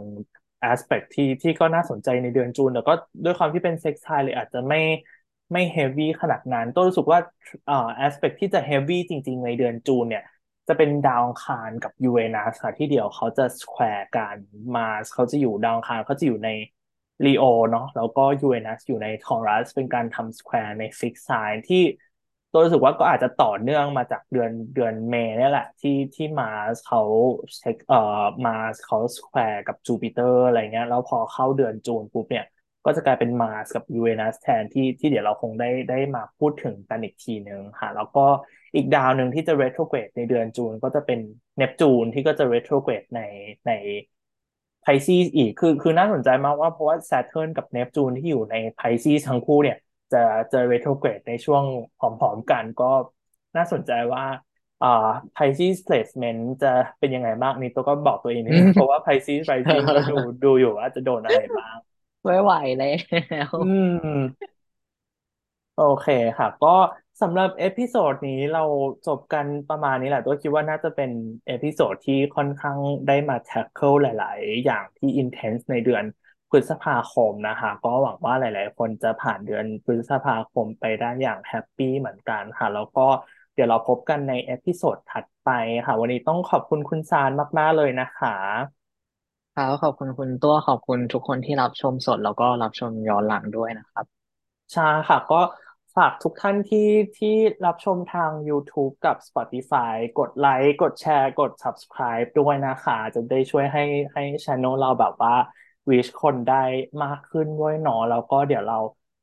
[0.72, 2.94] aspect ที่ที่ก็น่าสนใจในเดือน June แต่ก็
[3.24, 4.78] ด้วยความที่เป็น sextile เลยอาจจะไม่
[5.52, 7.20] ไม่ heavy ขนาดนั้นตัวรู้สึกว่า
[7.70, 10.24] อ่า aspect ที่จะ heavy จริง ๆ ในเดือน June เนี่ย
[10.68, 14.38] จะเป็นดาวอังคารกับยูเรนัสค่ะที่เดี๋ยวเขาจะ square กัน
[14.76, 16.50] Mars เขาจะอยู่ดาวอังคารเขาจะอยู่ใน
[17.26, 21.84] Leo เนาะแล้วก็ยูเรนัสอยู่ใน Taurus เป็นการทำ square ใน fixed sign ที่
[22.52, 26.50] ตัวรู้สึกว่าก็อาจจะต่อเนื่องมาจากเดือนเดือน May นี่แหละ ที่ที่ Mars
[26.84, 27.00] เขา
[27.58, 27.98] เช็คเอ่อ
[28.46, 28.52] Mars
[28.84, 32.46] เขา square กับจูปิเตอร์อะไรเงี้ยแล้วพอเข้าเดือน June ปุ๊บเนี่ย
[32.86, 38.26] ก็จะกลายเป็นมาสกับยูเรนัสแทนที่ที่เดี๋ยวเราคงได้ได้มาพูดถึงกันอีกทีหนึ่งค่ะแล้วก็
[38.76, 41.20] อีกดาวหนึ่งที่จะ retrograde ในเดือนจูนก็จะเป็น
[41.58, 43.22] เนปจูนที่ก็จะ retrograde ใน
[43.68, 43.72] ใน
[44.86, 49.78] Pisces อีกคือคือน่าสนใจมากว่าเพราะว่า Saturn กับเนปจูนที่อยู่ใน Pisces ทั้งคู่เนี่ย
[50.14, 51.64] จะจะ retrograde ในช่วง
[52.00, 52.92] พร้อมๆกันก็
[53.58, 54.26] น่าสนใจว่า
[54.84, 61.76] อ่า Pisces placement จะเป็นยังไงบ้างนี่ตัวก็บอกตัวเองนิดนึงเพราะว่า Pisces rising ก็ดูดูอยู่ว่าจะโดนอะไรบ้าง
[62.24, 62.92] ไม่ไหวแล้
[63.48, 63.76] วอื
[64.10, 64.18] ม
[65.78, 66.08] โอเค
[66.38, 66.76] ค่ะ ก็
[67.22, 68.64] สำหรับ episode นี้เรา
[69.08, 71.12] จบกันประมาณนี้แหละ ตัวคิดว่าน่าจะเป็น
[71.48, 72.78] episode ที่ค่อนข้าง
[73.08, 76.04] ได้มา tackle หลาย ๆ อย่างที่ intense ในเดือน
[76.50, 83.08] พฤษภาคมนะคะ ก็หวังว่าหลาย ๆ คนจะผ่านเดือนพฤษภาคมไปได้อย่าง happy เหมือนกันค่ะ แล้วก็
[83.54, 85.50] เดี๋ยวเราพบกันในเอพิโซดถัดไป
[85.86, 88.36] ค่ะ วันนี้ต้องขอบคุณคุณซานมาก ๆ เลยนะคะ
[89.56, 94.06] ครับขอบคุณคุณตัวขอบคุณทุกคนที่รับชมสด แล้วก็รับชมย้อนหลังด้วยนะครับ
[94.74, 95.42] ใช่ค่ะก็
[95.96, 96.88] ฝากทุกท่านที่
[97.18, 103.84] ที่รับชมทาง YouTube กับ Spotify กดไลค์กดแชร์ กด Subscribe ด้วยนะคะ จะได้ช่วยให้
[104.14, 105.36] ให้ Channel เราแบบว่า
[105.92, 106.64] reach คนได้
[107.04, 108.76] มากขึ้นด้วยเนาะแล้วก็เดี๋ยวเรา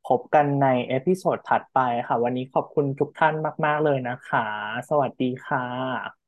[0.04, 1.78] พบกันใน episode ถัดไป
[2.08, 3.34] ค่ะ วันนี้ขอบคุณทุกท่าน
[3.66, 4.40] มาก ๆ เลยนะคะ
[4.88, 6.23] สวัสดีค่ะ